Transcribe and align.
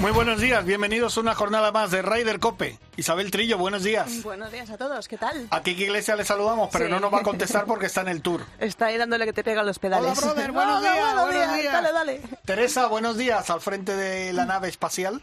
Muy 0.00 0.12
buenos 0.12 0.40
días, 0.40 0.62
bienvenidos 0.64 1.16
a 1.16 1.20
una 1.20 1.34
jornada 1.34 1.72
más 1.72 1.90
de 1.90 2.02
Ryder 2.02 2.38
Cope. 2.38 2.78
Isabel 2.98 3.30
Trillo, 3.30 3.56
buenos 3.56 3.82
días. 3.82 4.22
Buenos 4.22 4.52
días 4.52 4.68
a 4.70 4.76
todos, 4.76 5.08
¿qué 5.08 5.16
tal? 5.16 5.48
A 5.50 5.62
Kiki 5.62 5.84
Iglesia 5.84 6.14
le 6.16 6.24
saludamos, 6.24 6.68
pero 6.70 6.84
Sí. 6.84 6.90
no 6.90 7.00
nos 7.00 7.12
va 7.12 7.20
a 7.20 7.22
contestar 7.22 7.64
porque 7.64 7.86
está 7.86 8.02
en 8.02 8.08
el 8.08 8.20
tour. 8.20 8.42
Está 8.60 8.86
ahí 8.86 8.98
dándole 8.98 9.24
que 9.24 9.32
te 9.32 9.42
pegan 9.42 9.64
los 9.64 9.78
pedales. 9.78 10.12
Hola, 10.18 10.20
brother, 10.34 10.52
buenos 10.52 10.80
Hola, 10.80 10.92
días, 10.92 11.14
buenos 11.14 11.30
días, 11.34 11.56
días. 11.56 11.72
Dale, 11.72 11.92
dale. 11.92 12.20
Teresa, 12.44 12.86
buenos 12.88 13.16
días, 13.16 13.48
al 13.48 13.60
frente 13.62 13.96
de 13.96 14.32
la 14.34 14.44
nave 14.44 14.68
espacial. 14.68 15.22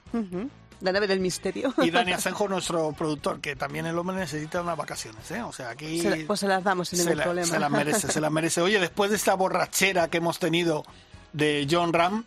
La 0.81 0.91
nave 0.91 1.07
del 1.07 1.19
misterio. 1.19 1.73
Y 1.77 1.91
Dani 1.91 2.11
Asenjo, 2.13 2.47
nuestro 2.47 2.91
productor, 2.93 3.39
que 3.41 3.55
también 3.55 3.85
el 3.85 3.97
hombre 3.97 4.15
necesita 4.17 4.61
unas 4.61 4.75
vacaciones, 4.75 5.29
¿eh? 5.31 5.43
O 5.43 5.53
sea, 5.53 5.69
aquí... 5.69 6.01
Se 6.01 6.09
la- 6.09 6.27
pues 6.27 6.39
se 6.39 6.47
las 6.47 6.63
damos 6.63 6.89
sin 6.89 6.99
ningún 6.99 7.17
la- 7.17 7.23
problema. 7.23 7.47
Se 7.47 7.59
las 7.59 7.71
merece, 7.71 8.11
se 8.11 8.19
las 8.19 8.31
merece. 8.31 8.59
Oye, 8.61 8.79
después 8.79 9.11
de 9.11 9.17
esta 9.17 9.35
borrachera 9.35 10.09
que 10.09 10.17
hemos 10.17 10.39
tenido 10.39 10.83
de 11.31 11.67
John 11.69 11.93
Ram, 11.93 12.25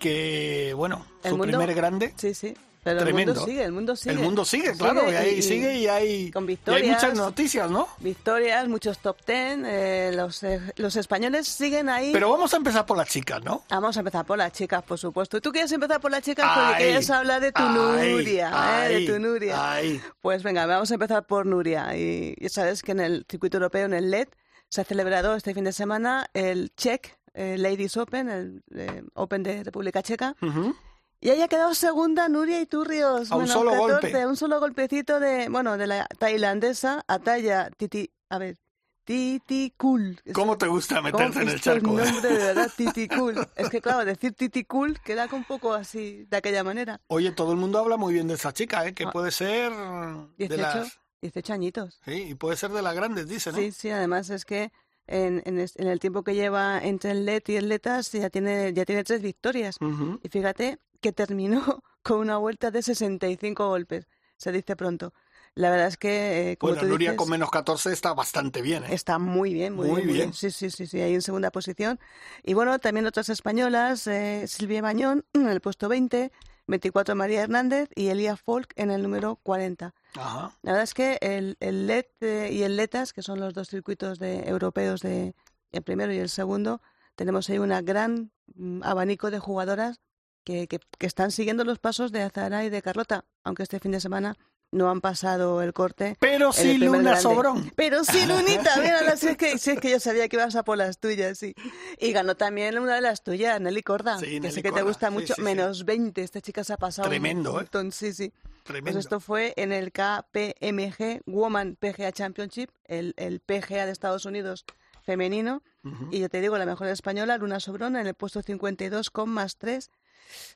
que, 0.00 0.72
bueno, 0.76 1.06
El 1.22 1.30
su 1.30 1.36
mundo- 1.36 1.58
primer 1.58 1.74
grande... 1.76 2.12
Sí, 2.16 2.34
sí. 2.34 2.54
Pero 2.82 3.00
Tremendo. 3.00 3.32
el 3.32 3.36
mundo 3.38 3.46
sigue, 3.46 3.64
el 3.64 3.72
mundo 3.72 3.94
sigue. 3.96 4.10
El 4.14 4.18
mundo 4.20 4.42
sigue, 4.46 4.72
claro, 4.72 5.12
y 5.12 5.14
ahí 5.14 5.42
sigue 5.42 5.76
y 5.76 5.86
hay, 5.86 6.30
con 6.30 6.44
y 6.44 6.46
hay 6.46 6.46
victorias. 6.46 6.96
muchas 7.02 7.14
noticias, 7.14 7.70
¿no? 7.70 7.86
Victorias, 7.98 8.66
muchos 8.68 8.98
top 9.00 9.18
ten. 9.22 9.66
eh, 9.66 10.12
los, 10.14 10.42
eh, 10.44 10.62
los 10.76 10.96
españoles 10.96 11.46
siguen 11.46 11.90
ahí. 11.90 12.10
Pero 12.10 12.30
vamos 12.30 12.54
a 12.54 12.56
empezar 12.56 12.86
por 12.86 12.96
las 12.96 13.06
chicas, 13.10 13.44
¿no? 13.44 13.64
Vamos 13.68 13.98
a 13.98 14.00
empezar 14.00 14.24
por 14.24 14.38
las 14.38 14.52
chicas, 14.52 14.82
por 14.82 14.96
supuesto. 14.98 15.36
¿Y 15.36 15.42
tú 15.42 15.52
quieres 15.52 15.70
empezar 15.72 16.00
por 16.00 16.10
las 16.10 16.22
chicas? 16.22 16.46
Ay, 16.48 16.64
Porque 16.68 16.84
quieres 16.84 17.10
hablar 17.10 17.42
de 17.42 17.52
tu 17.52 17.62
ay, 17.62 17.68
Nuria, 18.14 18.86
¿eh? 18.88 18.94
de 18.94 19.06
tu 19.06 19.18
Nuria. 19.20 19.80
Pues 20.22 20.42
venga, 20.42 20.64
vamos 20.64 20.90
a 20.90 20.94
empezar 20.94 21.26
por 21.26 21.44
Nuria. 21.44 21.94
Y 21.94 22.34
ya 22.40 22.48
sabes 22.48 22.82
que 22.82 22.92
en 22.92 23.00
el 23.00 23.26
circuito 23.28 23.58
europeo, 23.58 23.84
en 23.84 23.92
el 23.92 24.10
LED, 24.10 24.28
se 24.70 24.80
ha 24.80 24.84
celebrado 24.84 25.34
este 25.34 25.52
fin 25.52 25.64
de 25.64 25.72
semana 25.72 26.30
el 26.32 26.72
Czech 26.76 27.18
eh, 27.34 27.56
Ladies 27.58 27.96
Open, 27.96 28.28
el 28.28 28.62
eh, 28.74 29.02
Open 29.14 29.42
de 29.42 29.62
República 29.64 30.02
Checa. 30.02 30.34
Ujú. 30.42 30.74
Y 31.20 31.28
ahí 31.30 31.42
ha 31.42 31.48
quedado 31.48 31.74
segunda 31.74 32.28
Nuria 32.28 32.60
Iturrios. 32.60 33.30
A 33.30 33.36
un 33.36 33.42
Menos 33.42 33.54
solo 33.54 33.70
14, 33.72 33.92
golpe. 34.12 34.26
Un 34.26 34.36
solo 34.36 34.58
golpecito 34.60 35.20
de, 35.20 35.48
bueno, 35.50 35.76
de 35.76 35.86
la 35.86 36.06
tailandesa 36.18 37.04
Ataya 37.06 37.70
Titi, 37.76 38.10
a 38.30 38.38
ver, 38.38 38.56
Titi 39.04 39.72
Cool. 39.76 40.20
¿Cómo 40.32 40.56
te 40.56 40.66
gusta 40.66 41.00
meterse 41.02 41.42
en 41.42 41.48
el 41.48 41.60
charco? 41.60 41.90
eh? 41.98 42.04
nombres 42.04 42.22
de 42.22 42.28
verdad, 42.32 42.70
Titi 42.76 43.08
Cool. 43.08 43.46
Es 43.56 43.68
que 43.68 43.80
claro, 43.80 44.04
decir 44.04 44.32
Titi 44.34 44.64
Cool 44.64 44.98
queda 45.00 45.28
un 45.32 45.44
poco 45.44 45.74
así, 45.74 46.26
de 46.30 46.36
aquella 46.36 46.64
manera. 46.64 47.00
Oye, 47.08 47.32
todo 47.32 47.52
el 47.52 47.58
mundo 47.58 47.78
habla 47.78 47.96
muy 47.96 48.14
bien 48.14 48.28
de 48.28 48.34
esa 48.34 48.52
chica, 48.52 48.86
¿eh? 48.86 48.94
Que 48.94 49.04
Ah. 49.04 49.10
puede 49.10 49.30
ser 49.30 49.72
de 49.72 50.48
18, 50.48 50.56
las... 50.62 51.00
18 51.22 51.52
añitos. 51.52 52.00
Sí, 52.04 52.12
y 52.30 52.34
puede 52.34 52.56
ser 52.56 52.70
de 52.70 52.82
las 52.82 52.94
grandes, 52.94 53.28
dicen, 53.28 53.52
¿no? 53.54 53.58
Sí, 53.60 53.72
sí, 53.72 53.90
además 53.90 54.30
es 54.30 54.44
que 54.44 54.72
en, 55.10 55.42
en, 55.44 55.58
en 55.58 55.86
el 55.88 55.98
tiempo 55.98 56.22
que 56.22 56.34
lleva 56.34 56.78
entre 56.78 57.10
el 57.10 57.24
LED 57.24 57.42
y 57.48 57.56
el 57.56 57.68
Letas 57.68 58.12
ya 58.12 58.30
tiene, 58.30 58.72
ya 58.72 58.84
tiene 58.84 59.04
tres 59.04 59.20
victorias. 59.20 59.76
Ujú. 59.80 60.20
Y 60.22 60.28
fíjate 60.28 60.78
que 61.00 61.12
terminó 61.12 61.82
con 62.02 62.18
una 62.18 62.38
vuelta 62.38 62.70
de 62.70 62.82
65 62.82 63.68
golpes, 63.68 64.08
se 64.36 64.52
dice 64.52 64.76
pronto. 64.76 65.12
La 65.54 65.68
verdad 65.70 65.88
es 65.88 65.96
que, 65.96 66.52
eh, 66.52 66.56
como 66.56 66.72
Bueno, 66.74 66.86
tú 66.86 66.92
Nuria 66.92 67.10
dices, 67.10 67.18
con 67.18 67.28
menos 67.28 67.50
14 67.50 67.92
está 67.92 68.14
bastante 68.14 68.62
bien, 68.62 68.84
¿eh? 68.84 68.94
está 68.94 69.18
muy 69.18 69.52
bien, 69.52 69.74
muy, 69.74 69.88
Muy 69.88 69.96
bien, 69.96 70.06
muy 70.06 70.16
bien. 70.16 70.32
Sí, 70.32 70.50
sí, 70.52 70.70
sí, 70.70 70.86
sí, 70.86 71.00
ahí 71.00 71.12
en 71.12 71.22
segunda 71.22 71.50
posición. 71.50 71.98
Y 72.44 72.54
bueno, 72.54 72.78
también 72.78 73.06
otras 73.06 73.28
españolas, 73.28 74.06
eh, 74.06 74.44
Silvia 74.46 74.80
Bañón 74.80 75.24
en 75.32 75.48
el 75.48 75.60
puesto 75.60 75.88
20, 75.88 76.30
24 76.70 77.14
María 77.14 77.42
Hernández 77.42 77.90
y 77.94 78.08
Elia 78.08 78.36
Folk 78.36 78.72
en 78.76 78.90
el 78.90 79.02
número 79.02 79.36
40. 79.36 79.94
Ajá. 80.14 80.56
La 80.62 80.72
verdad 80.72 80.84
es 80.84 80.94
que 80.94 81.18
el, 81.20 81.56
el 81.60 81.86
LED 81.86 82.06
y 82.50 82.62
el 82.62 82.76
LETAS, 82.76 83.12
que 83.12 83.22
son 83.22 83.40
los 83.40 83.52
dos 83.54 83.68
circuitos 83.68 84.18
de, 84.18 84.48
europeos 84.48 85.00
de 85.02 85.34
el 85.72 85.82
primero 85.82 86.12
y 86.12 86.18
el 86.18 86.28
segundo, 86.28 86.80
tenemos 87.16 87.50
ahí 87.50 87.58
una 87.58 87.82
gran 87.82 88.32
mm, 88.54 88.82
abanico 88.82 89.30
de 89.30 89.38
jugadoras 89.38 90.00
que, 90.44 90.68
que, 90.68 90.80
que 90.98 91.06
están 91.06 91.30
siguiendo 91.30 91.64
los 91.64 91.78
pasos 91.78 92.12
de 92.12 92.22
Azara 92.22 92.64
y 92.64 92.70
de 92.70 92.82
Carlota, 92.82 93.24
aunque 93.44 93.62
este 93.62 93.78
fin 93.78 93.92
de 93.92 94.00
semana 94.00 94.36
no 94.72 94.90
han 94.90 95.00
pasado 95.00 95.62
el 95.62 95.72
corte. 95.72 96.16
Pero 96.20 96.52
sí, 96.52 96.78
Luna 96.78 96.98
grande. 97.00 97.20
Sobrón. 97.20 97.72
Pero 97.76 98.04
sí, 98.04 98.26
Lunita, 98.26 98.76
mira, 98.76 99.16
si 99.16 99.28
es, 99.28 99.36
que, 99.36 99.58
si 99.58 99.72
es 99.72 99.80
que 99.80 99.90
yo 99.90 100.00
sabía 100.00 100.28
que 100.28 100.36
ibas 100.36 100.54
a 100.56 100.62
por 100.62 100.78
las 100.78 100.98
tuyas, 100.98 101.38
sí. 101.38 101.54
Y 101.98 102.12
ganó 102.12 102.36
también 102.36 102.78
una 102.78 102.94
de 102.94 103.00
las 103.00 103.22
tuyas, 103.22 103.60
Nelly 103.60 103.82
Corda, 103.82 104.18
Sí, 104.18 104.26
que 104.26 104.40
Nelly 104.40 104.54
sé 104.54 104.62
que 104.62 104.72
te 104.72 104.82
gusta 104.82 105.10
mucho, 105.10 105.34
sí, 105.34 105.34
sí. 105.36 105.42
menos 105.42 105.84
20, 105.84 106.22
esta 106.22 106.40
chica 106.40 106.64
se 106.64 106.72
ha 106.72 106.76
pasado 106.76 107.06
un 107.06 107.10
Tremendo, 107.10 107.60
¿eh? 107.60 107.66
sí, 107.90 108.12
sí. 108.12 108.32
Pues 108.32 108.64
Tremendo. 108.64 108.98
esto 109.00 109.20
fue 109.20 109.54
en 109.56 109.72
el 109.72 109.90
KPMG 109.90 111.22
Woman 111.26 111.76
PGA 111.76 112.12
Championship, 112.12 112.70
el, 112.84 113.14
el 113.16 113.40
PGA 113.40 113.86
de 113.86 113.92
Estados 113.92 114.24
Unidos 114.24 114.64
femenino. 115.02 115.62
Y 116.10 116.20
yo 116.20 116.28
te 116.28 116.42
digo, 116.42 116.58
la 116.58 116.66
mejor 116.66 116.88
española, 116.88 117.38
Luna 117.38 117.58
Sobrón, 117.58 117.96
en 117.96 118.06
el 118.06 118.14
puesto 118.14 118.42
52 118.42 119.08
con 119.10 119.30
más 119.30 119.56
3. 119.56 119.90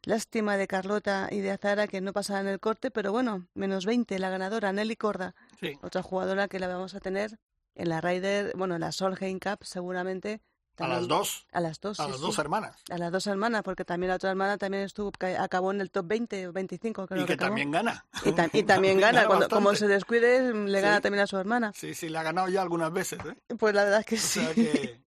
Lástima 0.04 0.56
de 0.56 0.66
Carlota 0.66 1.28
y 1.30 1.40
de 1.40 1.50
Azara 1.50 1.86
que 1.86 2.00
no 2.00 2.12
pasaban 2.12 2.46
el 2.46 2.60
corte, 2.60 2.90
pero 2.90 3.12
bueno, 3.12 3.46
menos 3.54 3.86
20, 3.86 4.18
la 4.18 4.30
ganadora, 4.30 4.72
Nelly 4.72 4.96
Corda, 4.96 5.34
Sí. 5.60 5.78
otra 5.82 6.02
jugadora 6.02 6.48
que 6.48 6.58
la 6.58 6.68
vamos 6.68 6.94
a 6.94 7.00
tener 7.00 7.38
en 7.74 7.88
la 7.88 8.00
Ryder, 8.00 8.52
bueno, 8.56 8.74
en 8.74 8.80
la 8.82 8.92
Solheim 8.92 9.38
Cup 9.38 9.64
seguramente. 9.64 10.40
A 10.76 10.88
las 10.88 10.98
también- 10.98 11.08
dos. 11.08 11.46
A 11.52 11.60
las 11.60 11.80
dos, 11.80 12.00
A 12.00 12.04
sí, 12.04 12.10
las 12.10 12.18
sí. 12.20 12.26
dos 12.26 12.38
hermanas. 12.40 12.76
A 12.90 12.98
las 12.98 13.12
dos 13.12 13.26
hermanas, 13.28 13.62
porque 13.62 13.84
también 13.84 14.08
la 14.08 14.16
otra 14.16 14.30
hermana 14.30 14.58
también 14.58 14.82
estuvo, 14.82 15.12
ca- 15.12 15.40
acabó 15.40 15.70
en 15.70 15.80
el 15.80 15.92
top 15.92 16.04
20 16.08 16.48
o 16.48 16.52
25, 16.52 17.06
creo 17.06 17.22
Y 17.22 17.26
que 17.26 17.36
también 17.36 17.70
gana. 17.70 18.04
Y, 18.24 18.30
tam- 18.30 18.50
y 18.52 18.62
también 18.64 18.98
gana, 18.98 19.26
cuando, 19.28 19.48
como 19.48 19.72
se 19.76 19.86
descuide, 19.86 20.52
le 20.52 20.80
gana 20.80 21.00
también 21.00 21.22
a 21.22 21.26
su 21.28 21.36
hermana. 21.38 21.72
Sí, 21.76 21.94
sí, 21.94 22.08
la 22.08 22.20
ha 22.20 22.22
ganado 22.24 22.48
ya 22.48 22.60
algunas 22.60 22.92
veces, 22.92 23.20
¿eh? 23.24 23.54
Pues 23.56 23.72
la 23.72 23.84
verdad 23.84 24.00
es 24.00 24.06
que 24.06 24.14
O 24.16 24.18
sí. 24.18 24.40
sea 24.40 24.52
que... 24.54 25.00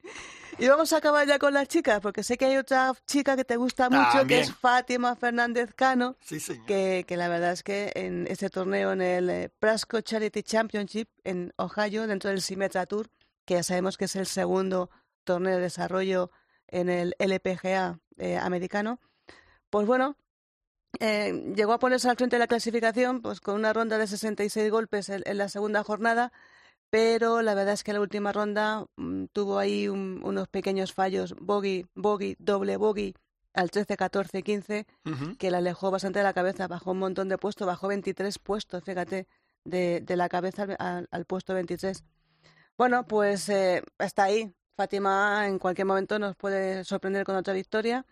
Y 0.58 0.68
vamos 0.68 0.92
a 0.94 0.96
acabar 0.96 1.26
ya 1.26 1.38
con 1.38 1.52
las 1.52 1.68
chicas, 1.68 2.00
porque 2.00 2.22
sé 2.22 2.38
que 2.38 2.46
hay 2.46 2.56
otra 2.56 2.94
chica 3.06 3.36
que 3.36 3.44
te 3.44 3.56
gusta 3.56 3.90
mucho, 3.90 4.26
que 4.26 4.40
es 4.40 4.54
Fátima 4.54 5.14
Fernández 5.14 5.74
Cano, 5.74 6.16
Sí, 6.20 6.38
que, 6.66 7.04
que 7.06 7.16
la 7.18 7.28
verdad 7.28 7.52
es 7.52 7.62
que 7.62 7.92
en 7.94 8.26
este 8.26 8.48
torneo, 8.48 8.92
en 8.92 9.02
el 9.02 9.28
eh, 9.28 9.50
Prasco 9.58 10.00
Charity 10.00 10.42
Championship 10.42 11.08
en 11.24 11.52
Ohio, 11.56 12.06
dentro 12.06 12.30
del 12.30 12.40
Symetra 12.40 12.86
Tour, 12.86 13.10
que 13.44 13.54
ya 13.54 13.62
sabemos 13.62 13.98
que 13.98 14.06
es 14.06 14.16
el 14.16 14.26
segundo 14.26 14.90
torneo 15.24 15.56
de 15.56 15.62
desarrollo 15.62 16.30
en 16.68 16.88
el 16.88 17.14
LPGA 17.18 18.00
eh, 18.16 18.38
americano, 18.38 18.98
pues 19.68 19.86
bueno, 19.86 20.16
eh, 21.00 21.52
llegó 21.54 21.74
a 21.74 21.78
ponerse 21.78 22.08
al 22.08 22.16
frente 22.16 22.36
de 22.36 22.40
la 22.40 22.46
clasificación 22.46 23.20
pues 23.20 23.40
con 23.40 23.56
una 23.56 23.74
ronda 23.74 23.98
de 23.98 24.06
66 24.06 24.70
golpes 24.70 25.10
en, 25.10 25.22
en 25.26 25.36
la 25.36 25.50
segunda 25.50 25.84
jornada, 25.84 26.32
pero 26.96 27.42
la 27.42 27.52
verdad 27.54 27.74
es 27.74 27.84
que 27.84 27.92
la 27.92 28.00
última 28.00 28.32
ronda 28.32 28.86
mm, 28.96 29.24
tuvo 29.34 29.58
ahí 29.58 29.86
un- 29.86 30.22
unos 30.24 30.48
pequeños 30.48 30.94
fallos, 30.94 31.34
bogey, 31.38 31.84
bogey, 31.94 32.36
doble 32.38 32.78
bogey 32.78 33.12
al 33.52 33.70
13, 33.70 33.98
14, 33.98 34.42
15, 34.42 34.86
Ujú. 35.04 35.36
que 35.36 35.50
la 35.50 35.58
alejó 35.58 35.90
bastante 35.90 36.20
de 36.20 36.22
la 36.22 36.32
cabeza, 36.32 36.66
bajó 36.68 36.92
un 36.92 36.98
montón 37.00 37.28
de 37.28 37.36
puestos, 37.36 37.66
bajó 37.66 37.88
23 37.88 38.38
puestos, 38.38 38.82
fíjate, 38.82 39.26
de, 39.64 40.00
de 40.00 40.16
la 40.16 40.30
cabeza 40.30 40.62
al, 40.62 40.76
al- 40.78 41.08
al 41.10 41.24
puesto 41.26 41.52
23. 41.52 42.02
Bueno, 42.78 43.06
pues 43.06 43.46
eh, 43.50 43.82
está 43.98 44.24
ahí. 44.24 44.54
Fátima 44.74 45.46
en 45.46 45.58
cualquier 45.58 45.86
momento 45.86 46.18
nos 46.18 46.34
puede 46.34 46.82
sorprender 46.84 47.24
con 47.26 47.36
otra 47.36 47.52
victoria. 47.52 48.06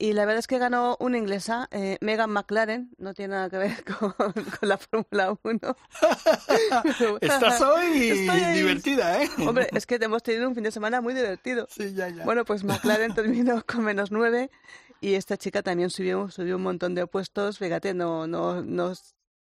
Y 0.00 0.14
la 0.14 0.24
verdad 0.24 0.38
es 0.38 0.46
que 0.46 0.56
ganó 0.56 0.96
una 0.98 1.18
inglesa, 1.18 1.68
eh, 1.70 1.98
Megan 2.00 2.30
McLaren, 2.30 2.90
no 2.96 3.12
tiene 3.12 3.34
nada 3.34 3.50
que 3.50 3.58
ver 3.58 3.84
con, 3.98 4.12
con 4.12 4.68
la 4.68 4.78
Fórmula 4.78 5.36
1. 5.42 5.60
Estás 7.20 7.60
hoy 7.60 8.08
Estoy 8.08 8.40
divertida, 8.54 9.22
¿eh? 9.22 9.28
Hombre, 9.46 9.68
es 9.72 9.84
que 9.84 9.96
hemos 9.96 10.22
tenido 10.22 10.48
un 10.48 10.54
fin 10.54 10.64
de 10.64 10.70
semana 10.70 11.02
muy 11.02 11.12
divertido. 11.12 11.66
Sí, 11.68 11.92
ya, 11.92 12.08
ya. 12.08 12.24
Bueno, 12.24 12.46
pues 12.46 12.64
McLaren 12.64 13.14
terminó 13.14 13.62
con 13.66 13.84
menos 13.84 14.10
nueve 14.10 14.50
y 15.02 15.16
esta 15.16 15.36
chica 15.36 15.62
también 15.62 15.90
subió, 15.90 16.30
subió 16.30 16.56
un 16.56 16.62
montón 16.62 16.94
de 16.94 17.06
puestos. 17.06 17.58
Fíjate, 17.58 17.92
no, 17.92 18.26
no, 18.26 18.62
no, 18.62 18.94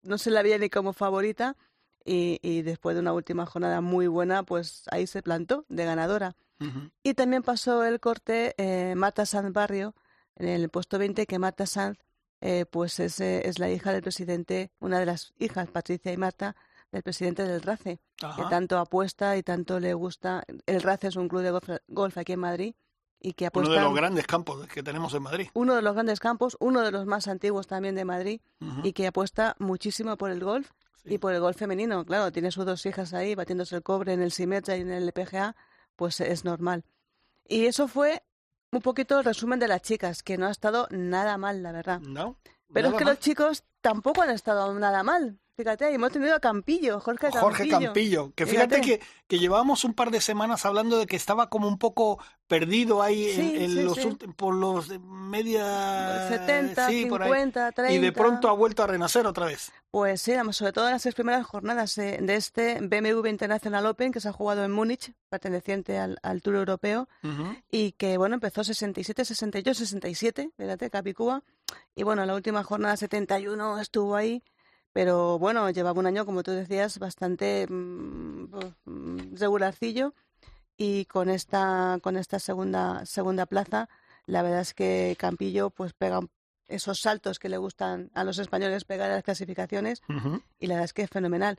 no 0.03 0.17
se 0.17 0.29
la 0.29 0.41
veía 0.41 0.57
ni 0.57 0.69
como 0.69 0.91
favorita 0.91 1.55
y, 2.03 2.37
y 2.41 2.63
después 2.63 2.97
de 2.97 2.99
una 2.99 3.13
última 3.13 3.45
jornada 3.45 3.79
muy 3.79 4.07
buena, 4.07 4.43
pues 4.43 4.83
ahí 4.91 5.07
se 5.07 5.23
plantó 5.23 5.65
de 5.69 5.85
ganadora. 5.85 6.35
Y 7.03 7.13
también 7.13 7.41
pasó 7.43 7.85
el 7.85 8.01
corte 8.01 8.53
eh, 8.57 8.93
Marta 8.97 9.25
Sanz 9.25 9.53
Barrio 9.53 9.95
en 10.39 10.47
el 10.49 10.69
puesto 10.69 10.97
20, 10.97 11.25
que 11.27 11.37
Marta 11.39 11.65
Sanz 11.65 11.99
eh, 12.41 12.65
pues 12.69 12.99
es, 12.99 13.19
eh, 13.19 13.47
es 13.47 13.59
la 13.59 13.69
hija 13.69 13.91
del 13.91 14.01
presidente, 14.01 14.71
una 14.79 14.99
de 14.99 15.05
las 15.05 15.33
hijas, 15.39 15.69
Patricia 15.69 16.11
y 16.11 16.17
Marta, 16.17 16.55
del 16.91 17.03
presidente 17.03 17.43
del 17.43 17.61
RACE, 17.61 17.99
que 18.17 18.43
tanto 18.49 18.79
apuesta 18.79 19.37
y 19.37 19.43
tanto 19.43 19.79
le 19.79 19.93
gusta. 19.93 20.43
El 20.65 20.81
RACE 20.81 21.07
es 21.09 21.15
un 21.17 21.27
club 21.27 21.41
de 21.43 21.51
golf, 21.51 21.69
golf 21.87 22.17
aquí 22.17 22.33
en 22.33 22.39
Madrid 22.39 22.73
y 23.19 23.33
que 23.33 23.43
Uno 23.43 23.47
apuesta 23.49 23.73
de 23.75 23.81
los 23.81 23.93
grandes 23.93 24.25
campos 24.25 24.65
que 24.67 24.81
tenemos 24.81 25.13
en 25.13 25.21
Madrid. 25.23 25.47
uno 25.53 25.75
de 25.75 25.81
los 25.81 25.93
grandes 25.93 26.19
campos, 26.21 26.55
uno 26.61 26.81
de 26.81 26.91
los 26.91 27.05
más 27.05 27.27
antiguos 27.27 27.67
también 27.67 27.93
de 27.95 28.05
Madrid 28.05 28.41
y 28.83 28.93
que 28.93 29.05
apuesta 29.07 29.55
muchísimo 29.59 30.15
por 30.17 30.31
el 30.31 30.43
golf 30.43 30.71
Sí. 31.03 31.13
y 31.15 31.17
por 31.17 31.33
el 31.33 31.39
golf 31.41 31.57
femenino. 31.57 32.03
Claro, 32.05 32.31
tiene 32.31 32.51
sus 32.51 32.65
dos 32.65 32.85
hijas 32.85 33.13
ahí 33.13 33.33
batiéndose 33.35 33.75
el 33.75 33.83
cobre 33.83 34.13
en 34.13 34.21
el 34.21 34.31
Simetra 34.31 34.75
y 34.75 34.81
en 34.81 34.91
el 34.91 35.03
LPGA, 35.07 35.55
pues 35.95 36.19
es 36.21 36.43
normal. 36.43 36.83
Y 37.47 37.65
eso 37.67 37.87
fue 37.87 38.21
un 38.71 38.81
poquito 38.81 39.19
el 39.19 39.25
resumen 39.25 39.59
de 39.59 39.67
las 39.67 39.81
chicas, 39.81 40.23
que 40.23 40.37
no 40.37 40.47
ha 40.47 40.51
estado 40.51 40.87
nada 40.91 41.37
mal, 41.37 41.63
la 41.63 41.71
verdad. 41.71 41.99
¿No? 42.01 42.37
Pero 42.71 42.89
es 42.89 42.93
que 42.95 43.05
mal. 43.05 43.13
los 43.13 43.19
chicos 43.19 43.63
tampoco 43.81 44.21
han 44.21 44.29
estado 44.29 44.73
nada 44.75 45.03
mal. 45.03 45.39
Fíjate, 45.59 45.93
hemos 45.93 46.13
tenido 46.13 46.35
a 46.35 46.39
Campillo, 46.39 47.01
Jorge 47.01 47.23
Campillo. 47.27 47.41
Jorge 47.41 47.67
Campillo, 47.67 48.31
que 48.33 48.45
fíjate, 48.45 48.77
Fíjate. 48.77 48.99
que, 49.01 49.05
que 49.27 49.39
llevábamos 49.39 49.83
un 49.83 49.93
par 49.93 50.09
de 50.09 50.21
semanas 50.21 50.65
hablando 50.65 50.97
de 50.97 51.05
que 51.05 51.17
estaba 51.17 51.49
como 51.49 51.67
un 51.67 51.77
poco 51.77 52.17
perdido 52.47 53.01
ahí 53.03 53.29
en, 53.29 53.35
Sí, 53.35 53.55
en 53.65 53.69
sí, 53.71 53.83
los 53.83 53.95
sí. 53.97 54.17
por 54.37 54.55
los 54.55 54.87
media 55.03 56.29
70, 56.29 56.87
sí, 56.87 57.05
por 57.07 57.23
ahí. 57.23 57.27
50, 57.29 57.71
30. 57.73 57.93
y 57.93 57.99
de 57.99 58.11
pronto 58.13 58.47
ha 58.47 58.53
vuelto 58.53 58.83
a 58.83 58.87
renacer 58.87 59.27
otra 59.27 59.47
vez. 59.47 59.69
Pues 59.91 60.21
sí, 60.21 60.31
sobre 60.51 60.71
todo 60.71 60.85
en 60.85 60.93
las 60.93 61.01
seis 61.01 61.13
primeras 61.13 61.45
jornadas 61.45 61.93
de 61.95 62.35
este 62.35 62.79
BMW 62.79 63.27
International 63.27 63.85
Open 63.85 64.13
que 64.13 64.21
se 64.21 64.29
ha 64.29 64.31
jugado 64.31 64.63
en 64.63 64.71
Múnich, 64.71 65.11
perteneciente 65.27 65.97
al, 65.97 66.19
al 66.23 66.41
Tour 66.41 66.55
Europeo, 66.55 67.09
y 67.69 67.91
que, 67.91 68.17
bueno, 68.17 68.35
empezó 68.35 68.63
67, 68.63 69.25
68, 69.25 69.73
67, 69.73 70.51
fíjate, 70.57 70.89
Capicúa, 70.89 71.43
y 71.95 72.03
bueno, 72.03 72.25
la 72.25 72.33
última 72.35 72.63
jornada 72.63 72.95
71 72.95 73.81
estuvo 73.81 74.15
ahí, 74.15 74.41
pero 74.93 75.37
bueno, 75.39 75.69
llevaba 75.69 75.99
un 75.99 76.05
año, 76.07 76.25
como 76.25 76.43
tú 76.43 76.51
decías, 76.51 76.99
bastante 76.99 77.67
mm, 77.69 78.47
pues, 78.47 78.65
mm, 78.85 79.35
regularcillo, 79.37 80.13
y 80.77 81.05
con 81.05 81.29
esta, 81.29 81.99
con 82.01 82.17
esta 82.17 82.39
segunda, 82.39 83.05
segunda 83.05 83.45
plaza, 83.45 83.89
la 84.25 84.41
verdad 84.41 84.61
es 84.61 84.73
que 84.73 85.15
Campillo 85.19 85.69
pues 85.71 85.93
pega 85.93 86.21
esos 86.67 86.99
saltos 87.01 87.39
que 87.39 87.49
le 87.49 87.57
gustan 87.57 88.11
a 88.13 88.23
los 88.23 88.37
españoles 88.37 88.85
pegar 88.85 89.09
a 89.11 89.15
las 89.15 89.23
clasificaciones, 89.23 90.01
y 90.59 90.67
la 90.67 90.75
verdad 90.75 90.85
es 90.85 90.93
que 90.93 91.01
es 91.03 91.09
fenomenal. 91.09 91.57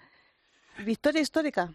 Victoria 0.85 1.21
histórica, 1.21 1.75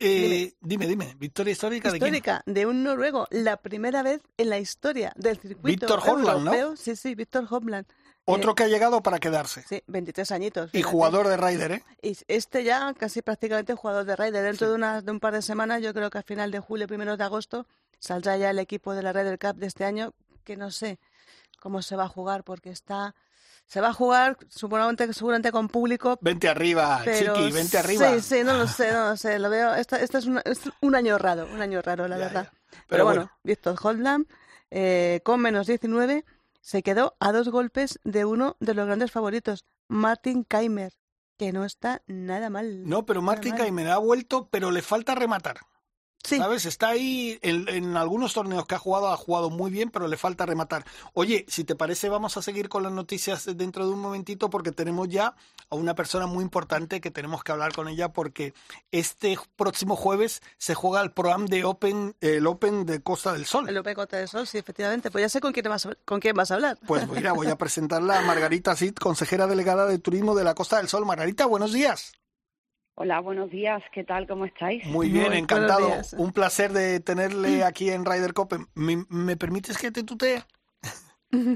Eh, 0.00 0.54
dime, 0.60 0.86
dime, 0.88 1.14
victoria 1.18 1.52
histórica, 1.52 1.92
de 1.92 1.98
quién? 1.98 2.14
histórica 2.14 2.42
de 2.46 2.66
un 2.66 2.82
noruego, 2.82 3.28
la 3.30 3.58
primera 3.58 4.02
vez 4.02 4.22
en 4.36 4.50
la 4.50 4.58
historia 4.58 5.12
del 5.16 5.38
circuito 5.38 5.86
Víctor 5.86 6.00
Hovland, 6.00 6.44
¿no? 6.44 6.54
europeo. 6.54 6.76
Sí, 6.76 6.96
sí, 6.96 7.14
Víctor 7.14 7.46
Hovland. 7.48 7.86
Otro 8.26 8.54
que 8.54 8.62
ha 8.64 8.68
llegado 8.68 9.02
para 9.02 9.18
quedarse. 9.18 9.62
Sí, 9.68 9.82
23 9.86 10.30
añitos. 10.32 10.70
Y 10.72 10.82
jugador 10.82 11.28
de 11.28 11.36
Ryder, 11.36 11.72
¿eh? 11.72 11.84
Y 12.02 12.16
este 12.28 12.64
ya 12.64 12.94
casi 12.94 13.20
prácticamente 13.22 13.74
jugador 13.74 14.04
de 14.06 14.16
Ryder. 14.16 14.42
Dentro 14.44 14.68
de, 14.70 14.74
una, 14.74 15.02
de 15.02 15.10
un 15.10 15.20
par 15.20 15.34
de 15.34 15.42
semanas, 15.42 15.82
yo 15.82 15.92
creo 15.92 16.08
que 16.10 16.18
a 16.18 16.22
final 16.22 16.50
de 16.50 16.58
julio, 16.60 16.86
primeros 16.86 17.18
de 17.18 17.24
agosto, 17.24 17.66
saldrá 17.98 18.36
ya 18.38 18.50
el 18.50 18.58
equipo 18.58 18.94
de 18.94 19.02
la 19.02 19.12
Ryder 19.12 19.38
Cup 19.38 19.56
de 19.56 19.66
este 19.66 19.84
año, 19.84 20.14
que 20.44 20.56
no 20.56 20.70
sé 20.70 20.98
cómo 21.60 21.82
se 21.82 21.96
va 21.96 22.04
a 22.04 22.08
jugar, 22.08 22.44
porque 22.44 22.70
está... 22.70 23.14
Se 23.66 23.80
va 23.80 23.88
a 23.88 23.92
jugar 23.94 24.36
seguramente, 24.50 25.10
seguramente 25.14 25.50
con 25.50 25.68
público, 25.68 26.18
Vente 26.20 26.48
arriba, 26.50 27.00
pero 27.02 27.34
chiqui, 27.34 27.50
vente 27.50 27.78
arriba. 27.78 28.10
Sí, 28.14 28.20
sí, 28.20 28.44
no 28.44 28.52
lo 28.58 28.66
sé, 28.66 28.92
no 28.92 29.08
lo 29.08 29.16
sé. 29.16 29.38
Lo 29.38 29.48
veo. 29.48 29.74
Esta 29.74 29.96
es, 29.98 30.26
una- 30.26 30.42
es 30.44 30.60
un 30.82 30.94
año 30.94 31.16
raro, 31.16 31.48
un 31.50 31.62
año 31.62 31.80
raro, 31.80 32.06
la 32.06 32.18
Ya, 32.18 32.24
verdad. 32.26 32.44
ya. 32.44 32.50
Pero, 32.70 32.82
Pero 32.88 33.04
bueno, 33.04 33.20
bueno. 33.22 33.32
Víctor 33.42 33.76
Holdland, 33.82 34.26
eh, 34.70 35.20
con 35.24 35.40
menos 35.40 35.66
19, 35.66 36.26
se 36.64 36.82
quedó 36.82 37.14
a 37.20 37.30
dos 37.30 37.50
golpes 37.50 38.00
de 38.04 38.24
uno 38.24 38.56
de 38.58 38.72
los 38.72 38.86
grandes 38.86 39.12
favoritos, 39.12 39.66
Martin 39.86 40.44
Keimer, 40.44 40.94
que 41.36 41.52
no 41.52 41.66
está 41.66 42.02
nada 42.06 42.48
mal. 42.48 42.88
No, 42.88 43.04
pero 43.04 43.20
mal. 43.20 43.38
Caimera 43.38 43.94
ha 43.94 43.98
vuelto, 43.98 44.48
pero 44.50 44.70
le 44.70 44.80
falta 44.80 45.14
rematar. 45.14 45.58
Sí, 46.24 46.38
¿Sabes? 46.38 46.64
Está 46.64 46.88
ahí 46.88 47.38
en, 47.42 47.68
en 47.68 47.96
algunos 47.98 48.32
torneos 48.32 48.66
que 48.66 48.74
ha 48.74 48.78
jugado, 48.78 49.08
ha 49.08 49.16
jugado 49.16 49.50
muy 49.50 49.70
bien, 49.70 49.90
pero 49.90 50.08
le 50.08 50.16
falta 50.16 50.46
rematar. 50.46 50.84
Oye, 51.12 51.44
si 51.48 51.64
te 51.64 51.76
parece, 51.76 52.08
vamos 52.08 52.38
a 52.38 52.42
seguir 52.42 52.70
con 52.70 52.82
las 52.82 52.92
noticias 52.92 53.44
dentro 53.56 53.86
de 53.86 53.92
un 53.92 54.00
momentito 54.00 54.48
porque 54.48 54.72
tenemos 54.72 55.08
ya 55.08 55.34
a 55.68 55.76
una 55.76 55.94
persona 55.94 56.26
muy 56.26 56.42
importante 56.42 57.02
que 57.02 57.10
tenemos 57.10 57.44
que 57.44 57.52
hablar 57.52 57.74
con 57.74 57.88
ella 57.88 58.12
porque 58.12 58.54
este 58.90 59.38
próximo 59.56 59.96
jueves 59.96 60.40
se 60.56 60.74
juega 60.74 61.02
el 61.02 61.12
programa 61.12 61.44
de 61.46 61.64
Open, 61.64 62.16
el 62.20 62.46
Open 62.46 62.86
de 62.86 63.02
Costa 63.02 63.34
del 63.34 63.44
Sol. 63.44 63.68
el 63.68 63.76
Open 63.76 63.94
Costa 63.94 64.16
del 64.16 64.28
Sol, 64.28 64.46
sí, 64.46 64.56
efectivamente. 64.56 65.10
Pues 65.10 65.22
ya 65.22 65.28
sé 65.28 65.40
con 65.40 65.52
quién 65.52 65.66
vas, 65.68 65.86
con 66.06 66.20
quién 66.20 66.34
vas 66.34 66.50
a 66.50 66.54
hablar. 66.54 66.78
Pues 66.86 67.06
mira, 67.08 67.32
voy 67.32 67.48
a 67.48 67.56
presentarla 67.56 68.20
a 68.20 68.22
Margarita 68.22 68.74
Cid, 68.76 68.94
consejera 68.94 69.46
delegada 69.46 69.86
de 69.86 69.98
turismo 69.98 70.34
de 70.34 70.44
la 70.44 70.54
Costa 70.54 70.78
del 70.78 70.88
Sol. 70.88 71.04
Margarita, 71.04 71.44
buenos 71.44 71.72
días. 71.72 72.12
Hola, 72.96 73.20
buenos 73.20 73.50
días. 73.50 73.82
¿Qué 73.92 74.04
tal? 74.04 74.26
¿Cómo 74.28 74.44
estáis? 74.44 74.84
Muy 74.86 75.08
bien, 75.08 75.32
encantado. 75.32 75.90
Un 76.16 76.32
placer 76.32 76.72
de 76.72 77.00
tenerle 77.00 77.64
aquí 77.64 77.90
en 77.90 78.04
Ryder 78.04 78.34
Cup. 78.34 78.68
¿Me, 78.74 79.04
me 79.08 79.36
permites 79.36 79.78
que 79.78 79.90
te 79.90 80.04
tutee? 80.04 80.44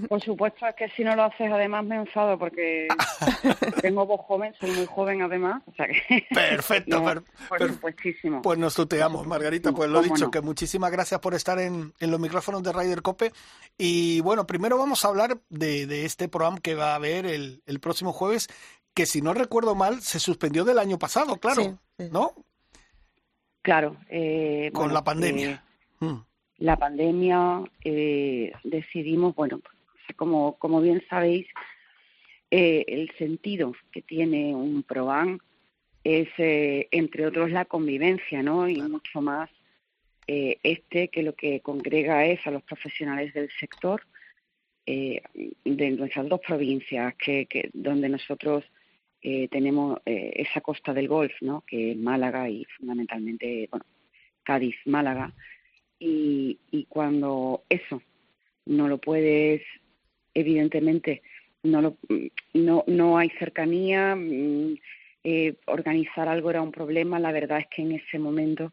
Por 0.09 0.21
supuesto, 0.21 0.67
es 0.67 0.75
que 0.75 0.89
si 0.97 1.05
no 1.05 1.15
lo 1.15 1.23
haces, 1.23 1.53
además 1.53 1.85
me 1.85 1.95
enfado 1.95 2.37
porque 2.37 2.89
tengo 3.81 4.05
voz 4.05 4.21
joven, 4.23 4.53
soy 4.59 4.73
muy 4.73 4.87
joven 4.87 5.23
además. 5.23 5.63
O 5.67 5.73
sea 5.75 5.87
que. 5.87 6.27
Perfecto, 6.35 6.99
No, 6.99 7.05
per- 7.05 7.23
por 7.49 7.59
per- 7.59 7.69
supuestísimo. 7.75 8.43
pues 8.43 8.59
nos 8.59 8.75
tuteamos, 8.75 9.25
Margarita. 9.25 9.71
Pues 9.71 9.89
lo 9.89 10.03
¿Cómo 10.03 10.13
dicho, 10.17 10.25
no? 10.25 10.31
que 10.33 10.41
muchísimas 10.41 10.91
gracias 10.91 11.21
por 11.21 11.35
estar 11.35 11.61
en, 11.61 11.93
en 12.01 12.11
los 12.11 12.19
micrófonos 12.19 12.65
de 12.65 12.73
Ryder 12.73 13.03
Cope. 13.03 13.33
Y 13.77 14.21
bueno, 14.23 14.45
primero 14.49 14.77
vamos 14.77 15.05
a 15.05 15.09
hablar 15.09 15.39
de, 15.49 15.87
de 15.87 16.05
este 16.05 16.29
programa 16.29 16.59
que 16.59 16.75
va 16.75 16.91
a 16.91 16.97
haber 16.97 17.27
el, 17.27 17.63
el 17.67 17.79
próximo 17.79 18.13
jueves, 18.13 18.49
que 18.99 19.07
si 19.07 19.23
no 19.23 19.33
recuerdo 19.33 19.77
mal, 19.77 20.01
se 20.03 20.19
suspendió 20.19 20.65
del 20.65 20.77
año 20.81 20.99
pasado, 20.99 21.37
claro, 21.37 21.63
Sí, 21.63 21.71
sí. 21.99 22.09
¿no? 22.11 22.33
Claro. 23.63 23.97
eh, 24.09 24.71
Con 24.73 24.87
bueno, 24.87 24.95
la 24.95 25.05
pandemia. 25.05 25.51
eh, 25.53 26.05
Mm, 26.05 26.17
la 26.59 26.77
pandemia, 26.77 27.63
eh, 27.85 28.51
decidimos, 28.65 29.37
bueno, 29.37 29.61
pues, 29.61 30.17
como, 30.17 30.59
como 30.59 30.81
bien 30.81 31.01
sabéis, 31.09 31.47
eh, 32.51 32.85
el 32.89 33.09
sentido 33.19 33.73
que 33.93 34.03
tiene 34.03 34.53
un 34.53 34.83
PROAN 34.83 35.41
es, 36.03 36.29
eh, 36.39 36.89
entre 36.91 37.25
otros, 37.29 37.53
la 37.53 37.67
convivencia, 37.67 38.43
¿no? 38.43 38.69
Y 38.69 38.81
mucho 38.83 39.21
más 39.21 39.49
eh, 40.27 40.59
este 40.65 41.07
que 41.09 41.23
lo 41.23 41.35
que 41.37 41.61
congrega 41.61 42.25
es 42.27 42.45
a 42.49 42.51
los 42.51 42.65
profesionales 42.65 43.33
del 43.33 43.49
sector 43.61 44.03
eh, 44.87 45.23
de 45.65 45.91
nuestras 45.91 46.29
dos 46.29 46.41
provincias, 46.45 47.15
que, 47.17 47.47
que 47.47 47.71
donde 47.73 48.09
nosotros 48.09 48.65
eh, 49.23 49.49
tenemos 49.49 50.01
eh, 50.07 50.33
esa 50.37 50.61
costa 50.61 50.95
del 50.95 51.09
Golf, 51.09 51.33
¿no? 51.41 51.63
Que 51.67 51.93
es 51.93 51.97
Málaga 51.97 52.49
y 52.49 52.65
fundamentalmente, 52.77 53.69
bueno, 53.71 53.85
Cádiz, 54.43 54.77
Málaga. 54.85 55.33
Y, 55.99 56.59
y 56.71 56.85
cuando 56.85 57.65
eso 57.69 58.01
no 58.67 58.87
lo 58.87 58.99
puedes, 58.99 59.63
evidentemente, 60.35 61.23
no, 61.63 61.83
lo, 61.83 61.97
no, 62.55 62.85
no 62.87 63.19
hay 63.19 63.31
cercanía, 63.31 64.15
mm, 64.15 64.75
eh, 65.25 65.55
organizar 65.67 66.29
algo 66.29 66.51
era 66.51 66.63
un 66.63 66.73
problema, 66.73 67.19
la 67.19 67.33
verdad 67.33 67.59
es 67.59 67.67
que 67.67 67.83
en 67.83 67.93
ese 67.93 68.19
momento 68.19 68.73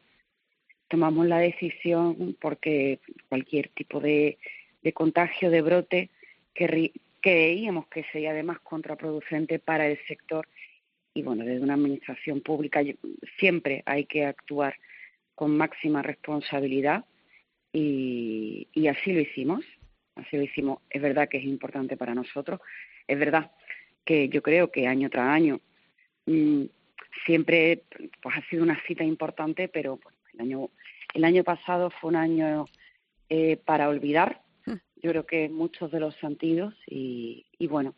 tomamos 0.88 1.25
la 1.25 1.40
decisión 1.40 2.38
porque 2.40 3.00
cualquier 3.28 3.70
tipo 3.70 4.00
de, 4.00 4.38
de 4.84 4.94
contagio, 4.94 5.50
de 5.50 5.62
brote, 5.62 6.10
que 6.54 6.92
creíamos 7.25 7.88
que 7.88 8.03
sería 8.12 8.29
además 8.29 8.60
contraproducente 8.60 9.58
para 9.58 9.88
el 9.88 9.98
sector. 10.08 10.48
Y 11.15 11.24
bueno, 11.24 11.44
desde 11.44 11.63
una 11.63 11.74
administración 11.74 12.41
pública 12.41 12.84
siempre 13.39 13.82
hay 13.88 14.05
que 14.05 14.25
actuar 14.25 14.75
con 15.34 15.58
máxima 15.58 16.03
responsabilidad. 16.03 17.03
Y, 17.74 18.67
y 18.74 18.88
así 18.89 19.12
lo 19.12 19.22
hicimos, 19.22 19.65
así 20.13 20.38
lo 20.38 20.44
hicimos. 20.44 20.84
Es 20.88 21.01
verdad 21.01 21.27
que 21.27 21.38
es 21.38 21.46
importante 21.46 21.98
para 21.98 22.13
nosotros, 22.13 22.60
es 23.08 23.17
verdad 23.17 23.51
que 24.05 24.29
yo 24.29 24.44
creo 24.44 24.72
que 24.72 24.86
año 24.86 25.10
tras 25.10 25.27
año 25.27 25.60
mm, 26.27 26.65
siempre 27.25 27.82
pues 28.22 28.38
ha 28.38 28.48
sido 28.50 28.62
una 28.62 28.79
cita 28.86 29.03
importante, 29.03 29.67
pero 29.67 29.98
pues, 29.98 30.13
el 30.36 30.41
año 30.41 30.70
el 31.15 31.24
año 31.24 31.44
pasado 31.44 31.89
fue 31.89 32.10
un 32.10 32.17
año 32.17 32.65
eh, 33.29 33.58
para 33.65 33.89
olvidar, 33.89 34.41
yo 34.66 35.12
creo 35.12 35.26
que 35.26 35.50
muchos 35.50 35.92
de 35.92 36.00
los 36.00 36.16
sentidos 36.16 36.74
y, 36.88 37.46
y 37.58 37.68
bueno, 37.68 37.96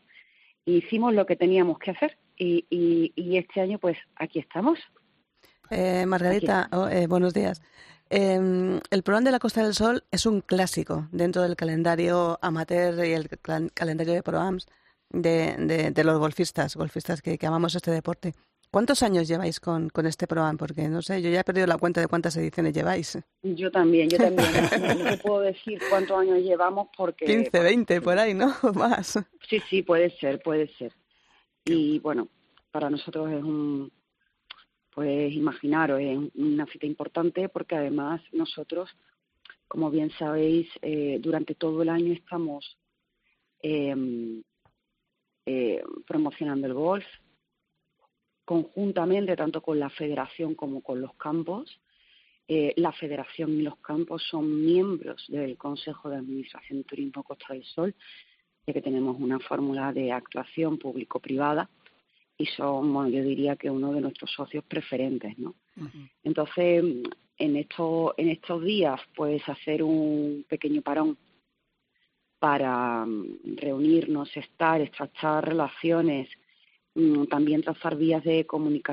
hicimos 0.66 1.14
lo 1.14 1.26
que 1.26 1.36
teníamos 1.36 1.80
que 1.80 1.92
hacer 1.92 2.18
y, 2.36 2.66
y, 2.70 3.14
y 3.16 3.38
este 3.38 3.62
año 3.62 3.80
pues 3.80 3.98
aquí 4.16 4.40
estamos. 4.40 4.80
Eh, 5.70 6.06
Margarita, 6.06 6.70
oh, 6.72 6.88
eh, 6.88 7.08
buenos 7.08 7.34
días. 7.34 7.62
Eh, 8.10 8.80
el 8.90 9.04
programa 9.04 9.26
de 9.26 9.32
la 9.32 9.40
Costa 9.40 9.64
del 9.64 9.74
Sol 9.74 10.04
es 10.12 10.26
un 10.26 10.42
clásico 10.42 11.08
dentro 11.12 11.42
del 11.42 11.56
calendario 11.58 12.40
amateur 12.42 13.06
y 13.06 13.12
el 13.12 13.30
calendario 13.74 14.14
de 14.14 14.24
proams 14.24 14.66
de, 15.10 15.56
de, 15.58 15.92
de 15.92 16.04
los 16.04 16.18
golfistas, 16.18 16.76
golfistas 16.76 17.22
que, 17.22 17.38
que 17.38 17.48
amamos 17.48 17.76
este 17.76 17.92
deporte. 17.92 18.34
¿Cuántos 18.72 19.02
años 19.04 19.28
lleváis 19.28 19.60
con, 19.60 19.90
con 19.90 20.06
este 20.06 20.28
programa? 20.28 20.58
Porque 20.58 20.88
no 20.88 21.02
sé, 21.02 21.22
yo 21.22 21.30
ya 21.30 21.40
he 21.40 21.44
perdido 21.44 21.68
la 21.68 21.78
cuenta 21.78 22.02
de 22.02 22.08
cuántas 22.08 22.36
ediciones 22.38 22.74
lleváis. 22.74 23.18
Yo 23.42 23.72
también, 23.72 24.10
yo 24.10 24.18
también. 24.18 24.48
No, 24.82 25.04
no 25.04 25.10
te 25.10 25.18
puedo 25.18 25.40
decir 25.42 25.80
cuántos 25.90 26.20
años 26.20 26.40
llevamos 26.40 26.88
porque... 26.96 27.26
15, 27.26 27.60
20, 27.60 28.02
por 28.02 28.20
ahí, 28.20 28.34
¿no? 28.34 28.54
Más. 28.76 29.20
Sí, 29.50 29.62
sí, 29.70 29.82
puede 29.82 30.12
ser, 30.18 30.42
puede 30.42 30.68
ser. 30.76 30.94
Y 31.66 32.00
bueno, 32.00 32.28
para 32.72 32.90
nosotros 32.90 33.32
es 33.32 33.44
un, 33.44 33.92
pues 34.94 35.34
imaginaros, 35.34 36.00
es 36.00 36.18
una 36.36 36.66
cita 36.68 36.86
importante 36.86 37.50
porque 37.50 37.76
además 37.76 38.22
nosotros 38.32 38.90
como 39.68 39.92
bien 39.92 40.12
sabéis, 40.18 40.68
eh, 40.82 41.20
durante 41.22 41.56
todo 41.56 41.82
el 41.82 41.90
año 41.90 42.14
estamos 42.14 42.78
em, 43.62 44.42
eh, 45.46 45.84
promocionando 46.06 46.68
el 46.68 46.74
golf 46.74 47.06
conjuntamente, 48.48 49.36
tanto 49.36 49.62
con 49.62 49.78
la 49.78 49.90
federación 49.90 50.56
como 50.56 50.80
con 50.82 51.02
los 51.02 51.14
campos. 51.16 51.82
Eh, 52.48 52.74
la 52.78 52.94
federación 52.94 53.52
y 53.52 53.62
los 53.62 53.76
campos 53.80 54.24
son 54.24 54.66
miembros 54.66 55.26
del 55.28 55.58
Consejo 55.58 56.10
de 56.10 56.16
Administración 56.16 56.78
de 56.78 56.86
Turismo 56.86 57.24
Costa 57.24 57.54
del 57.54 57.66
Sol, 57.66 57.94
ya 58.66 58.74
que 58.74 58.82
tenemos 58.82 59.18
una 59.20 59.38
fórmula 59.40 59.92
de 59.92 60.14
actuación 60.14 60.78
público-privada 60.78 61.70
y 62.38 62.46
son, 62.46 62.94
bueno, 62.94 63.10
yo 63.10 63.22
diría 63.22 63.58
que 63.58 63.70
uno 63.70 63.92
de 63.92 64.00
nuestros 64.00 64.32
socios 64.32 64.64
preferentes, 64.64 65.38
¿no? 65.38 65.56
Entonces, 66.24 66.86
en 67.38 67.56
estos, 67.58 68.14
en 68.16 68.30
estos 68.30 68.64
días, 68.64 69.02
pues 69.14 69.42
hacer 69.50 69.84
un 69.84 70.46
pequeño 70.48 70.82
parón 70.82 71.18
para 72.40 73.06
mm, 73.06 73.58
reunirnos, 73.58 74.38
estar, 74.38 74.80
estrechar 74.80 75.46
relaciones, 75.46 76.30
también 77.30 77.62
trazar 77.62 77.96
vías 77.96 78.24
de 78.24 78.46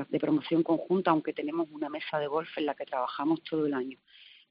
de 0.09 0.19
promoción 0.19 0.63
conjunta, 0.63 1.11
aunque 1.11 1.33
tenemos 1.33 1.67
una 1.71 1.89
mesa 1.89 2.19
de 2.19 2.27
golf 2.27 2.49
en 2.57 2.67
la 2.67 2.75
que 2.75 2.85
trabajamos 2.85 3.41
todo 3.43 3.65
el 3.65 3.73
año. 3.73 3.97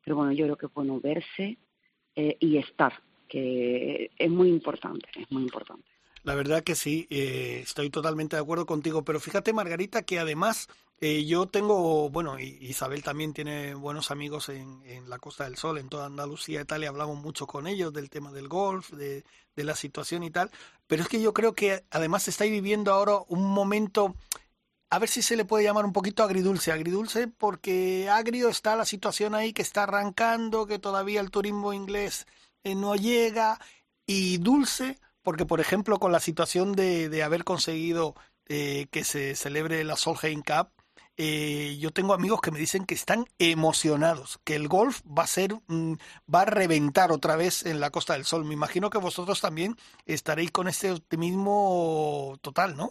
Pero 0.02 0.16
bueno, 0.16 0.32
yo 0.32 0.44
creo 0.44 0.56
que 0.56 0.66
es 0.66 0.74
bueno 0.74 1.00
verse 1.00 1.58
eh, 2.16 2.36
y 2.40 2.58
estar, 2.58 2.92
que 3.28 4.10
es 4.18 4.30
muy 4.30 4.48
importante, 4.48 5.08
es 5.16 5.30
muy 5.30 5.42
importante. 5.42 5.93
La 6.24 6.34
verdad 6.34 6.64
que 6.64 6.74
sí, 6.74 7.06
eh, 7.10 7.60
estoy 7.62 7.90
totalmente 7.90 8.36
de 8.36 8.42
acuerdo 8.42 8.64
contigo, 8.64 9.04
pero 9.04 9.20
fíjate 9.20 9.52
Margarita 9.52 10.02
que 10.02 10.18
además 10.18 10.68
eh, 10.98 11.26
yo 11.26 11.46
tengo, 11.46 12.08
bueno, 12.08 12.38
Isabel 12.38 13.02
también 13.02 13.34
tiene 13.34 13.74
buenos 13.74 14.10
amigos 14.10 14.48
en, 14.48 14.82
en, 14.86 15.10
la 15.10 15.18
Costa 15.18 15.44
del 15.44 15.58
Sol, 15.58 15.76
en 15.76 15.90
toda 15.90 16.06
Andalucía 16.06 16.62
y 16.62 16.64
tal, 16.64 16.82
y 16.82 16.86
hablamos 16.86 17.18
mucho 17.20 17.46
con 17.46 17.66
ellos 17.66 17.92
del 17.92 18.08
tema 18.08 18.32
del 18.32 18.48
golf, 18.48 18.90
de, 18.92 19.22
de 19.54 19.64
la 19.64 19.76
situación 19.76 20.22
y 20.22 20.30
tal, 20.30 20.50
pero 20.86 21.02
es 21.02 21.08
que 21.08 21.20
yo 21.20 21.34
creo 21.34 21.54
que 21.54 21.84
además 21.90 22.26
estáis 22.26 22.50
viviendo 22.50 22.90
ahora 22.90 23.18
un 23.28 23.44
momento, 23.44 24.14
a 24.88 24.98
ver 24.98 25.10
si 25.10 25.20
se 25.20 25.36
le 25.36 25.44
puede 25.44 25.64
llamar 25.64 25.84
un 25.84 25.92
poquito 25.92 26.22
agridulce, 26.22 26.72
agridulce 26.72 27.28
porque 27.28 28.08
agrio 28.08 28.48
está 28.48 28.76
la 28.76 28.86
situación 28.86 29.34
ahí 29.34 29.52
que 29.52 29.60
está 29.60 29.82
arrancando, 29.82 30.66
que 30.66 30.78
todavía 30.78 31.20
el 31.20 31.30
turismo 31.30 31.74
inglés 31.74 32.26
eh, 32.62 32.74
no 32.74 32.96
llega, 32.96 33.60
y 34.06 34.38
dulce 34.38 34.98
porque, 35.24 35.46
por 35.46 35.60
ejemplo, 35.60 35.98
con 35.98 36.12
la 36.12 36.20
situación 36.20 36.72
de, 36.72 37.08
de 37.08 37.22
haber 37.24 37.42
conseguido 37.42 38.14
eh, 38.46 38.86
que 38.92 39.04
se 39.04 39.34
celebre 39.34 39.82
la 39.84 39.96
Solheim 39.96 40.42
Cup, 40.42 40.68
eh, 41.16 41.76
yo 41.78 41.92
tengo 41.92 42.12
amigos 42.12 42.40
que 42.40 42.50
me 42.50 42.58
dicen 42.58 42.84
que 42.84 42.94
están 42.94 43.24
emocionados, 43.38 44.38
que 44.44 44.54
el 44.54 44.68
golf 44.68 45.00
va 45.06 45.22
a 45.22 45.28
ser, 45.28 45.54
va 46.32 46.42
a 46.42 46.44
reventar 46.44 47.10
otra 47.10 47.36
vez 47.36 47.64
en 47.64 47.80
la 47.80 47.90
Costa 47.90 48.12
del 48.12 48.24
Sol. 48.24 48.44
Me 48.44 48.54
imagino 48.54 48.90
que 48.90 48.98
vosotros 48.98 49.40
también 49.40 49.76
estaréis 50.06 50.50
con 50.50 50.68
este 50.68 50.90
optimismo 50.90 52.36
total, 52.42 52.76
¿no? 52.76 52.90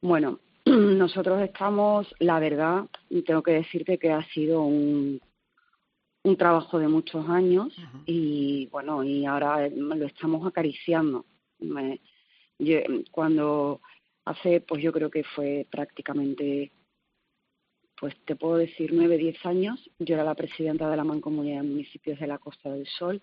Bueno, 0.00 0.38
nosotros 0.64 1.42
estamos, 1.42 2.14
la 2.20 2.38
verdad, 2.38 2.86
tengo 3.26 3.42
que 3.42 3.52
decirte 3.52 3.98
que 3.98 4.12
ha 4.12 4.24
sido 4.32 4.62
un, 4.62 5.20
un 6.22 6.36
trabajo 6.36 6.78
de 6.78 6.88
muchos 6.88 7.28
años 7.28 7.74
y 8.06 8.66
bueno, 8.66 9.02
y 9.02 9.24
ahora 9.24 9.68
lo 9.68 10.06
estamos 10.06 10.46
acariciando. 10.46 11.24
Me, 11.58 12.00
yo, 12.58 12.78
cuando 13.10 13.80
hace, 14.24 14.60
pues 14.60 14.82
yo 14.82 14.92
creo 14.92 15.10
que 15.10 15.24
fue 15.24 15.66
prácticamente, 15.70 16.72
pues 17.98 18.14
te 18.26 18.36
puedo 18.36 18.56
decir, 18.56 18.90
nueve, 18.92 19.16
diez 19.16 19.44
años, 19.46 19.80
yo 19.98 20.14
era 20.14 20.24
la 20.24 20.34
presidenta 20.34 20.90
de 20.90 20.96
la 20.96 21.04
Mancomunidad 21.04 21.62
de 21.62 21.68
Municipios 21.68 22.18
de 22.20 22.26
la 22.26 22.38
Costa 22.38 22.70
del 22.70 22.86
Sol 22.86 23.22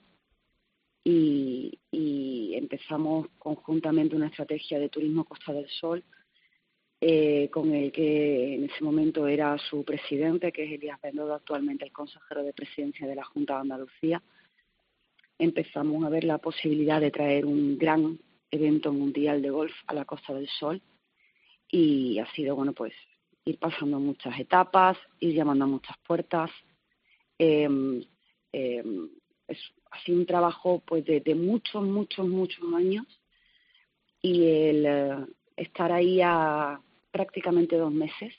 y, 1.04 1.80
y 1.92 2.56
empezamos 2.56 3.28
conjuntamente 3.38 4.16
una 4.16 4.28
estrategia 4.28 4.80
de 4.80 4.90
turismo 4.90 5.24
Costa 5.24 5.54
del 5.54 5.70
Sol 5.70 6.04
eh, 7.00 7.50
con 7.52 7.74
el 7.74 7.92
que 7.92 8.56
en 8.56 8.64
ese 8.66 8.84
momento 8.84 9.28
era 9.28 9.58
su 9.58 9.84
presidente, 9.84 10.52
que 10.52 10.64
es 10.64 10.72
Elías 10.72 11.00
Bendodo, 11.02 11.36
actualmente 11.36 11.86
el 11.86 11.92
consejero 11.92 12.44
de 12.44 12.54
presidencia 12.54 13.08
de 13.08 13.16
la 13.16 13.24
Junta 13.24 13.56
de 13.56 13.60
Andalucía. 13.62 14.24
Empezamos 15.38 16.04
a 16.04 16.10
ver 16.10 16.24
la 16.24 16.40
posibilidad 16.40 17.00
de 17.00 17.12
traer 17.12 17.46
un 17.46 17.78
gran 17.78 18.20
evento 18.50 18.92
mundial 18.92 19.42
de 19.42 19.52
golf 19.52 19.74
a 19.86 19.94
la 19.94 20.06
Costa 20.06 20.34
del 20.34 20.48
Sol 20.48 20.82
y 21.70 22.18
ha 22.18 22.32
sido, 22.34 22.56
bueno, 22.56 22.74
pues 22.74 22.94
ir 23.46 23.60
pasando 23.60 24.00
muchas 24.00 24.40
etapas, 24.40 24.98
ir 25.20 25.36
llamando 25.36 25.66
a 25.66 25.68
muchas 25.68 25.98
puertas. 26.00 26.50
Eh, 27.38 27.70
eh, 28.54 28.84
es, 29.48 29.60
ha 29.92 30.04
sido 30.04 30.18
un 30.18 30.26
trabajo 30.26 30.82
pues 30.86 31.06
de, 31.06 31.20
de 31.20 31.36
muchos, 31.36 31.84
muchos, 31.84 32.28
muchos 32.28 32.74
años 32.74 33.06
y 34.22 34.44
el 34.44 34.86
eh, 34.86 35.26
estar 35.56 35.92
ahí 35.92 36.22
a, 36.22 36.82
prácticamente 37.12 37.78
dos 37.78 37.92
meses 37.92 38.34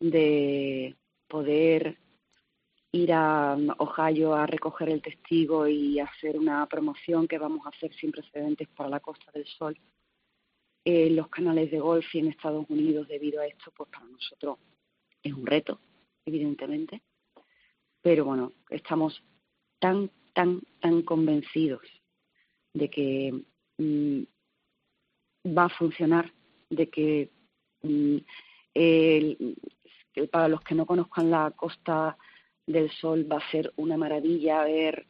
de 0.00 0.96
poder 1.28 1.98
ir 2.92 3.12
a 3.12 3.56
Ohio 3.78 4.34
a 4.34 4.46
recoger 4.46 4.88
el 4.88 5.02
testigo 5.02 5.66
y 5.66 6.00
hacer 6.00 6.38
una 6.38 6.66
promoción 6.66 7.28
que 7.28 7.38
vamos 7.38 7.66
a 7.66 7.70
hacer 7.70 7.92
sin 7.94 8.10
precedentes 8.10 8.68
para 8.68 8.88
la 8.88 9.00
Costa 9.00 9.30
del 9.32 9.46
Sol. 9.46 9.78
en 10.84 11.16
los 11.16 11.28
canales 11.28 11.68
de 11.72 11.80
golf 11.80 12.06
y 12.14 12.20
en 12.20 12.28
Estados 12.28 12.64
Unidos 12.68 13.08
debido 13.08 13.40
a 13.40 13.46
esto, 13.46 13.72
pues 13.76 13.90
para 13.90 14.04
nosotros 14.04 14.58
es 15.20 15.32
un 15.32 15.44
reto, 15.44 15.80
evidentemente. 16.24 17.02
Pero 18.00 18.24
bueno, 18.24 18.52
estamos 18.70 19.20
tan, 19.80 20.12
tan, 20.32 20.62
tan 20.80 21.02
convencidos 21.02 21.82
de 22.72 22.88
que 22.88 23.34
mm, 23.78 24.22
va 25.58 25.64
a 25.64 25.70
funcionar, 25.70 26.32
de 26.70 26.88
que 26.88 27.30
el, 28.74 29.56
para 30.30 30.48
los 30.48 30.60
que 30.62 30.74
no 30.74 30.86
conozcan 30.86 31.30
la 31.30 31.50
Costa 31.52 32.16
del 32.66 32.90
Sol 32.90 33.30
va 33.30 33.38
a 33.38 33.50
ser 33.50 33.72
una 33.76 33.96
maravilla 33.96 34.64
ver, 34.64 35.06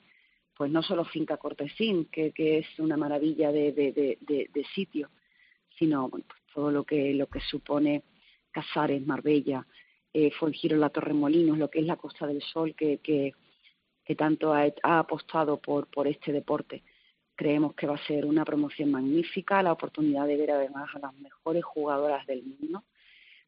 pues 0.56 0.70
no 0.70 0.82
solo 0.82 1.04
Finca 1.04 1.36
Cortesín, 1.36 2.06
que, 2.06 2.32
que 2.32 2.58
es 2.58 2.78
una 2.78 2.96
maravilla 2.96 3.52
de, 3.52 3.72
de, 3.72 3.92
de, 3.92 4.50
de 4.52 4.64
sitio, 4.74 5.10
sino 5.78 6.08
pues 6.08 6.24
todo 6.54 6.70
lo 6.70 6.84
que, 6.84 7.14
lo 7.14 7.26
que 7.26 7.40
supone 7.40 8.02
Casares, 8.50 9.06
Marbella, 9.06 9.66
eh, 10.12 10.30
Giro 10.52 10.76
La 10.78 10.88
Torremolinos, 10.88 11.58
lo 11.58 11.68
que 11.68 11.80
es 11.80 11.86
la 11.86 11.96
Costa 11.96 12.26
del 12.26 12.40
Sol, 12.40 12.74
que, 12.74 12.98
que, 12.98 13.34
que 14.04 14.14
tanto 14.14 14.54
ha, 14.54 14.64
ha 14.82 14.98
apostado 14.98 15.58
por, 15.58 15.88
por 15.88 16.08
este 16.08 16.32
deporte. 16.32 16.82
Creemos 17.36 17.74
que 17.74 17.86
va 17.86 17.94
a 17.94 18.06
ser 18.06 18.26
una 18.26 18.44
promoción 18.44 18.90
magnífica, 18.90 19.62
la 19.62 19.72
oportunidad 19.72 20.26
de 20.26 20.36
ver 20.36 20.50
además 20.50 20.88
a 20.94 20.98
las 20.98 21.14
mejores 21.14 21.64
jugadoras 21.64 22.26
del 22.26 22.42
mundo, 22.42 22.84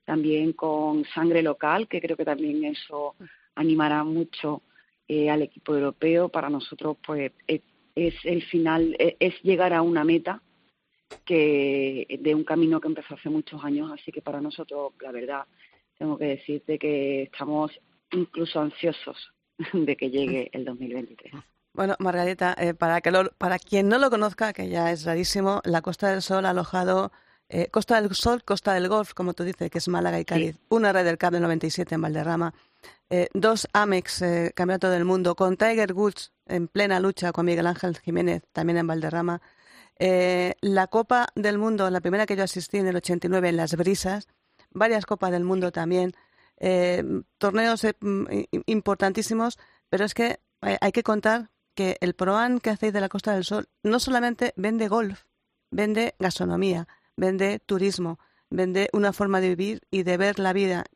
también 0.04 0.52
con 0.52 1.04
sangre 1.06 1.42
local, 1.42 1.88
que 1.88 2.00
creo 2.00 2.16
que 2.16 2.24
también 2.24 2.64
eso 2.64 3.16
animará 3.54 4.04
mucho 4.04 4.62
eh, 5.08 5.30
al 5.30 5.42
equipo 5.42 5.74
europeo. 5.74 6.28
Para 6.28 6.50
nosotros, 6.50 6.96
pues, 7.04 7.32
es, 7.46 7.62
es 7.94 8.14
el 8.24 8.42
final, 8.44 8.94
es, 8.98 9.16
es 9.18 9.42
llegar 9.42 9.72
a 9.72 9.82
una 9.82 10.04
meta 10.04 10.42
que 11.24 12.18
de 12.20 12.34
un 12.34 12.44
camino 12.44 12.80
que 12.80 12.88
empezó 12.88 13.14
hace 13.14 13.30
muchos 13.30 13.64
años, 13.64 13.90
así 13.90 14.12
que 14.12 14.22
para 14.22 14.40
nosotros, 14.40 14.92
la 15.00 15.12
verdad, 15.12 15.46
tengo 15.98 16.16
que 16.16 16.26
decirte 16.26 16.78
que 16.78 17.22
estamos 17.22 17.72
incluso 18.12 18.60
ansiosos 18.60 19.32
de 19.72 19.96
que 19.96 20.10
llegue 20.10 20.50
el 20.52 20.64
2023. 20.64 21.32
Bueno, 21.78 21.94
Margarita, 22.00 22.56
eh, 22.58 22.74
para, 22.74 23.00
que 23.00 23.12
lo, 23.12 23.30
para 23.38 23.60
quien 23.60 23.88
no 23.88 23.98
lo 23.98 24.10
conozca, 24.10 24.52
que 24.52 24.68
ya 24.68 24.90
es 24.90 25.04
rarísimo, 25.04 25.60
la 25.62 25.80
Costa 25.80 26.08
del 26.10 26.22
Sol 26.22 26.44
ha 26.44 26.50
alojado 26.50 27.12
eh, 27.48 27.68
Costa 27.68 28.00
del 28.00 28.12
Sol, 28.16 28.42
Costa 28.42 28.74
del 28.74 28.88
Golf, 28.88 29.14
como 29.14 29.32
tú 29.32 29.44
dices, 29.44 29.70
que 29.70 29.78
es 29.78 29.86
Málaga 29.86 30.18
y 30.18 30.24
Cádiz, 30.24 30.56
sí. 30.56 30.60
una 30.70 30.92
Red 30.92 31.04
del 31.04 31.18
Cup 31.18 31.30
del 31.30 31.42
97 31.42 31.94
en 31.94 32.02
Valderrama, 32.02 32.52
eh, 33.10 33.28
dos 33.32 33.68
Amex, 33.72 34.22
eh, 34.22 34.52
Campeonato 34.56 34.90
del 34.90 35.04
Mundo, 35.04 35.36
con 35.36 35.56
Tiger 35.56 35.92
Woods 35.92 36.32
en 36.46 36.66
plena 36.66 36.98
lucha 36.98 37.30
con 37.30 37.46
Miguel 37.46 37.68
Ángel 37.68 37.96
Jiménez, 37.96 38.42
también 38.52 38.78
en 38.78 38.86
Valderrama, 38.88 39.40
eh, 40.00 40.54
la 40.60 40.88
Copa 40.88 41.28
del 41.36 41.58
Mundo, 41.58 41.88
la 41.90 42.00
primera 42.00 42.26
que 42.26 42.34
yo 42.34 42.42
asistí 42.42 42.78
en 42.78 42.88
el 42.88 42.96
89 42.96 43.50
en 43.50 43.56
Las 43.56 43.76
Brisas, 43.76 44.26
varias 44.72 45.06
Copas 45.06 45.30
del 45.30 45.44
Mundo 45.44 45.70
también, 45.70 46.12
eh, 46.58 47.04
torneos 47.38 47.84
eh, 47.84 47.94
importantísimos, 48.66 49.60
pero 49.88 50.04
es 50.04 50.14
que 50.14 50.40
hay 50.60 50.90
que 50.90 51.04
contar 51.04 51.50
que 51.78 51.96
el 52.00 52.14
ProAn 52.14 52.58
que 52.58 52.70
hacéis 52.70 52.92
de 52.92 53.00
la 53.00 53.08
Costa 53.08 53.34
del 53.34 53.44
Sol 53.44 53.68
no 53.84 54.00
solamente 54.00 54.52
vende 54.56 54.88
golf, 54.88 55.26
vende 55.70 56.16
gastronomía, 56.18 56.88
vende 57.16 57.60
turismo, 57.60 58.18
vende 58.50 58.90
una 58.92 59.12
forma 59.12 59.40
de 59.40 59.50
vivir 59.50 59.82
y 59.88 60.02
de 60.02 60.16
ver 60.16 60.40
la 60.40 60.52
vida 60.52 60.86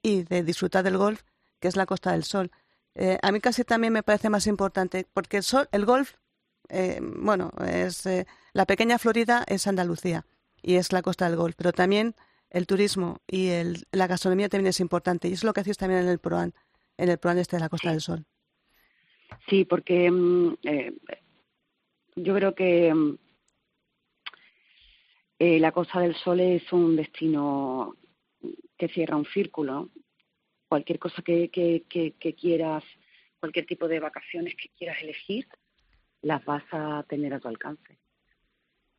y 0.00 0.22
de 0.22 0.42
disfrutar 0.42 0.82
del 0.82 0.96
golf, 0.96 1.24
que 1.58 1.68
es 1.68 1.76
la 1.76 1.84
Costa 1.84 2.12
del 2.12 2.24
Sol. 2.24 2.50
Eh, 2.94 3.18
a 3.20 3.32
mí 3.32 3.40
casi 3.40 3.64
también 3.64 3.92
me 3.92 4.02
parece 4.02 4.30
más 4.30 4.46
importante, 4.46 5.06
porque 5.12 5.36
el, 5.36 5.42
sol, 5.42 5.68
el 5.72 5.84
golf, 5.84 6.14
eh, 6.70 7.00
bueno, 7.02 7.52
es 7.66 8.06
eh, 8.06 8.26
la 8.54 8.64
pequeña 8.64 8.98
Florida 8.98 9.44
es 9.46 9.66
Andalucía 9.66 10.24
y 10.62 10.76
es 10.76 10.90
la 10.90 11.02
Costa 11.02 11.26
del 11.26 11.36
Golf, 11.36 11.54
pero 11.54 11.72
también 11.72 12.14
el 12.48 12.66
turismo 12.66 13.18
y 13.26 13.48
el, 13.48 13.86
la 13.92 14.06
gastronomía 14.06 14.48
también 14.48 14.68
es 14.68 14.80
importante 14.80 15.28
y 15.28 15.34
es 15.34 15.44
lo 15.44 15.52
que 15.52 15.60
hacéis 15.60 15.76
también 15.76 16.00
en 16.00 16.08
el 16.08 16.18
ProAn 16.18 16.54
en 16.96 17.10
el 17.10 17.18
plan 17.18 17.36
este 17.36 17.56
de 17.56 17.60
la 17.60 17.68
Costa 17.68 17.90
del 17.90 18.00
Sol. 18.00 18.24
Sí, 19.48 19.64
porque 19.64 20.10
mm, 20.10 20.56
eh, 20.62 20.92
yo 22.16 22.34
creo 22.34 22.54
que 22.54 22.92
mm, 22.92 23.18
eh, 25.38 25.58
la 25.58 25.72
Costa 25.72 26.00
del 26.00 26.14
Sol 26.16 26.40
es 26.40 26.72
un 26.72 26.96
destino 26.96 27.96
que 28.76 28.88
cierra 28.88 29.16
un 29.16 29.26
círculo. 29.26 29.90
Cualquier 30.68 30.98
cosa 30.98 31.22
que, 31.22 31.50
que, 31.50 31.84
que, 31.88 32.34
quieras, 32.34 32.84
cualquier 33.38 33.66
tipo 33.66 33.88
de 33.88 34.00
vacaciones 34.00 34.54
que 34.54 34.68
quieras 34.76 34.98
elegir, 35.02 35.48
las 36.22 36.44
vas 36.44 36.64
a 36.72 37.04
tener 37.08 37.34
a 37.34 37.40
tu 37.40 37.48
alcance. 37.48 37.98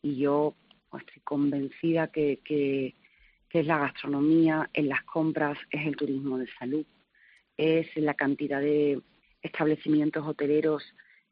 Y 0.01 0.17
yo 0.17 0.55
pues, 0.89 1.03
estoy 1.05 1.21
convencida 1.23 2.11
que, 2.11 2.39
que, 2.43 2.95
es 3.49 3.65
la 3.65 3.79
gastronomía, 3.79 4.69
en 4.73 4.89
las 4.89 5.03
compras, 5.03 5.57
es 5.69 5.85
el 5.85 5.95
turismo 5.95 6.37
de 6.37 6.47
salud, 6.57 6.85
es 7.57 7.87
la 7.97 8.13
cantidad 8.13 8.61
de 8.61 9.01
establecimientos 9.41 10.27
hoteleros 10.27 10.83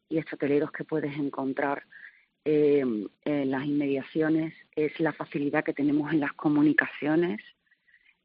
y 0.10 0.20
hoteleros 0.20 0.72
que 0.72 0.84
puedes 0.84 1.16
encontrar 1.18 1.84
eh, 2.46 2.84
en 3.26 3.52
las 3.52 3.66
inmediaciones, 3.66 4.54
es 4.76 5.00
la 5.00 5.14
facilidad 5.14 5.64
que 5.64 5.74
tenemos 5.74 6.12
en 6.12 6.20
las 6.20 6.34
comunicaciones, 6.34 7.42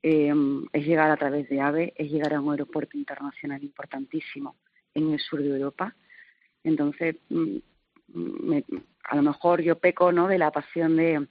eh, 0.02 0.32
es 0.72 0.86
llegar 0.86 1.10
a 1.10 1.16
través 1.16 1.48
de 1.48 1.60
AVE, 1.60 1.92
es 1.96 2.10
llegar 2.10 2.34
a 2.34 2.40
un 2.40 2.52
aeropuerto 2.52 2.96
internacional 2.96 3.62
importantísimo 3.62 4.56
en 4.94 5.12
el 5.12 5.18
sur 5.18 5.42
de 5.42 5.48
Europa. 5.48 5.94
Entonces, 6.62 7.16
mm, 7.28 7.58
a 9.04 9.16
lo 9.16 9.22
mejor 9.22 9.62
yo 9.62 9.78
peco 9.78 10.12
no 10.12 10.28
de 10.28 10.38
la 10.38 10.50
pasión 10.50 10.96
de, 10.96 11.26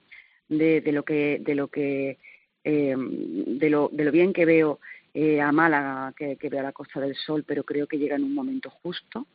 de, 0.49 0.91
lo 0.91 1.03
que 1.03 1.39
de 1.41 1.55
lo 1.55 1.67
que 1.67 2.17
eh, 2.63 2.95
de 2.97 3.69
lo 3.69 3.89
de 3.91 4.03
lo 4.05 4.11
bien 4.11 4.33
que 4.33 4.45
veo 4.45 4.79
eh, 5.13 5.41
a 5.41 5.51
Málaga 5.51 6.13
que, 6.17 6.37
que 6.37 6.49
veo 6.49 6.63
la 6.63 6.71
Costa 6.71 6.99
del 6.99 7.15
Sol 7.15 7.43
pero 7.45 7.63
creo 7.63 7.87
que 7.87 7.97
llega 7.97 8.15
en 8.15 8.23
un 8.23 8.33
momento 8.33 8.69
justo 8.69 9.27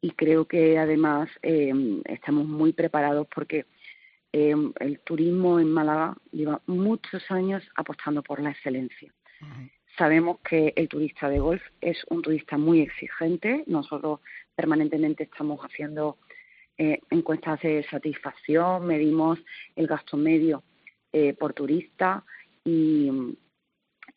y 0.00 0.10
creo 0.10 0.46
que 0.46 0.78
además 0.78 1.28
eh, 1.42 1.72
estamos 2.04 2.46
muy 2.46 2.72
preparados 2.72 3.26
porque 3.34 3.66
el 4.32 5.00
turismo 5.02 5.58
en 5.58 5.70
Málaga 5.70 6.14
lleva 6.30 6.60
muchos 6.66 7.22
años 7.30 7.62
apostando 7.74 8.22
por 8.22 8.38
la 8.42 8.50
excelencia. 8.50 9.10
Sabemos 9.96 10.40
que 10.40 10.74
el 10.76 10.88
turista 10.88 11.30
de 11.30 11.38
golf 11.38 11.62
es 11.80 11.96
un 12.10 12.20
turista 12.20 12.58
muy 12.58 12.80
exigente. 12.80 13.64
Nosotros 13.66 14.20
permanentemente 14.54 15.22
estamos 15.24 15.60
haciendo 15.60 16.18
eh, 16.76 17.00
encuestas 17.08 17.60
de 17.62 17.82
satisfacción, 17.90 18.86
medimos 18.86 19.38
el 19.74 19.86
gasto 19.86 20.18
medio 20.18 20.62
eh, 21.10 21.32
por 21.32 21.54
turista 21.54 22.22
y, 22.62 23.10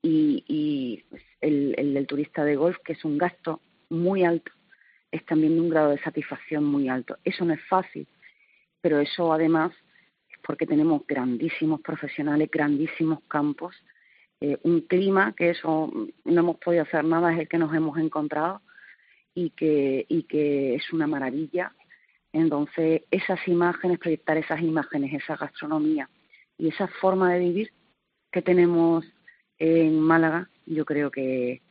y, 0.02 1.04
pues, 1.10 1.22
el, 1.42 1.76
el, 1.78 1.94
del 1.94 2.08
turista 2.08 2.44
de 2.44 2.56
golf, 2.56 2.78
que 2.84 2.94
es 2.94 3.04
un 3.06 3.18
gasto 3.18 3.62
muy 3.90 4.24
alto, 4.24 4.52
es 5.12 5.26
también 5.26 5.56
de 5.56 5.62
un 5.62 5.70
grado 5.70 5.90
de 5.92 6.00
satisfacción 6.00 6.64
muy 6.64 6.88
alto. 6.88 7.18
Eso 7.24 7.44
no 7.46 7.54
es 7.54 7.64
fácil, 7.68 8.08
pero 8.82 9.00
eso 9.00 9.34
además 9.34 9.72
es 10.30 10.38
porque 10.46 10.66
tenemos 10.66 11.06
grandísimos 11.08 11.82
profesionales, 11.82 12.50
grandísimos 12.52 13.20
campos, 13.28 13.76
eh, 14.42 14.58
un 14.64 14.82
clima 14.82 15.34
que 15.36 15.50
eso 15.50 15.92
no 16.24 16.40
hemos 16.40 16.58
podido 16.58 16.84
hacer 16.84 17.04
nada, 17.04 17.34
es 17.34 17.40
el 17.40 17.48
que 17.50 17.58
nos 17.58 17.74
hemos 17.74 17.98
encontrado 17.98 18.62
y 19.36 19.50
que, 19.50 20.06
y 20.08 20.24
que 20.24 20.76
es 20.76 20.94
una 20.94 21.08
maravilla 21.08 21.74
entonces, 22.32 23.04
esas 23.10 23.40
imágenes, 23.48 24.00
proyectar 24.00 24.38
esas 24.38 24.62
imágenes, 24.62 25.14
esa 25.14 25.36
gastronomía 25.36 26.10
y 26.58 26.68
esa 26.68 26.88
forma 26.88 27.34
de 27.34 27.40
vivir 27.40 27.74
que 28.32 28.42
tenemos 28.42 29.06
en 29.60 30.00
Málaga, 30.00 30.50
yo 30.66 30.86
creo 30.86 31.12
que, 31.12 31.62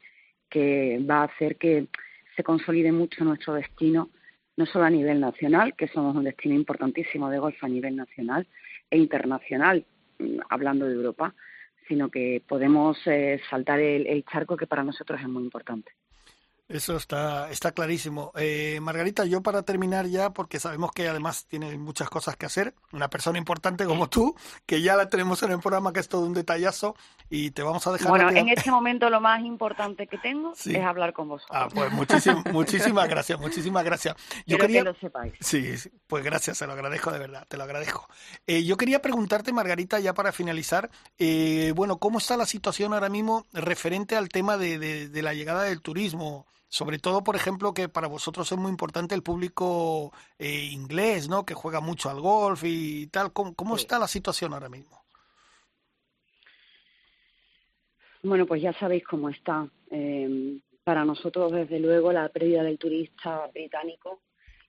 va 1.09 1.23
a 1.23 1.25
hacer 1.25 1.57
que 1.57 1.89
se 2.37 2.45
consolide 2.45 2.93
mucho 2.93 3.25
nuestro 3.25 3.55
destino, 3.55 4.11
no 4.57 4.67
solo 4.67 4.85
a 4.85 4.91
nivel 4.91 5.21
nacional, 5.21 5.75
que 5.75 5.89
somos 5.89 6.15
un 6.17 6.25
destino 6.25 6.55
importantísimo 6.55 7.31
de 7.31 7.39
golf 7.39 7.63
a 7.63 7.69
nivel 7.69 7.97
nacional 7.97 8.47
e 8.91 8.99
internacional, 8.99 9.85
mm, 10.19 10.39
hablando 10.49 10.87
de 10.87 10.95
Europa, 10.95 11.35
sino 11.87 12.11
que 12.11 12.43
podemos 12.47 12.99
eh, 13.07 13.41
saltar 13.49 13.81
el 13.81 14.25
charco 14.25 14.57
que 14.57 14.67
para 14.67 14.85
nosotros 14.85 15.21
es 15.21 15.29
muy 15.29 15.43
importante. 15.43 15.93
Eso 16.69 16.99
está, 16.99 17.51
está 17.51 17.73
clarísimo. 17.73 18.31
Eh, 18.37 18.79
Margarita, 18.83 19.25
yo 19.25 19.43
para 19.43 19.63
terminar 19.63 20.05
ya, 20.05 20.35
porque 20.35 20.61
sabemos 20.61 20.93
que 20.93 21.09
además 21.09 21.47
tiene 21.47 21.79
muchas 21.79 22.11
cosas 22.11 22.37
que 22.37 22.45
hacer, 22.45 22.75
una 22.93 23.09
persona 23.09 23.39
importante 23.39 23.87
como 23.87 24.11
tú, 24.11 24.37
que 24.67 24.83
ya 24.83 24.95
la 24.95 25.09
tenemos 25.09 25.43
en 25.43 25.53
el 25.53 25.61
programa, 25.61 25.95
que 25.95 26.01
es 26.01 26.11
todo 26.11 26.27
un 26.27 26.35
detallazo, 26.35 26.95
y 27.31 27.53
te 27.53 27.63
vamos 27.63 27.87
a 27.87 27.93
dejar... 27.93 28.11
Bueno, 28.11 28.29
en 28.29 28.51
este 28.51 28.71
momento 28.71 29.09
lo 29.09 29.19
más 29.19 29.43
importante 29.45 30.07
que 30.07 30.19
tengo 30.19 30.53
es 30.53 30.85
hablar 30.85 31.15
con 31.15 31.29
vosotros. 31.29 31.59
Ah, 31.59 31.69
pues 31.73 31.91
muchísimas 32.53 33.09
gracias, 33.09 33.41
muchísimas 33.41 33.83
gracias. 33.83 34.15
Yo 34.47 34.59
quería... 34.59 34.81
que 34.81 34.91
lo 34.91 34.95
sepáis. 34.97 35.33
Sí, 35.41 35.73
pues 36.07 36.23
gracias, 36.23 36.59
se 36.59 36.67
lo 36.67 36.75
agradezco 36.75 37.11
de 37.11 37.19
verdad, 37.19 37.47
te 37.49 37.57
lo 37.57 37.63
agradezco. 37.63 38.11
Eh, 38.47 38.63
yo 38.65 38.77
quería 38.77 39.01
preguntarte, 39.01 39.55
Margarita, 39.55 40.01
ya 40.01 40.13
para 40.13 40.33
finalizar, 40.33 40.91
eh, 41.19 41.73
bueno, 41.75 41.97
¿cómo 41.97 42.19
está 42.19 42.37
la 42.37 42.45
situación 42.45 42.93
ahora 42.93 43.09
mismo 43.09 43.47
referente 43.55 44.17
al 44.17 44.29
tema 44.29 44.59
de, 44.59 45.09
de 45.09 45.23
la 45.23 45.33
llegada 45.33 45.63
del 45.63 45.81
turismo? 45.81 46.45
Sobre 46.69 46.99
todo, 46.99 47.25
por 47.25 47.35
ejemplo, 47.35 47.73
que 47.73 47.89
para 47.89 48.09
vosotros 48.09 48.51
es 48.53 48.59
muy 48.59 48.71
importante 48.71 49.15
el 49.15 49.23
público 49.23 50.13
eh, 50.39 50.69
inglés, 50.71 51.29
¿no? 51.29 51.45
Que 51.47 51.55
juega 51.55 51.81
mucho 51.81 52.11
al 52.11 52.21
golf 52.21 52.63
y 52.65 53.07
tal. 53.07 53.33
¿Cómo, 53.33 53.77
está 53.77 53.99
la 53.99 54.07
situación 54.07 54.53
ahora 54.53 54.69
mismo? 54.69 55.03
Bueno, 58.23 58.45
pues 58.47 58.61
ya 58.61 58.73
sabéis 58.75 59.05
cómo 59.05 59.31
está. 59.31 59.67
Em, 59.91 60.61
para 60.85 61.05
nosotros, 61.07 61.53
desde 61.53 61.81
luego, 61.81 62.13
la 62.13 62.29
pérdida 62.29 62.63
del 62.63 62.79
turista 62.79 63.47
británico 63.55 64.21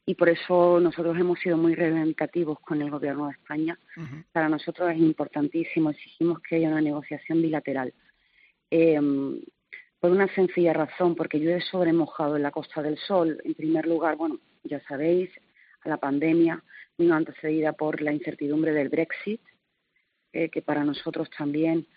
y 0.05 0.15
por 0.15 0.29
eso 0.29 0.79
nosotros 0.79 1.15
hemos 1.19 1.37
sido 1.39 1.57
muy 1.57 1.75
reivindicativos 1.75 2.59
con 2.61 2.81
el 2.81 2.89
gobierno 2.89 3.27
de 3.27 3.33
España. 3.33 3.77
Para 4.31 4.49
nosotros 4.49 4.89
es 4.91 4.97
importantísimo, 4.97 5.91
exigimos 5.91 6.39
que 6.39 6.55
haya 6.55 6.69
una 6.69 6.81
negociación 6.81 7.41
bilateral. 7.41 7.93
Eh, 8.71 8.99
por 9.99 10.11
una 10.11 10.33
sencilla 10.33 10.73
razón, 10.73 11.15
porque 11.15 11.39
yo 11.39 11.51
he 11.51 11.61
sobremojado 11.61 12.37
en 12.37 12.43
la 12.43 12.51
Costa 12.51 12.81
del 12.81 12.97
Sol. 12.97 13.41
En 13.43 13.53
primer 13.53 13.85
lugar, 13.85 14.15
bueno, 14.15 14.39
ya 14.63 14.79
sabéis, 14.87 15.29
a 15.81 15.89
la 15.89 15.97
pandemia 15.97 16.63
vino 16.97 17.15
antecedida 17.15 17.73
por 17.73 18.01
la 18.01 18.13
incertidumbre 18.13 18.73
del 18.73 18.89
Brexit, 18.89 19.41
eh, 20.31 20.49
que 20.49 20.61
para 20.61 20.83
nosotros 20.83 21.29
también 21.37 21.87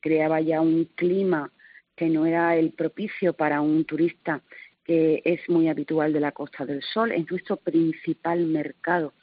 creaba 0.00 0.40
ya 0.40 0.60
un 0.60 0.84
clima 0.94 1.52
que 1.96 2.08
no 2.08 2.26
era 2.26 2.56
el 2.56 2.72
propicio 2.72 3.32
para 3.32 3.60
un 3.60 3.84
turista 3.84 4.42
que 4.84 5.20
es 5.24 5.40
muy 5.48 5.68
habitual 5.68 6.12
de 6.12 6.20
la 6.20 6.32
Costa 6.32 6.64
del 6.64 6.82
Sol. 6.82 7.12
Es 7.12 7.28
nuestro 7.30 7.56
principal 7.56 8.46
mercado 8.46 9.14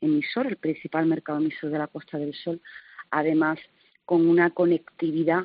emisor, 0.00 0.46
el 0.46 0.56
principal 0.56 1.06
mercado 1.06 1.38
emisor 1.38 1.70
de 1.70 1.78
la 1.78 1.86
Costa 1.86 2.18
del 2.18 2.34
Sol, 2.34 2.60
además 3.10 3.58
con 4.04 4.26
una 4.28 4.50
conectividad 4.50 5.44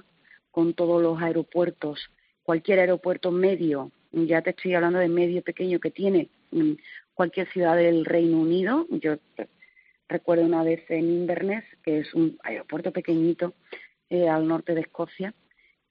con 0.49 0.73
todos 0.73 1.01
los 1.01 1.21
aeropuertos 1.21 2.09
cualquier 2.51 2.79
aeropuerto 2.79 3.31
medio, 3.31 3.91
ya 4.11 4.41
te 4.41 4.49
estoy 4.49 4.73
hablando 4.73 4.99
de 4.99 5.07
medio 5.07 5.41
pequeño 5.41 5.79
que 5.79 5.89
tiene 5.89 6.27
cualquier 7.13 7.49
ciudad 7.49 7.77
del 7.77 8.03
Reino 8.03 8.41
Unido. 8.41 8.87
Yo 8.89 9.15
recuerdo 10.09 10.43
una 10.43 10.61
vez 10.61 10.83
en 10.89 11.09
Inverness, 11.09 11.63
que 11.81 11.99
es 11.99 12.13
un 12.13 12.37
aeropuerto 12.43 12.91
pequeñito 12.91 13.53
eh, 14.09 14.27
al 14.27 14.49
norte 14.49 14.75
de 14.75 14.81
Escocia, 14.81 15.33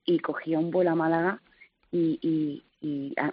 y 0.04 0.18
cogía 0.18 0.58
un 0.58 0.70
vuelo 0.70 0.90
a 0.90 0.94
Málaga 0.96 1.40
y, 1.90 2.62
ah, 3.16 3.32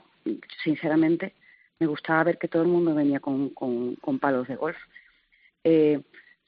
sinceramente 0.63 1.33
me 1.79 1.87
gustaba 1.87 2.23
ver 2.23 2.37
que 2.37 2.47
todo 2.47 2.61
el 2.61 2.69
mundo 2.69 2.95
venía 2.95 3.19
con, 3.19 3.49
con, 3.49 4.19
palos 4.19 4.47
de 4.47 4.55
golf. 4.55 4.77
Eh, 5.65 5.99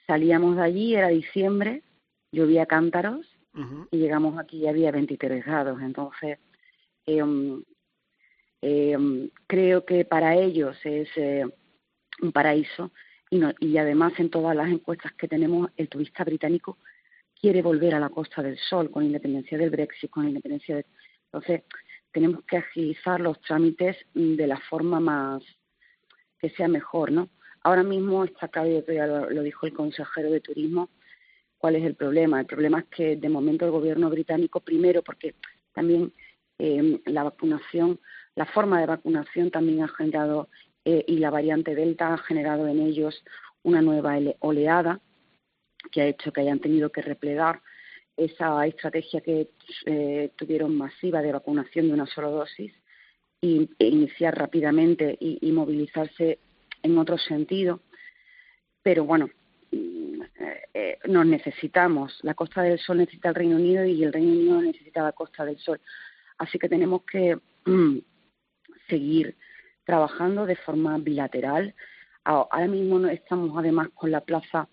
salíamos 0.08 0.56
de 0.56 0.62
allí, 0.62 0.96
era 0.96 1.10
diciembre, 1.10 1.84
llovía 2.32 2.65
cántaros 2.68 3.28
y 3.92 3.98
llegamos 3.98 4.39
aquí 4.39 4.60
y 4.60 4.68
había 4.68 4.92
23 4.92 5.46
grados. 5.46 5.82
Entonces, 5.82 6.39
creo 9.48 9.86
que 9.86 10.06
para 10.06 10.36
ellos 10.36 10.78
es 10.84 11.10
eh, 11.15 11.45
un 12.22 12.32
paraíso 12.32 12.91
y, 13.30 13.78
además 13.78 14.13
en 14.17 14.30
todas 14.30 14.56
las 14.56 14.69
encuestas 14.69 15.13
que 15.13 15.28
tenemos 15.28 15.69
el 15.78 15.88
turista 15.88 16.24
británico 16.24 16.78
quiere 17.39 17.62
volver 17.62 17.95
a 17.95 18.00
la 18.00 18.10
Costa 18.10 18.41
del 18.41 18.58
Sol 18.58 18.89
con 18.91 19.06
independencia 19.06 19.58
del 19.58 19.69
Brexit, 19.69 20.10
con 20.10 20.28
independencia 20.28 20.78
de... 20.78 20.86
Entonces, 21.26 21.63
tenemos 22.12 22.43
que 22.43 22.58
agilizar 22.58 23.22
los 23.22 23.39
trámites 23.41 23.98
de 24.13 24.48
la 24.48 24.58
forma 24.58 25.00
más 25.00 25.43
que 26.39 26.50
sea 26.50 26.67
mejor, 26.67 27.12
¿no? 27.12 27.30
Ahora 27.62 27.84
mismo 27.84 28.24
está 28.24 28.48
claro, 28.48 28.84
ya 28.88 29.06
lo, 29.06 29.43
dijo 29.43 29.65
el 29.65 29.74
consejero 29.74 30.32
de 30.32 30.39
Turismo, 30.39 30.89
cuál 31.58 31.76
es 31.76 31.84
el 31.84 31.95
problema. 31.95 32.39
El 32.39 32.45
problema 32.45 32.80
es 32.80 32.86
que 32.86 33.15
de 33.15 33.30
momento 33.30 33.65
el 33.65 33.72
gobierno 33.72 34.10
británico, 34.10 34.62
primero, 34.62 35.04
porque 35.04 35.36
también 35.74 36.13
eh, 36.60 37.02
la 37.06 37.24
vacunación, 37.24 38.00
la 38.36 38.45
forma 38.45 38.80
de 38.80 38.86
vacunación 38.86 39.50
también 39.50 39.82
ha 39.82 39.88
generado 39.88 40.50
eh, 40.86 41.04
y 41.08 41.17
la 41.17 41.30
variante 41.30 41.76
Delta 41.76 42.13
ha 42.13 42.17
generado 42.17 42.67
en 42.67 42.80
ellos 42.80 43.24
una 43.63 43.82
nueva 43.82 44.17
oleada 44.39 45.02
que 45.91 46.02
ha 46.02 46.08
hecho 46.08 46.32
que 46.32 46.41
hayan 46.41 46.60
tenido 46.60 46.91
que 46.91 47.02
replegar 47.02 47.62
esa 48.17 48.65
estrategia 48.65 49.22
que 49.22 49.50
eh, 49.86 50.32
tuvieron 50.36 50.76
masiva 50.76 51.22
de 51.22 51.32
vacunación 51.32 51.88
de 51.88 51.93
una 51.93 52.06
sola 52.06 52.28
dosis 52.28 52.74
y, 53.41 53.69
e 53.80 53.88
iniciar 53.88 54.38
rápidamente 54.38 55.17
y, 55.19 55.52
movilizarse 55.52 56.39
en 56.84 56.98
otro 56.98 57.17
sentido. 57.17 57.80
Pero 58.84 59.06
bueno, 59.06 59.30
mm, 59.72 60.22
eh, 60.74 61.00
nos 61.08 61.26
necesitamos. 61.26 62.19
La 62.24 62.34
Costa 62.34 62.62
del 62.62 62.80
Sol 62.80 62.98
necesita 62.98 63.30
el 63.30 63.36
Reino 63.36 63.56
Unido 63.56 63.86
y 63.86 64.04
el 64.04 64.12
Reino 64.12 64.34
Unido 64.34 64.62
necesita 64.62 65.04
la 65.04 65.13
Costa 65.13 65.45
del 65.45 65.58
Sol. 65.58 65.80
Así 66.39 66.58
que 66.58 66.69
tenemos 66.69 67.04
que 67.04 67.38
mm, 67.65 67.97
seguir 68.88 69.36
trabajando 69.84 70.45
de 70.45 70.56
forma 70.56 70.97
bilateral. 70.97 71.75
Ahora 72.23 72.67
mismo 72.67 73.06
estamos 73.08 73.58
además 73.58 73.89
con 73.93 74.12
la 74.12 74.21
plaza 74.21 74.67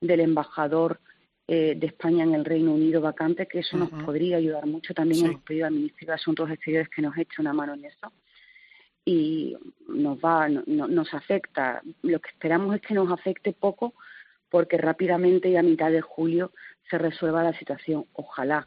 del 0.00 0.20
embajador 0.20 1.00
eh, 1.46 1.74
de 1.76 1.86
España 1.86 2.24
en 2.24 2.34
el 2.34 2.44
Reino 2.44 2.72
Unido 2.72 3.00
vacante, 3.00 3.46
que 3.46 3.60
eso 3.60 3.76
nos 3.76 3.90
podría 3.90 4.36
ayudar 4.36 4.66
mucho. 4.66 4.94
También 4.94 5.26
hemos 5.26 5.42
pedido 5.42 5.66
al 5.66 5.74
Ministerio 5.74 6.08
de 6.08 6.14
Asuntos 6.14 6.50
Exteriores 6.50 6.88
que 6.88 7.02
nos 7.02 7.16
eche 7.16 7.40
una 7.40 7.52
mano 7.52 7.74
en 7.74 7.84
eso. 7.84 8.12
Y 9.04 9.56
nos 9.88 10.18
va, 10.18 10.48
nos 10.48 11.14
afecta. 11.14 11.82
Lo 12.02 12.20
que 12.20 12.30
esperamos 12.30 12.74
es 12.76 12.80
que 12.80 12.94
nos 12.94 13.10
afecte 13.10 13.52
poco, 13.52 13.94
porque 14.48 14.78
rápidamente 14.78 15.48
y 15.48 15.56
a 15.56 15.62
mitad 15.62 15.90
de 15.90 16.00
julio 16.00 16.52
se 16.88 16.98
resuelva 16.98 17.44
la 17.44 17.58
situación. 17.58 18.06
Ojalá. 18.12 18.66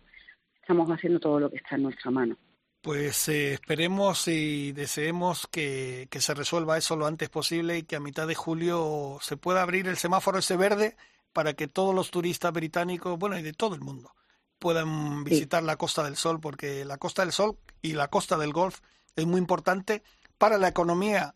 Estamos 0.62 0.90
haciendo 0.90 1.20
todo 1.20 1.40
lo 1.40 1.50
que 1.50 1.58
está 1.58 1.76
en 1.76 1.84
nuestra 1.84 2.12
mano. 2.12 2.38
Pues 2.86 3.30
eh, 3.30 3.54
esperemos 3.54 4.28
y 4.28 4.72
deseemos 4.72 5.48
que, 5.48 6.08
que, 6.12 6.22
se 6.22 6.36
resuelva 6.36 6.78
eso 6.78 6.96
lo 6.96 7.08
antes 7.08 7.30
posible 7.30 7.80
y 7.80 7.82
que 7.82 7.96
a 7.96 8.00
mitad 8.00 8.28
de 8.28 8.36
julio 8.36 9.18
se 9.22 9.38
pueda 9.38 9.64
abrir 9.64 9.88
el 9.88 9.98
semáforo 9.98 10.38
ese 10.38 10.56
verde 10.56 10.96
para 11.34 11.56
que 11.56 11.68
todos 11.68 11.96
los 11.96 12.12
turistas 12.12 12.54
británicos, 12.54 13.18
bueno, 13.18 13.40
y 13.40 13.42
de 13.42 13.54
todo 13.54 13.74
el 13.74 13.82
mundo, 13.82 14.14
puedan 14.60 15.24
visitar 15.24 15.64
la 15.64 15.78
Costa 15.78 16.04
del 16.04 16.16
Sol, 16.16 16.40
porque 16.40 16.86
la 16.86 17.00
Costa 17.00 17.24
del 17.24 17.32
Sol 17.32 17.58
y 17.82 17.94
la 17.94 18.10
Costa 18.10 18.38
del 18.38 18.54
Golf 18.54 18.82
es 19.16 19.26
muy 19.26 19.40
importante 19.40 20.04
para 20.38 20.60
la 20.60 20.68
economía 20.68 21.34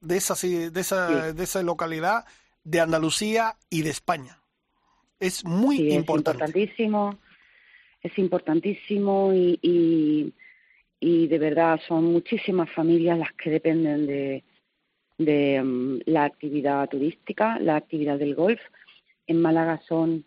de 0.00 0.18
esa, 0.18 0.34
de 0.46 0.80
esa, 0.80 1.32
de 1.32 1.42
esa 1.42 1.64
localidad, 1.64 2.26
de 2.62 2.78
Andalucía 2.78 3.56
y 3.70 3.82
de 3.82 3.90
España. 3.90 4.38
Es 5.18 5.44
muy 5.44 5.92
importante. 5.92 6.44
Es 6.44 6.46
importantísimo, 6.46 7.18
es 8.04 8.18
importantísimo 8.18 9.32
y, 9.34 9.58
y, 9.62 10.32
y, 11.00 11.26
de 11.26 11.38
verdad 11.38 11.80
son 11.86 12.04
muchísimas 12.04 12.70
familias 12.70 13.18
las 13.18 13.32
que 13.32 13.50
dependen 13.50 14.06
de, 14.06 14.44
de 15.18 15.62
mm, 15.62 16.00
la 16.06 16.24
actividad 16.24 16.88
turística, 16.88 17.58
la 17.58 17.76
actividad 17.76 18.18
del 18.18 18.34
golf 18.34 18.60
en 19.26 19.40
Málaga 19.40 19.80
son 19.88 20.24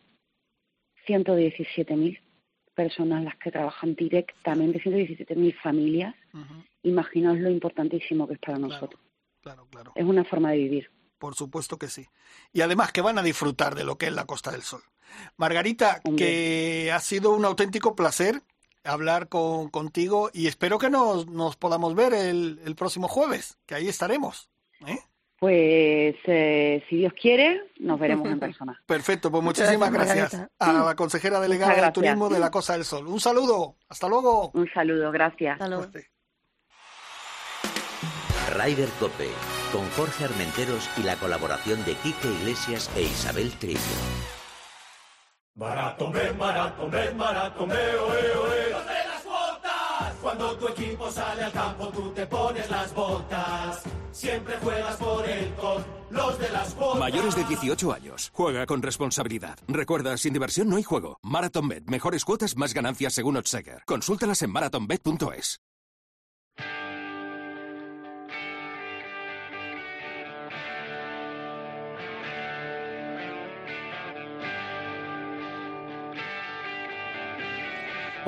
117.000 1.07 2.19
personas 2.75 3.23
las 3.23 3.35
que 3.37 3.51
trabajan 3.51 3.95
directamente, 3.95 4.81
117.000 4.81 5.61
familias. 5.61 6.15
Imaginaos 6.83 7.39
lo 7.39 7.49
importantísimo 7.49 8.27
que 8.27 8.35
es 8.35 8.39
para 8.39 8.57
nosotros. 8.57 9.01
Claro, 9.41 9.67
claro. 9.69 9.91
Es 9.95 10.05
una 10.05 10.23
forma 10.23 10.51
de 10.51 10.57
vivir. 10.57 10.91
Por 11.17 11.35
supuesto 11.35 11.77
que 11.77 11.87
sí. 11.87 12.07
Y 12.53 12.61
además 12.61 12.91
que 12.91 13.01
van 13.01 13.17
a 13.17 13.23
disfrutar 13.23 13.75
de 13.75 13.83
lo 13.83 13.97
que 13.97 14.07
es 14.07 14.13
la 14.13 14.25
Costa 14.25 14.51
del 14.51 14.61
Sol. 14.61 14.81
Margarita, 15.37 16.01
que 16.15 16.91
ha 16.93 16.99
sido 16.99 17.33
un 17.33 17.43
auténtico 17.43 17.95
placer 17.95 18.41
hablar 18.83 19.29
con, 19.29 19.69
contigo 19.69 20.29
y 20.33 20.47
espero 20.47 20.77
que 20.77 20.89
nos, 20.89 21.27
nos 21.27 21.55
podamos 21.55 21.95
ver 21.95 22.13
el, 22.13 22.59
el 22.65 22.75
próximo 22.75 23.07
jueves, 23.07 23.57
que 23.65 23.75
ahí 23.75 23.87
estaremos. 23.87 24.49
¿eh? 24.85 24.99
Pues 25.39 26.15
eh, 26.25 26.83
si 26.89 26.97
Dios 26.97 27.13
quiere, 27.19 27.71
nos 27.79 27.99
veremos 27.99 28.27
en 28.27 28.39
persona. 28.39 28.81
Perfecto, 28.85 29.31
pues 29.31 29.43
muchísimas 29.43 29.91
gracias, 29.91 30.47
a 30.59 30.73
la 30.73 30.95
consejera 30.95 31.39
delegada 31.39 31.85
de 31.85 31.91
Turismo 31.91 32.29
de 32.29 32.39
la 32.39 32.51
Costa 32.51 32.73
del 32.73 32.83
Sol. 32.83 33.07
Un 33.07 33.19
saludo, 33.19 33.77
hasta 33.87 34.09
luego. 34.09 34.51
Un 34.53 34.69
saludo, 34.71 35.11
gracias. 35.11 35.57
Rider 38.57 38.89
Cope, 38.99 39.29
con 39.71 39.87
Jorge 39.91 40.25
Armenteros 40.25 40.89
y 40.97 41.03
la 41.03 41.15
colaboración 41.15 41.85
de 41.85 41.93
Quique 41.95 42.27
Iglesias 42.27 42.91
e 42.95 43.03
Isabel 43.03 43.51
Trillo. 43.59 44.38
Cuando 50.21 50.55
tu 50.57 50.67
equipo 50.69 51.11
sale 51.11 51.43
al 51.43 51.51
campo, 51.51 51.89
tú 51.89 52.11
te 52.11 52.25
pones 52.27 52.69
las 52.69 52.93
botas. 52.93 53.83
Siempre 54.11 54.55
juegas 54.61 54.95
por 54.97 55.27
el 55.27 55.53
con 55.55 55.83
los 56.09 56.39
de 56.39 56.49
las 56.49 56.75
botas. 56.75 56.99
Mayores 56.99 57.35
de 57.35 57.43
18 57.43 57.93
años. 57.93 58.31
Juega 58.33 58.65
con 58.65 58.81
responsabilidad. 58.81 59.57
Recuerda, 59.67 60.17
sin 60.17 60.33
diversión 60.33 60.69
no 60.69 60.77
hay 60.77 60.83
juego. 60.83 61.19
MarathonBet. 61.23 61.85
Mejores 61.87 62.25
cuotas, 62.25 62.55
más 62.55 62.73
ganancias 62.73 63.13
según 63.13 63.37
Otsaker. 63.37 63.83
Consúltalas 63.85 64.41
en 64.41 64.51
marathonbet.es. 64.51 65.59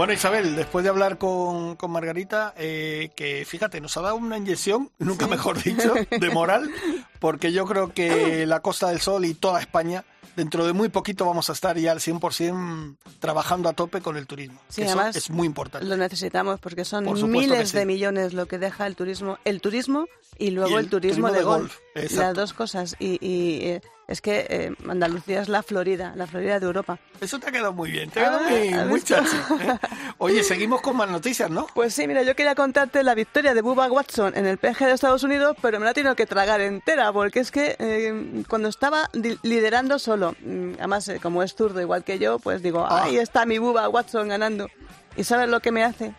Bueno, 0.02 0.14
Isabel, 0.14 0.56
después 0.56 0.82
de 0.82 0.90
hablar 0.90 1.20
con, 1.20 1.76
con 1.76 1.92
Margarita, 1.92 2.56
eh, 2.58 3.12
que 3.16 3.46
fíjate, 3.46 3.80
nos 3.82 3.96
ha 3.98 4.02
dado 4.02 4.16
una 4.16 4.36
inyección, 4.36 4.90
nunca 4.98 5.28
mejor 5.28 5.62
dicho, 5.62 5.94
de 6.10 6.30
moral, 6.32 6.72
porque 7.20 7.52
yo 7.52 7.68
creo 7.68 7.94
que 7.94 8.48
la 8.48 8.62
Costa 8.62 8.90
del 8.90 9.00
Sol 9.00 9.26
y 9.26 9.36
toda 9.36 9.60
España 9.60 10.04
dentro 10.36 10.66
de 10.66 10.74
muy 10.74 10.90
poquito 10.90 11.28
vamos 11.28 11.52
a 11.52 11.54
estar 11.54 11.78
ya 11.78 11.92
al 11.92 12.00
100% 12.00 12.96
trabajando 13.20 13.70
a 13.70 13.74
tope 13.74 14.02
con 14.02 14.18
el 14.18 14.26
turismo. 14.26 14.60
Sí, 14.70 14.82
además 14.82 15.16
es 15.16 15.30
muy 15.30 15.46
importante. 15.46 15.88
Lo 15.88 15.98
necesitamos 15.98 16.60
porque 16.60 16.84
son 16.84 17.06
miles 17.30 17.72
de 17.72 17.86
millones 17.86 18.34
lo 18.34 18.48
que 18.48 18.58
deja 18.58 18.88
el 18.88 18.96
turismo, 18.96 19.38
el 19.46 19.62
turismo 19.62 20.08
y 20.40 20.50
luego 20.50 20.80
el, 20.80 20.90
turismo, 20.90 21.32
de, 21.32 21.44
golf. 21.44 21.78
Las 21.94 22.34
dos 22.34 22.54
cosas. 22.54 22.96
Y, 22.98 23.20
eh, 23.22 23.82
es 24.12 24.20
que 24.20 24.46
eh, 24.50 24.76
Andalucía 24.90 25.42
es 25.42 25.48
la 25.48 25.64
Florida, 25.64 26.12
la 26.18 26.28
Florida 26.28 26.60
de 26.60 26.66
Europa. 26.66 27.00
Eso 27.22 27.40
te 27.40 27.48
ha 27.48 27.52
quedado 27.52 27.72
muy 27.72 27.92
bien, 27.92 28.10
te 28.10 28.20
ha 28.20 28.24
quedado 28.24 28.40
ah, 28.46 28.50
muy, 28.50 28.70
muy 28.90 29.00
¿eh? 29.00 29.78
Oye, 30.18 30.44
seguimos 30.44 30.82
con 30.82 30.98
más 30.98 31.10
noticias, 31.10 31.50
¿no? 31.50 31.68
Pues 31.74 31.94
sí, 31.94 32.08
mira, 32.08 32.22
yo 32.24 32.36
quería 32.36 32.54
contarte 32.54 33.04
la 33.04 33.16
victoria 33.16 33.54
de 33.54 33.62
Bubba 33.62 33.90
Watson 33.90 34.34
en 34.36 34.46
el 34.46 34.58
PG 34.58 34.80
de 34.80 34.92
Estados 34.92 35.24
Unidos, 35.24 35.56
pero 35.62 35.80
me 35.80 35.86
la 35.86 35.92
he 35.92 35.94
tenido 35.94 36.16
que 36.16 36.26
tragar 36.26 36.60
entera, 36.60 37.14
porque 37.14 37.40
es 37.40 37.52
que 37.52 38.44
cuando 38.50 38.68
estaba 38.68 39.10
liderando 39.14 39.98
solo, 39.98 40.36
mm, 40.42 40.74
además 40.80 41.10
como 41.22 41.42
es 41.42 41.56
zurdo 41.56 41.80
igual 41.80 42.04
que 42.04 42.20
yo, 42.20 42.38
pues 42.40 42.62
digo, 42.62 42.86
ah. 42.86 43.06
ahí 43.06 43.18
está 43.18 43.46
mi 43.46 43.60
Bubba 43.60 43.88
Watson 43.88 44.28
ganando. 44.28 44.68
¿Y 45.16 45.24
sabes 45.24 45.48
lo 45.48 45.62
que 45.62 45.72
me 45.72 45.86
hace? 45.86 46.14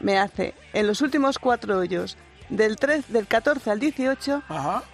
Me 0.00 0.18
hace 0.18 0.54
en 0.74 0.86
los 0.86 1.00
últimos 1.00 1.38
cuatro 1.38 1.78
hoyos 1.78 2.18
del, 2.50 2.76
3, 2.76 3.10
del 3.10 3.26
14 3.26 3.70
al 3.70 3.80
18, 3.80 4.42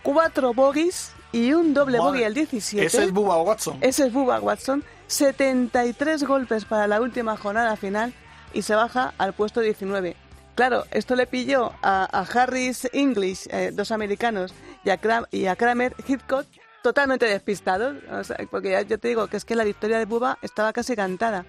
cuatro 0.02 0.54
bogies 0.54 1.12
y 1.34 1.52
un 1.52 1.74
doble 1.74 1.98
bogey 1.98 2.22
al 2.22 2.32
17. 2.32 2.86
Ese 2.86 3.04
es 3.04 3.12
Bubba 3.12 3.42
Watson. 3.42 3.78
Ese 3.80 4.06
es 4.06 4.12
Bubba 4.12 4.38
Watson. 4.38 4.84
73 5.08 6.22
golpes 6.22 6.64
para 6.64 6.86
la 6.86 7.00
última 7.00 7.36
jornada 7.36 7.74
final 7.74 8.14
y 8.52 8.62
se 8.62 8.76
baja 8.76 9.12
al 9.18 9.32
puesto 9.32 9.60
19. 9.60 10.14
Claro, 10.54 10.84
esto 10.92 11.16
le 11.16 11.26
pilló 11.26 11.72
a, 11.82 12.04
Harris 12.32 12.88
English, 12.92 13.48
eh, 13.50 13.72
dos 13.74 13.90
americanos, 13.90 14.54
y 14.84 14.90
a, 14.90 15.00
y 15.32 15.46
a 15.46 15.56
Kramer 15.56 15.96
Hitchcock 16.06 16.46
totalmente 16.84 17.26
despistados. 17.26 17.96
porque 18.52 18.70
ya, 18.70 18.82
yo 18.82 18.98
te 19.00 19.08
digo 19.08 19.26
que 19.26 19.36
es 19.36 19.44
que 19.44 19.56
la 19.56 19.64
victoria 19.64 19.98
de 19.98 20.04
Bubba 20.04 20.38
estaba 20.40 20.72
casi 20.72 20.94
cantada. 20.94 21.44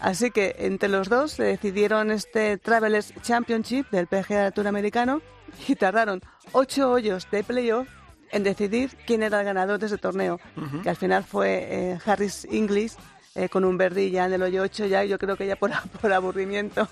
Así 0.00 0.30
que 0.30 0.56
entre 0.60 0.88
los 0.88 1.10
dos 1.10 1.36
decidieron 1.36 2.10
este 2.10 2.56
Travelers 2.56 3.12
Championship 3.20 3.90
del 3.90 4.06
PGA 4.06 4.52
Tour 4.52 4.68
americano 4.68 5.20
y 5.66 5.74
tardaron 5.74 6.22
ocho 6.52 6.90
hoyos 6.90 7.30
de 7.30 7.44
playoff 7.44 7.88
en 8.30 8.42
decidir 8.42 8.96
quién 9.06 9.22
era 9.22 9.40
el 9.40 9.46
ganador 9.46 9.78
de 9.78 9.86
ese 9.86 9.98
torneo, 9.98 10.40
que 10.82 10.90
al 10.90 10.96
final 10.96 11.24
fue 11.24 11.66
eh, 11.70 11.98
Harris 12.04 12.46
English 12.50 12.92
eh, 13.34 13.48
con 13.48 13.64
un 13.64 13.76
verde 13.76 14.10
ya 14.10 14.26
en 14.26 14.32
el 14.32 14.42
hoyo 14.42 14.62
8 14.62 14.86
ya, 14.86 15.04
yo 15.04 15.18
creo 15.18 15.36
que 15.36 15.46
ya 15.46 15.56
por, 15.56 15.70
por 16.00 16.12
aburrimiento. 16.12 16.88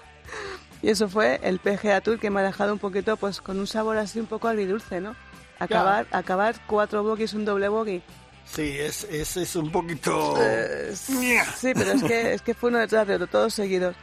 Y 0.83 0.91
eso 0.91 1.09
fue 1.09 1.41
el 1.43 1.59
PGA 1.59 2.01
Tour 2.01 2.19
que 2.19 2.31
me 2.31 2.41
ha 2.41 2.45
dejado 2.45 2.73
un 2.73 2.79
poquito 2.79 3.17
pues 3.17 3.41
con 3.41 3.59
un 3.59 3.67
sabor 3.67 3.97
así 3.97 4.21
un 4.21 4.27
poco 4.27 4.49
agridulce, 4.49 5.01
¿no? 5.01 5.17
Acabar, 5.59 6.07
acabar 6.11 6.55
cuatro 6.67 7.03
bogies, 7.03 7.33
un 7.35 7.45
doble 7.45 7.69
bogey. 7.69 8.03
Sí, 8.45 8.77
es, 8.79 9.05
es, 9.05 9.37
es 9.37 9.57
un 9.57 9.73
poquito... 9.73 10.37
Eh, 10.39 10.93
sí, 10.95 11.73
pero 11.75 11.93
es 11.93 12.03
que, 12.05 12.35
es 12.35 12.43
que 12.43 12.55
fue 12.55 12.71
uno 12.71 12.79
detrás 12.79 13.09
de 13.09 13.15
otro, 13.15 13.27
todos 13.27 13.55
seguidos. 13.55 13.97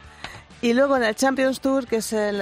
Y 0.64 0.72
luego 0.72 0.96
en 0.96 1.04
el 1.04 1.14
Champions 1.14 1.60
Tour, 1.60 1.86
que 1.86 1.96
es 1.96 2.14
el, 2.14 2.40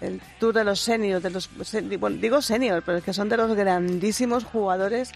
el, 0.00 0.22
tour 0.38 0.54
de 0.54 0.64
los 0.64 0.80
seniors, 0.80 1.22
de 1.22 1.28
los, 1.28 1.50
bueno, 1.98 2.16
digo 2.16 2.40
senior, 2.40 2.82
pero 2.86 2.96
es 2.96 3.04
que 3.04 3.12
son 3.12 3.28
de 3.28 3.36
los 3.36 3.54
grandísimos 3.54 4.44
jugadores 4.44 5.12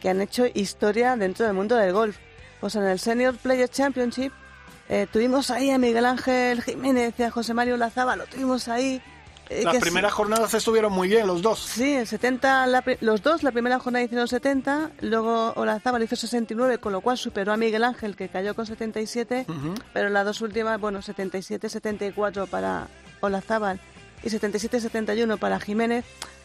que 0.00 0.08
han 0.08 0.20
hecho 0.20 0.46
historia 0.54 1.16
dentro 1.16 1.44
del 1.44 1.56
mundo 1.56 1.74
del 1.74 1.92
golf. 1.92 2.16
Pues 2.60 2.76
en 2.76 2.84
el 2.84 3.00
Senior 3.00 3.36
Players 3.36 3.72
Championship 3.72 4.32
eh, 4.88 5.08
tuvimos 5.12 5.50
ahí 5.50 5.70
a 5.70 5.78
Miguel 5.78 6.06
Ángel 6.06 6.62
Jiménez 6.62 7.14
y 7.18 7.24
a 7.24 7.32
José 7.32 7.52
Mario 7.52 7.76
Lazaba, 7.76 8.14
lo 8.14 8.26
tuvimos 8.26 8.68
ahí 8.68 9.02
eh, 9.50 9.62
Las 9.64 9.78
primeras 9.78 10.12
jornadas 10.12 10.52
estuvieron 10.54 10.92
muy 10.92 11.08
bien, 11.08 11.26
los 11.26 11.42
dos. 11.42 11.58
Sí, 11.60 11.94
el 11.94 12.06
70, 12.06 12.66
los 13.00 13.22
dos, 13.22 13.42
la 13.42 13.50
primera 13.52 13.78
jornada 13.78 14.04
hicieron 14.04 14.28
70, 14.28 14.90
luego 15.00 15.52
Olazábal 15.56 16.02
hizo 16.02 16.16
69, 16.16 16.78
con 16.78 16.92
lo 16.92 17.00
cual 17.00 17.16
superó 17.18 17.52
a 17.52 17.56
Miguel 17.56 17.84
Ángel, 17.84 18.16
que 18.16 18.28
cayó 18.28 18.54
con 18.54 18.66
77, 18.66 19.46
pero 19.92 20.08
las 20.08 20.24
dos 20.24 20.40
últimas, 20.40 20.80
bueno, 20.80 21.02
77, 21.02 21.68
74 21.68 22.46
para 22.46 22.88
Olazábal 23.20 23.80
y 24.22 24.28
77-71 24.28 25.38
para 25.38 25.60
Jiménez. 25.60 26.04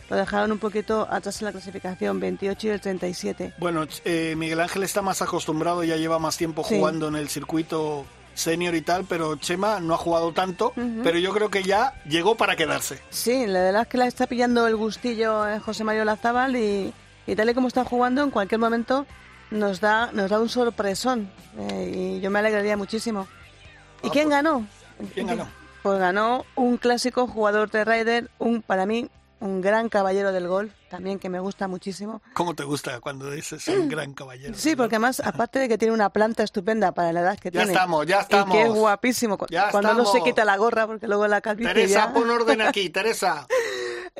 Lo 0.09 0.17
dejaron 0.17 0.51
un 0.51 0.59
poquito 0.59 1.07
atrás 1.09 1.41
en 1.41 1.45
la 1.45 1.51
clasificación, 1.53 2.19
28 2.19 2.67
y 2.67 2.69
el 2.71 2.81
37. 2.81 3.53
Bueno, 3.57 3.87
eh, 4.05 4.35
Miguel 4.37 4.59
Ángel 4.59 4.83
está 4.83 5.01
más 5.01 5.21
acostumbrado, 5.21 5.83
ya 5.83 5.95
lleva 5.95 6.19
más 6.19 6.37
tiempo 6.37 6.63
Sí. 6.63 6.75
jugando 6.77 7.07
en 7.07 7.15
el 7.15 7.29
circuito 7.29 8.05
senior 8.33 8.75
y 8.75 8.81
tal, 8.81 9.05
pero 9.05 9.35
Chema 9.35 9.79
no 9.79 9.93
ha 9.93 9.97
jugado 9.97 10.31
tanto, 10.33 10.73
pero 11.03 11.19
yo 11.19 11.33
creo 11.33 11.49
que 11.49 11.63
ya 11.63 11.93
llegó 12.07 12.35
para 12.35 12.55
quedarse. 12.55 12.99
Sí, 13.09 13.45
la 13.47 13.61
verdad 13.61 13.81
es 13.83 13.87
que 13.87 13.97
la 13.97 14.07
está 14.07 14.27
pillando 14.27 14.67
el 14.67 14.75
gustillo 14.75 15.47
eh, 15.47 15.59
José 15.59 15.83
Mario 15.83 16.05
Lazábal 16.05 16.55
y, 16.55 16.93
y 17.27 17.35
tal 17.35 17.49
y 17.49 17.53
como 17.53 17.67
está 17.67 17.83
jugando, 17.85 18.23
en 18.23 18.31
cualquier 18.31 18.59
momento 18.59 19.05
nos 19.51 19.79
da, 19.79 20.11
nos 20.13 20.29
da 20.29 20.39
un 20.39 20.49
sorpresón. 20.49 21.29
eh, 21.57 21.91
y 22.17 22.21
yo 22.21 22.29
me 22.31 22.39
alegraría 22.39 22.75
muchísimo. 22.77 23.27
¿Y 24.01 24.07
Ah, 24.07 24.09
quién 24.11 24.25
pues, 24.25 24.35
ganó? 24.35 24.67
¿quién 25.13 25.27
ganó? 25.27 25.47
Pues 25.83 25.99
ganó 25.99 26.45
un 26.55 26.77
clásico 26.77 27.27
jugador 27.27 27.69
de 27.69 27.83
Ryder, 27.85 28.29
un 28.39 28.61
para 28.61 28.85
mí 28.85 29.09
un 29.39 29.61
gran 29.61 29.89
caballero 29.89 30.31
del 30.31 30.47
golf, 30.47 30.71
también 30.93 31.17
que 31.17 31.27
me 31.27 31.39
gusta 31.39 31.67
muchísimo. 31.67 32.21
¿Cómo 32.35 32.53
te 32.53 32.63
gusta 32.63 32.99
cuando 32.99 33.31
dices 33.31 33.67
un 33.67 33.89
gran 33.89 34.13
caballero? 34.13 34.53
Sí, 34.55 34.75
porque 34.75 34.97
además, 34.97 35.19
aparte 35.25 35.57
de 35.57 35.67
que 35.67 35.79
tiene 35.79 35.91
una 35.91 36.11
planta 36.11 36.43
estupenda 36.43 36.93
para 36.93 37.11
la 37.11 37.21
edad 37.21 37.39
que 37.39 37.49
Ya 37.49 37.61
tiene. 37.61 37.71
estamos, 37.71 38.05
ya 38.05 38.19
estamos. 38.19 38.55
Y 38.55 38.59
que 38.59 38.63
es 38.67 38.73
guapísimo. 38.73 39.37
Ya 39.49 39.71
cuando 39.71 39.89
no 39.95 40.03
se 40.05 40.09
estamos. 40.19 40.25
quita 40.27 40.45
la 40.45 40.55
gorra, 40.57 40.85
porque 40.85 41.07
luego 41.07 41.27
la 41.27 41.41
calvicie 41.41 41.73
Teresa, 41.73 42.05
ya- 42.07 42.13
pon 42.13 42.29
orden 42.29 42.61
aquí, 42.61 42.91
Teresa. 42.91 43.47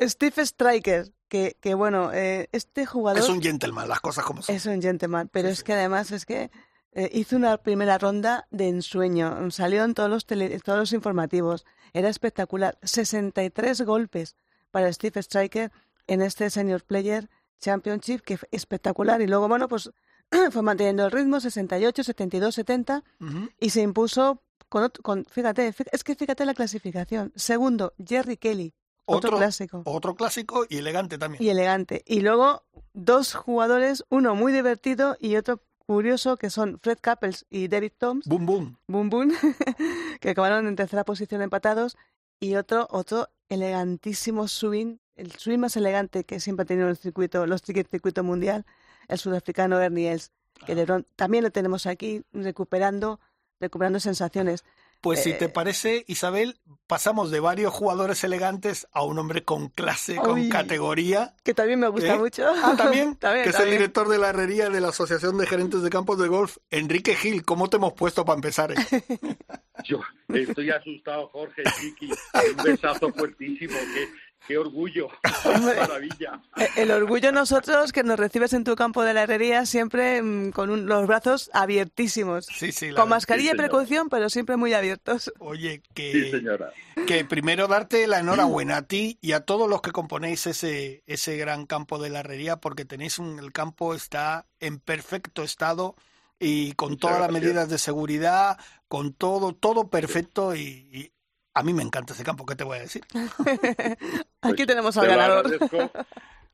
Steve 0.00 0.42
Striker, 0.44 1.12
que, 1.28 1.56
que 1.60 1.74
bueno, 1.74 2.10
eh, 2.12 2.48
este 2.50 2.86
jugador 2.86 3.20
Es 3.22 3.28
un 3.28 3.40
gentleman, 3.40 3.88
las 3.88 4.00
cosas 4.00 4.24
como 4.24 4.42
son. 4.42 4.52
es 4.56 4.66
un 4.66 4.82
gentleman, 4.82 5.28
pero 5.28 5.48
es 5.48 5.62
que 5.62 5.74
además 5.74 6.10
es 6.10 6.26
que 6.26 6.50
eh, 6.90 7.08
hizo 7.12 7.36
una 7.36 7.56
primera 7.58 7.98
ronda 7.98 8.48
de 8.50 8.68
ensueño, 8.68 9.48
salió 9.52 9.84
en 9.84 9.94
todos 9.94 10.10
los, 10.10 10.26
tele- 10.26 10.58
todos 10.60 10.78
los 10.80 10.92
informativos, 10.92 11.64
era 11.92 12.08
espectacular, 12.08 12.76
63 12.82 13.82
golpes 13.82 14.34
para 14.72 14.92
Steve 14.92 15.20
Striker 15.20 15.70
en 16.06 16.22
este 16.22 16.50
Senior 16.50 16.82
Player 16.84 17.28
Championship, 17.60 18.20
que 18.20 18.36
fue 18.38 18.48
espectacular, 18.52 19.20
y 19.22 19.26
luego, 19.26 19.48
bueno, 19.48 19.68
pues 19.68 19.90
fue 20.50 20.62
manteniendo 20.62 21.04
el 21.06 21.10
ritmo, 21.12 21.40
68, 21.40 22.04
72, 22.04 22.54
70, 22.54 23.04
Ujú. 23.20 23.48
y 23.60 23.70
se 23.70 23.80
impuso 23.82 24.42
con, 24.68 24.90
con 25.02 25.24
fíjate, 25.24 25.72
fí- 25.72 25.86
es 25.92 26.04
que 26.04 26.14
fíjate 26.14 26.44
la 26.44 26.54
clasificación. 26.54 27.32
Segundo, 27.36 27.94
Jerry 28.04 28.36
Kelly, 28.36 28.74
otro, 29.06 29.28
Otro- 29.28 29.38
clásico. 29.38 29.82
Otro 29.84 30.14
clásico 30.14 30.66
y 30.68 30.78
elegante 30.78 31.18
también. 31.18 31.42
Y 31.42 31.48
elegante. 31.50 32.02
Y 32.06 32.20
luego 32.20 32.64
dos 32.92 33.34
jugadores, 33.34 34.04
uno 34.08 34.34
muy 34.34 34.52
divertido 34.52 35.16
y 35.20 35.36
otro 35.36 35.60
curioso, 35.86 36.38
que 36.38 36.48
son 36.48 36.80
Fred 36.82 36.98
Couples 37.02 37.44
y 37.50 37.68
David 37.68 37.92
Toms, 37.98 38.26
Boom, 38.26 38.46
boom. 38.46 38.78
boom 38.88 39.10
boom, 39.10 39.32
que 40.20 40.30
acabaron 40.30 40.66
en 40.66 40.76
tercera 40.76 41.04
posición 41.04 41.42
empatados, 41.42 41.96
y 42.40 42.54
otro, 42.56 42.88
otro 42.90 43.28
elegantísimo 43.50 44.48
swing, 44.48 44.96
el 45.16 45.32
swing 45.32 45.58
más 45.58 45.76
elegante 45.76 46.24
que 46.24 46.40
siempre 46.40 46.64
ha 46.64 46.66
tenido 46.66 46.88
el 46.88 46.96
circuito, 46.96 47.46
los 47.46 47.62
circuit- 47.62 47.88
circuito 47.90 48.22
mundial, 48.24 48.64
el 49.08 49.18
sudafricano 49.18 49.80
Ernie 49.80 50.10
Els, 50.12 50.32
que 50.66 50.74
de 50.74 50.84
pronto 50.86 51.08
también 51.16 51.44
lo 51.44 51.50
tenemos 51.50 51.86
aquí 51.86 52.22
recuperando, 52.32 53.20
recuperando 53.60 54.00
sensaciones. 54.00 54.64
Pues 55.00 55.22
si 55.22 55.32
Eh, 55.32 55.34
te 55.34 55.50
parece, 55.50 56.04
Isabel, 56.08 56.58
pasamos 56.86 57.30
de 57.30 57.38
varios 57.38 57.74
jugadores 57.74 58.24
elegantes 58.24 58.86
a 58.92 59.02
un 59.02 59.18
hombre 59.18 59.44
con 59.44 59.68
clase, 59.68 60.16
con 60.16 60.40
Uy. 60.40 60.48
categoría. 60.48 61.34
Que 61.42 61.52
también 61.52 61.78
me 61.80 61.88
gusta 61.88 62.14
¿Eh? 62.14 62.18
mucho. 62.18 62.46
Ah, 62.48 62.74
también, 62.74 63.14
También, 63.20 63.44
que 63.44 63.50
es 63.50 63.60
el 63.60 63.70
director 63.70 64.08
de 64.08 64.16
la 64.16 64.30
herrería 64.30 64.70
de 64.70 64.80
la 64.80 64.88
Asociación 64.88 65.36
de 65.36 65.46
Gerentes 65.46 65.82
de 65.82 65.90
Campos 65.90 66.18
de 66.18 66.28
Golf, 66.28 66.56
Enrique 66.70 67.14
Gil. 67.16 67.44
¿Cómo 67.44 67.68
te 67.68 67.76
hemos 67.76 67.92
puesto 67.92 68.24
para 68.24 68.36
empezar? 68.36 68.72
eh? 68.72 68.76
Yo 69.84 70.00
estoy 70.32 70.70
asustado, 70.70 71.28
Jorge, 71.28 71.62
Chiqui. 71.78 72.10
Un 72.56 72.64
besazo 72.64 73.12
fuertísimo. 73.12 73.74
Qué, 73.92 74.08
qué 74.46 74.58
orgullo. 74.58 75.08
Qué 75.42 75.58
maravilla. 75.58 76.40
Eh, 76.56 76.68
El 76.76 76.90
orgullo 76.90 77.32
nosotros 77.32 77.92
que 77.92 78.02
nos 78.02 78.18
recibes 78.18 78.52
en 78.54 78.64
tu 78.64 78.76
campo 78.76 79.02
de 79.02 79.12
la 79.14 79.22
herrería 79.24 79.66
siempre 79.66 80.22
mm, 80.22 80.50
con 80.52 80.70
un- 80.70 80.86
los 80.86 81.06
brazos 81.06 81.50
abiertísimos. 81.52 82.46
Sí, 82.46 82.72
sí. 82.72 82.90
la 82.90 83.00
Con 83.00 83.10
mascarilla 83.10 83.52
y 83.52 83.56
precaución, 83.56 84.08
pero 84.08 84.28
siempre 84.30 84.56
muy 84.56 84.72
abiertos. 84.74 85.32
Oye, 85.38 85.82
que, 85.94 86.12
Sí, 86.12 86.30
señora. 86.30 86.72
que 87.06 87.24
primero 87.24 87.68
darte 87.68 88.06
la 88.06 88.20
enhorabuena 88.20 88.78
a 88.78 88.82
ti 88.82 89.18
y 89.20 89.32
a 89.32 89.40
todos 89.40 89.68
los 89.68 89.82
que 89.82 89.92
componéis 89.92 90.46
ese, 90.46 91.02
ese 91.06 91.36
gran 91.36 91.66
campo 91.66 91.98
de 91.98 92.10
la 92.10 92.20
herrería, 92.20 92.56
porque 92.56 92.84
tenéis 92.84 93.18
un, 93.18 93.38
el 93.38 93.52
campo 93.52 93.94
está 93.94 94.46
en 94.60 94.78
perfecto 94.78 95.42
estado 95.42 95.94
y 96.38 96.72
con 96.72 96.90
Muchas 96.92 97.00
todas 97.00 97.20
las 97.20 97.30
medidas 97.32 97.68
de 97.68 97.78
seguridad, 97.78 98.58
con 98.88 99.12
todo, 99.12 99.54
todo 99.54 99.88
perfecto 99.88 100.54
y, 100.54 100.60
y 100.92 101.12
a 101.54 101.62
mí 101.62 101.72
me 101.72 101.82
encanta 101.82 102.12
ese 102.12 102.24
campo, 102.24 102.44
¿qué 102.44 102.56
te 102.56 102.64
voy 102.64 102.78
a 102.78 102.82
decir? 102.82 103.02
Aquí 103.14 104.54
Pues, 104.54 104.66
tenemos 104.66 104.96
al 104.96 105.04
te 105.04 105.10
ganador. 105.10 105.46
agradezco. 105.46 105.90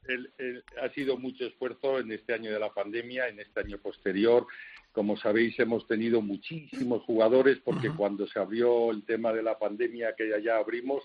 El- 0.06 0.32
el- 0.38 0.64
ha 0.82 0.88
sido 0.92 1.16
mucho 1.18 1.44
esfuerzo 1.44 2.00
en 2.00 2.10
este 2.10 2.32
año 2.34 2.50
de 2.50 2.58
la 2.58 2.72
pandemia, 2.72 3.28
en 3.28 3.38
este 3.38 3.60
año 3.60 3.78
posterior. 3.78 4.44
Como 4.90 5.16
sabéis, 5.16 5.56
hemos 5.60 5.86
tenido 5.86 6.20
muchísimos 6.20 7.02
jugadores 7.04 7.58
porque 7.64 7.90
cuando 7.90 8.26
se 8.26 8.40
abrió 8.40 8.90
el 8.90 9.04
tema 9.04 9.32
de 9.32 9.42
la 9.44 9.56
pandemia, 9.56 10.14
que 10.16 10.28
ya, 10.30 10.38
ya 10.40 10.56
abrimos, 10.56 11.04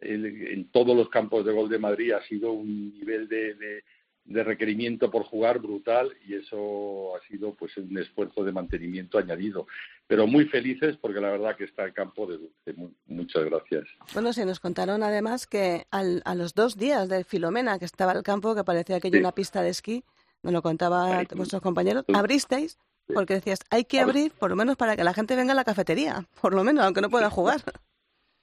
el- 0.00 0.48
en 0.48 0.68
todos 0.72 0.96
los 0.96 1.08
campos 1.10 1.44
de 1.46 1.52
gol 1.52 1.68
de 1.68 1.78
Madrid 1.78 2.10
ha 2.12 2.22
sido 2.26 2.50
un 2.50 2.92
nivel 2.92 3.28
de, 3.28 3.54
de- 3.54 3.84
de 4.24 4.44
requerimiento 4.44 5.10
por 5.10 5.24
jugar 5.24 5.58
brutal 5.58 6.12
y 6.26 6.34
eso 6.34 7.16
ha 7.16 7.20
sido 7.26 7.54
pues 7.54 7.76
un 7.78 7.98
esfuerzo 7.98 8.44
de 8.44 8.52
mantenimiento 8.52 9.18
añadido. 9.18 9.66
Pero 10.06 10.26
muy 10.26 10.44
felices 10.46 10.96
porque 10.98 11.20
la 11.20 11.30
verdad 11.30 11.56
que 11.56 11.64
está 11.64 11.84
el 11.84 11.92
campo 11.92 12.26
de 12.26 12.38
dulce. 12.38 12.72
Mu- 12.74 12.92
Muchas 13.06 13.44
gracias. 13.44 13.88
Bueno, 14.12 14.32
sí, 14.32 14.44
nos 14.44 14.60
contaron 14.60 15.02
además 15.02 15.46
que 15.46 15.86
al- 15.90 16.22
a 16.24 16.34
los 16.34 16.54
dos 16.54 16.76
días 16.76 17.08
de 17.08 17.24
Filomena, 17.24 17.78
que 17.78 17.84
estaba 17.86 18.12
el 18.12 18.22
campo, 18.22 18.54
que 18.54 18.62
parecía 18.62 18.96
aquello 18.96 19.14
Sí. 19.16 19.20
una 19.20 19.32
pista 19.32 19.62
de 19.62 19.70
esquí, 19.70 20.04
nos 20.42 20.52
lo 20.52 20.62
contaban 20.62 21.12
Ahí, 21.12 21.26
vuestros 21.34 21.60
compañeros, 21.62 22.04
abristeis 22.14 22.78
porque 23.12 23.34
decías, 23.34 23.58
hay 23.70 23.84
que 23.84 23.98
Abri- 23.98 24.02
abrir 24.02 24.32
por 24.32 24.50
lo 24.50 24.56
menos 24.56 24.76
para 24.76 24.94
que 24.96 25.02
la 25.02 25.12
gente 25.12 25.34
venga 25.34 25.52
a 25.52 25.56
la 25.56 25.64
cafetería, 25.64 26.24
por 26.40 26.54
lo 26.54 26.62
menos, 26.62 26.84
aunque 26.84 27.00
no 27.00 27.10
pueda 27.10 27.28
jugar. 27.30 27.60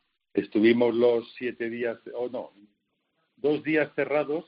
estuvimos 0.33 0.93
los 0.93 1.31
siete 1.37 1.69
días, 1.69 1.97
o 2.13 2.27
no, 2.29 2.51
dos 3.37 3.63
días 3.63 3.89
cerrados 3.95 4.43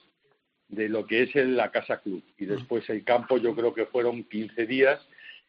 de 0.70 0.88
lo 0.88 1.06
que 1.06 1.24
es 1.24 1.36
el- 1.36 1.58
la 1.58 1.72
Casa 1.72 1.98
Club. 2.02 2.24
Y 2.38 2.46
después 2.46 2.90
el 2.90 3.04
campo 3.04 3.38
yo 3.38 3.56
creo 3.56 3.74
que 3.74 3.86
fueron 3.86 4.24
15 4.24 4.66
días 4.66 5.00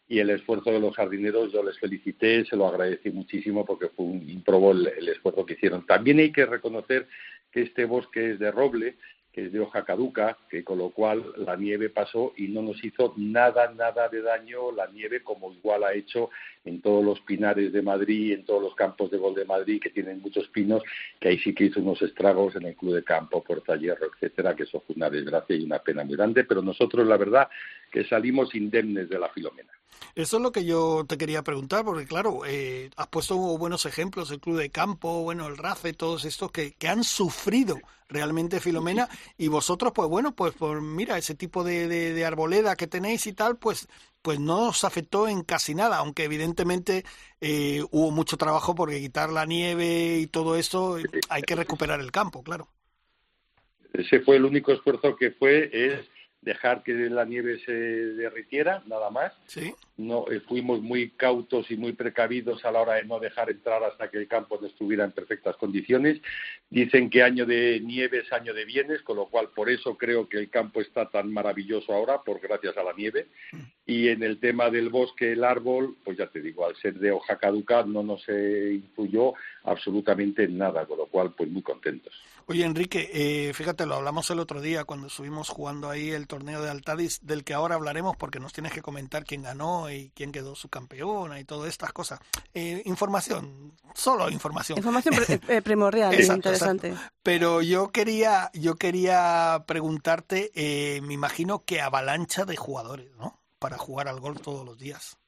y 0.08 0.18
el 0.18 0.30
esfuerzo 0.30 0.72
de 0.72 0.80
los 0.80 0.96
jardineros 0.96 1.52
yo 1.52 1.62
les 1.62 1.78
felicité, 1.78 2.44
se 2.44 2.56
lo 2.56 2.66
agradecí 2.66 3.10
muchísimo 3.10 3.64
porque 3.64 3.88
fue 3.88 4.06
un 4.06 4.28
improbo 4.28 4.72
el, 4.72 4.88
el 4.88 5.08
esfuerzo 5.08 5.46
que 5.46 5.54
hicieron. 5.54 5.86
También 5.86 6.18
hay 6.18 6.32
que 6.32 6.46
reconocer 6.46 7.06
que 7.52 7.62
este 7.62 7.84
bosque 7.84 8.32
es 8.32 8.38
de 8.38 8.50
roble, 8.50 8.96
que 9.32 9.46
es 9.46 9.52
de 9.52 9.60
hoja 9.60 9.84
caduca, 9.84 10.36
que 10.48 10.64
con 10.64 10.78
lo 10.78 10.90
cual 10.90 11.24
la 11.36 11.56
nieve 11.56 11.88
pasó 11.88 12.32
y 12.36 12.48
no 12.48 12.62
nos 12.62 12.82
hizo 12.84 13.14
nada, 13.16 13.72
nada 13.72 14.08
de 14.08 14.22
daño 14.22 14.72
la 14.72 14.88
nieve 14.88 15.22
como 15.22 15.52
igual 15.52 15.84
ha 15.84 15.92
hecho 15.92 16.30
en 16.64 16.80
todos 16.80 17.04
los 17.04 17.20
pinares 17.20 17.72
de 17.72 17.82
Madrid, 17.82 18.32
en 18.32 18.44
todos 18.44 18.62
los 18.62 18.74
campos 18.74 19.10
de 19.10 19.18
gol 19.18 19.34
de 19.34 19.44
Madrid 19.44 19.80
que 19.80 19.90
tienen 19.90 20.20
muchos 20.20 20.48
pinos, 20.48 20.82
que 21.20 21.28
ahí 21.28 21.38
sí 21.38 21.54
que 21.54 21.64
hizo 21.64 21.80
unos 21.80 22.02
estragos 22.02 22.56
en 22.56 22.66
el 22.66 22.76
Club 22.76 22.94
de 22.94 23.04
Campo, 23.04 23.42
Puerta 23.42 23.76
Hierro, 23.76 24.10
etcétera, 24.12 24.54
que 24.54 24.64
eso 24.64 24.82
fue 24.86 24.96
una 24.96 25.08
desgracia 25.10 25.56
y 25.56 25.64
una 25.64 25.78
pena 25.78 26.04
muy 26.04 26.16
grande, 26.16 26.44
pero 26.44 26.62
nosotros 26.62 27.06
la 27.06 27.16
verdad 27.16 27.48
que 27.90 28.04
salimos 28.04 28.54
indemnes 28.54 29.08
de 29.08 29.18
la 29.18 29.28
Filomena. 29.28 29.79
Eso 30.14 30.36
es 30.36 30.42
lo 30.42 30.52
que 30.52 30.64
yo 30.64 31.04
te 31.06 31.18
quería 31.18 31.42
preguntar, 31.42 31.84
porque 31.84 32.06
claro, 32.06 32.42
eh, 32.46 32.90
has 32.96 33.06
puesto 33.08 33.36
buenos 33.36 33.86
ejemplos, 33.86 34.30
el 34.30 34.40
Club 34.40 34.58
de 34.58 34.70
Campo, 34.70 35.22
bueno, 35.22 35.46
el 35.46 35.56
RAFE, 35.56 35.92
todos 35.92 36.24
estos 36.24 36.50
que, 36.50 36.72
que 36.72 36.88
han 36.88 37.04
sufrido 37.04 37.78
realmente 38.08 38.60
Filomena, 38.60 39.08
y 39.38 39.48
vosotros, 39.48 39.92
pues 39.94 40.08
bueno, 40.08 40.34
pues, 40.34 40.54
pues 40.58 40.82
mira, 40.82 41.16
ese 41.16 41.34
tipo 41.34 41.62
de, 41.62 41.86
de, 41.88 42.24
arboleda 42.24 42.74
que 42.74 42.88
tenéis 42.88 43.26
y 43.28 43.32
tal, 43.32 43.56
pues, 43.56 43.88
pues 44.20 44.40
no 44.40 44.68
os 44.68 44.84
afectó 44.84 45.28
en 45.28 45.42
casi 45.42 45.74
nada, 45.74 45.98
aunque 45.98 46.24
evidentemente 46.24 47.04
eh, 47.40 47.84
hubo 47.90 48.10
mucho 48.10 48.36
trabajo 48.36 48.74
porque 48.74 49.00
quitar 49.00 49.30
la 49.30 49.46
nieve 49.46 50.18
y 50.18 50.26
todo 50.26 50.56
esto, 50.56 50.98
eh, 50.98 51.04
hay 51.28 51.42
que 51.42 51.54
recuperar 51.54 52.00
el 52.00 52.10
campo, 52.10 52.42
claro. 52.42 52.68
Ese 53.92 54.20
fue 54.20 54.36
el 54.36 54.44
único 54.44 54.72
esfuerzo 54.72 55.16
que 55.16 55.30
fue, 55.32 55.70
dejar 56.42 56.82
que 56.82 56.92
la 56.92 57.24
nieve 57.24 57.58
se 57.64 57.72
derritiera, 57.72 58.82
nada 58.86 59.10
más. 59.10 59.32
Sí, 59.46 59.74
No, 59.96 60.24
eh, 60.30 60.40
fuimos 60.40 60.80
muy 60.80 61.10
cautos 61.10 61.70
y 61.70 61.76
muy 61.76 61.92
precavidos 61.92 62.64
a 62.64 62.72
la 62.72 62.80
hora 62.80 62.94
de 62.94 63.04
no 63.04 63.20
dejar 63.20 63.50
entrar 63.50 63.82
hasta 63.84 64.10
que 64.10 64.16
el 64.16 64.26
campo 64.26 64.58
no 64.58 64.66
estuviera 64.66 65.04
en 65.04 65.12
perfectas 65.12 65.56
condiciones. 65.56 66.20
Dicen 66.70 67.10
que 67.10 67.22
año 67.22 67.44
de 67.44 67.80
nieve 67.80 68.20
es 68.20 68.32
año 68.32 68.54
de 68.54 68.64
bienes, 68.64 69.02
con 69.02 69.16
lo 69.16 69.26
cual 69.26 69.48
por 69.54 69.68
eso 69.68 69.98
creo 69.98 70.28
que 70.28 70.38
el 70.38 70.48
campo 70.48 70.80
está 70.80 71.10
tan 71.10 71.30
maravilloso 71.30 71.92
ahora, 71.92 72.22
por 72.22 72.40
gracias 72.40 72.76
a 72.78 72.82
la 72.82 72.94
nieve. 72.94 73.26
Y 73.84 74.08
en 74.08 74.22
el 74.22 74.38
tema 74.38 74.70
del 74.70 74.88
bosque, 74.88 75.32
el 75.32 75.44
árbol, 75.44 75.96
pues 76.02 76.16
ya 76.16 76.28
te 76.28 76.40
digo, 76.40 76.64
al 76.64 76.76
ser 76.76 76.94
de 76.94 77.10
hoja 77.10 77.36
caduca 77.36 77.82
no 77.82 78.02
nos 78.02 78.24
eh, 78.28 78.72
influyó 78.74 79.34
absolutamente 79.64 80.44
en 80.44 80.56
nada, 80.56 80.86
con 80.86 80.96
lo 80.96 81.06
cual 81.06 81.34
pues 81.36 81.50
muy 81.50 81.62
contentos. 81.62 82.14
Oye, 82.50 82.64
Enrique, 82.64 83.08
eh, 83.14 83.54
fíjate, 83.54 83.86
lo 83.86 83.94
hablamos 83.94 84.28
el 84.30 84.40
otro 84.40 84.60
día 84.60 84.82
cuando 84.82 85.06
estuvimos 85.06 85.48
jugando 85.48 85.88
ahí 85.88 86.10
el 86.10 86.26
torneo 86.26 86.60
de 86.60 86.68
Altadis, 86.68 87.24
del 87.24 87.44
que 87.44 87.54
ahora 87.54 87.76
hablaremos 87.76 88.16
porque 88.16 88.40
nos 88.40 88.52
tienes 88.52 88.72
que 88.72 88.82
comentar 88.82 89.24
quién 89.24 89.42
ganó 89.42 89.88
y 89.88 90.10
quién 90.16 90.32
quedó 90.32 90.56
su 90.56 90.68
campeona 90.68 91.38
y 91.38 91.44
todas 91.44 91.68
estas 91.68 91.92
cosas. 91.92 92.18
Eh, 92.52 92.82
información, 92.86 93.76
solo 93.94 94.28
información. 94.28 94.78
Información 94.78 95.14
eh, 95.48 95.62
primordial, 95.62 96.12
es 96.12 96.28
interesante. 96.28 96.92
Pero 97.22 97.62
yo 97.62 97.92
quería, 97.92 98.50
yo 98.52 98.74
quería 98.74 99.62
preguntarte, 99.68 100.50
eh, 100.56 101.02
me 101.02 101.14
imagino 101.14 101.62
que 101.64 101.80
avalancha 101.80 102.46
de 102.46 102.56
jugadores, 102.56 103.12
¿no? 103.16 103.40
Para 103.60 103.78
jugar 103.78 104.08
al 104.08 104.18
golf 104.18 104.42
todos 104.42 104.66
los 104.66 104.76
días. 104.76 105.18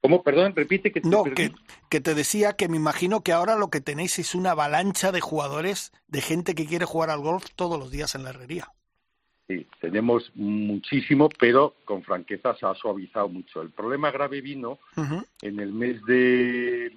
¿Cómo? 0.00 0.22
Perdón, 0.22 0.54
repite 0.56 0.92
que 0.92 1.00
te 1.00 1.08
No, 1.08 1.24
que, 1.24 1.52
que, 1.90 2.00
te 2.00 2.14
decía 2.14 2.54
que 2.54 2.68
me 2.68 2.76
imagino 2.76 3.22
que 3.22 3.32
ahora 3.32 3.56
lo 3.56 3.68
que 3.68 3.80
tenéis 3.80 4.18
es 4.18 4.34
una 4.34 4.52
avalancha 4.52 5.12
de 5.12 5.20
jugadores, 5.20 5.92
de 6.08 6.22
gente 6.22 6.54
que 6.54 6.66
quiere 6.66 6.86
jugar 6.86 7.10
al 7.10 7.20
golf 7.20 7.44
todos 7.54 7.78
los 7.78 7.90
días 7.90 8.14
en 8.14 8.24
la 8.24 8.30
herrería. 8.30 8.68
Sí, 9.46 9.66
tenemos 9.80 10.30
muchísimo, 10.36 11.28
pero 11.38 11.74
con 11.84 12.02
franqueza 12.02 12.54
se 12.54 12.66
ha 12.66 12.74
suavizado 12.74 13.28
mucho. 13.28 13.60
El 13.60 13.70
problema 13.70 14.10
grave 14.10 14.40
vino 14.40 14.78
en 15.42 15.60
el 15.60 15.72
mes 15.72 16.02
de 16.04 16.92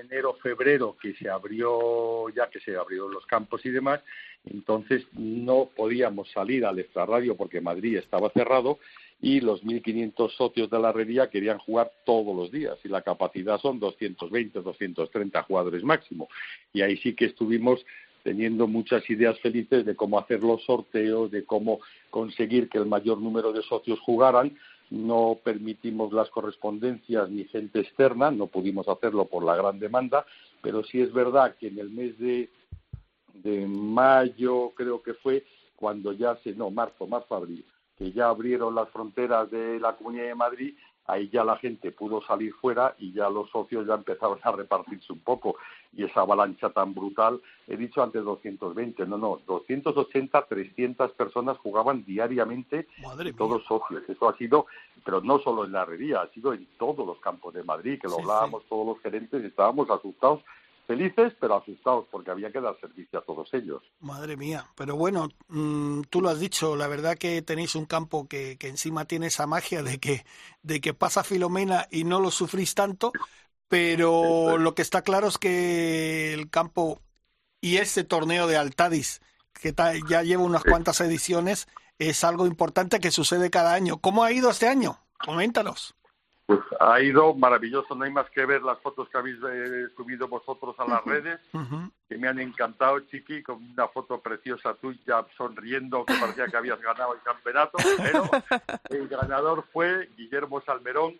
enero, 0.00 0.36
febrero, 0.42 0.96
que 1.00 1.14
se 1.14 1.30
abrió, 1.30 2.28
ya 2.30 2.50
que 2.50 2.60
se 2.60 2.76
abrieron 2.76 3.12
los 3.12 3.24
campos 3.26 3.64
y 3.64 3.70
demás, 3.70 4.00
entonces 4.44 5.04
no 5.12 5.70
podíamos 5.74 6.30
salir 6.32 6.66
al 6.66 6.78
extrarradio 6.78 7.36
porque 7.36 7.60
Madrid 7.60 7.96
estaba 7.98 8.30
cerrado 8.30 8.78
y 9.24 9.40
los 9.40 9.64
1.500 9.64 10.32
socios 10.32 10.68
de 10.68 10.78
la 10.78 10.90
herrería 10.90 11.30
querían 11.30 11.56
jugar 11.56 11.90
todos 12.04 12.36
los 12.36 12.52
días 12.52 12.76
y 12.84 12.88
la 12.88 13.00
capacidad 13.00 13.58
son 13.58 13.80
220, 13.80 14.60
230 14.60 15.42
jugadores 15.44 15.82
máximo. 15.82 16.28
Y 16.74 16.82
ahí 16.82 16.98
sí 16.98 17.14
que 17.14 17.24
estuvimos 17.24 17.82
teniendo 18.22 18.66
muchas 18.66 19.08
ideas 19.08 19.40
felices 19.40 19.86
de 19.86 19.96
cómo 19.96 20.18
hacer 20.18 20.42
los 20.42 20.62
sorteos, 20.64 21.30
de 21.30 21.42
cómo 21.46 21.80
conseguir 22.10 22.68
que 22.68 22.76
el 22.76 22.84
mayor 22.84 23.18
número 23.18 23.50
de 23.54 23.62
socios 23.62 23.98
jugaran. 24.00 24.58
No 24.90 25.38
permitimos 25.42 26.12
las 26.12 26.28
correspondencias 26.28 27.30
ni 27.30 27.44
gente 27.44 27.80
externa, 27.80 28.30
no 28.30 28.48
pudimos 28.48 28.86
hacerlo 28.88 29.24
por 29.24 29.42
la 29.42 29.56
gran 29.56 29.78
demanda, 29.78 30.26
pero 30.60 30.84
sí 30.84 31.00
es 31.00 31.10
verdad 31.14 31.56
que 31.58 31.68
en 31.68 31.78
el 31.78 31.88
mes 31.88 32.18
de, 32.18 32.50
de 33.42 33.66
mayo, 33.66 34.72
creo 34.76 35.02
que 35.02 35.14
fue, 35.14 35.44
cuando 35.76 36.12
ya 36.12 36.36
se, 36.44 36.52
no, 36.52 36.70
marzo, 36.70 37.06
marzo, 37.06 37.34
abril, 37.34 37.64
que 37.98 38.12
ya 38.12 38.28
abrieron 38.28 38.74
las 38.74 38.88
fronteras 38.90 39.50
de 39.50 39.78
la 39.78 39.96
Comunidad 39.96 40.26
de 40.26 40.34
Madrid, 40.34 40.74
ahí 41.06 41.28
ya 41.28 41.44
la 41.44 41.56
gente 41.56 41.92
pudo 41.92 42.22
salir 42.22 42.52
fuera 42.54 42.94
y 42.98 43.12
ya 43.12 43.28
los 43.28 43.50
socios 43.50 43.86
ya 43.86 43.94
empezaron 43.94 44.38
a 44.42 44.52
repartirse 44.52 45.12
un 45.12 45.20
poco. 45.20 45.56
Y 45.92 46.04
esa 46.04 46.22
avalancha 46.22 46.70
tan 46.70 46.94
brutal, 46.94 47.40
he 47.68 47.76
dicho 47.76 48.02
antes 48.02 48.24
220, 48.24 49.06
no, 49.06 49.18
no, 49.18 49.40
280, 49.46 50.46
300 50.46 51.12
personas 51.12 51.58
jugaban 51.58 52.04
diariamente, 52.04 52.88
todos 53.36 53.64
socios, 53.64 54.02
eso 54.08 54.28
ha 54.28 54.36
sido, 54.36 54.66
pero 55.04 55.20
no 55.20 55.38
solo 55.38 55.64
en 55.64 55.72
la 55.72 55.82
herrería, 55.82 56.22
ha 56.22 56.28
sido 56.30 56.52
en 56.52 56.66
todos 56.78 57.06
los 57.06 57.18
campos 57.20 57.54
de 57.54 57.62
Madrid, 57.62 58.00
que 58.00 58.08
lo 58.08 58.18
hablábamos 58.18 58.64
todos 58.68 58.86
los 58.86 59.00
gerentes 59.00 59.42
y 59.42 59.46
estábamos 59.46 59.88
asustados 59.90 60.40
felices 60.86 61.32
pero 61.40 61.56
asustados 61.56 62.06
porque 62.10 62.30
había 62.30 62.52
que 62.52 62.60
dar 62.60 62.78
servicio 62.80 63.18
a 63.18 63.22
todos 63.22 63.52
ellos. 63.52 63.82
Madre 64.00 64.36
mía, 64.36 64.66
pero 64.76 64.96
bueno, 64.96 65.28
mm, 65.48 66.02
tú 66.10 66.20
lo 66.20 66.28
has 66.28 66.40
dicho, 66.40 66.76
la 66.76 66.88
verdad 66.88 67.16
que 67.16 67.42
tenéis 67.42 67.74
un 67.74 67.86
campo 67.86 68.28
que, 68.28 68.56
que 68.58 68.68
encima 68.68 69.04
tiene 69.04 69.26
esa 69.26 69.46
magia 69.46 69.82
de 69.82 69.98
que, 69.98 70.24
de 70.62 70.80
que 70.80 70.94
pasa 70.94 71.24
Filomena 71.24 71.86
y 71.90 72.04
no 72.04 72.20
lo 72.20 72.30
sufrís 72.30 72.74
tanto, 72.74 73.12
pero 73.68 74.58
lo 74.58 74.74
que 74.74 74.82
está 74.82 75.02
claro 75.02 75.28
es 75.28 75.38
que 75.38 76.34
el 76.34 76.50
campo 76.50 77.00
y 77.60 77.78
ese 77.78 78.04
torneo 78.04 78.46
de 78.46 78.56
Altadis, 78.56 79.20
que 79.52 79.74
ya 80.08 80.22
lleva 80.22 80.42
unas 80.42 80.64
cuantas 80.64 81.00
ediciones, 81.00 81.66
es 81.98 82.24
algo 82.24 82.46
importante 82.46 83.00
que 83.00 83.10
sucede 83.10 83.50
cada 83.50 83.72
año. 83.72 83.98
¿Cómo 83.98 84.24
ha 84.24 84.32
ido 84.32 84.50
este 84.50 84.68
año? 84.68 84.98
Coméntanos. 85.18 85.94
Pues 86.46 86.60
ha 86.78 87.00
ido 87.00 87.34
maravilloso, 87.34 87.94
no 87.94 88.04
hay 88.04 88.10
más 88.10 88.28
que 88.28 88.44
ver 88.44 88.60
las 88.62 88.78
fotos 88.80 89.08
que 89.08 89.16
habéis 89.16 89.38
eh, 89.48 89.86
subido 89.96 90.28
vosotros 90.28 90.76
a 90.78 90.86
las 90.86 91.02
redes, 91.04 91.40
que 92.06 92.18
me 92.18 92.28
han 92.28 92.38
encantado, 92.38 93.00
Chiqui, 93.00 93.42
con 93.42 93.62
una 93.62 93.88
foto 93.88 94.20
preciosa 94.20 94.74
tuya 94.74 95.24
sonriendo, 95.38 96.04
que 96.04 96.12
parecía 96.20 96.46
que 96.46 96.56
habías 96.58 96.80
ganado 96.82 97.14
el 97.14 97.22
campeonato, 97.22 97.78
pero 97.96 98.24
el 98.90 99.08
ganador 99.08 99.64
fue 99.72 100.10
Guillermo 100.18 100.60
Salmerón, 100.60 101.18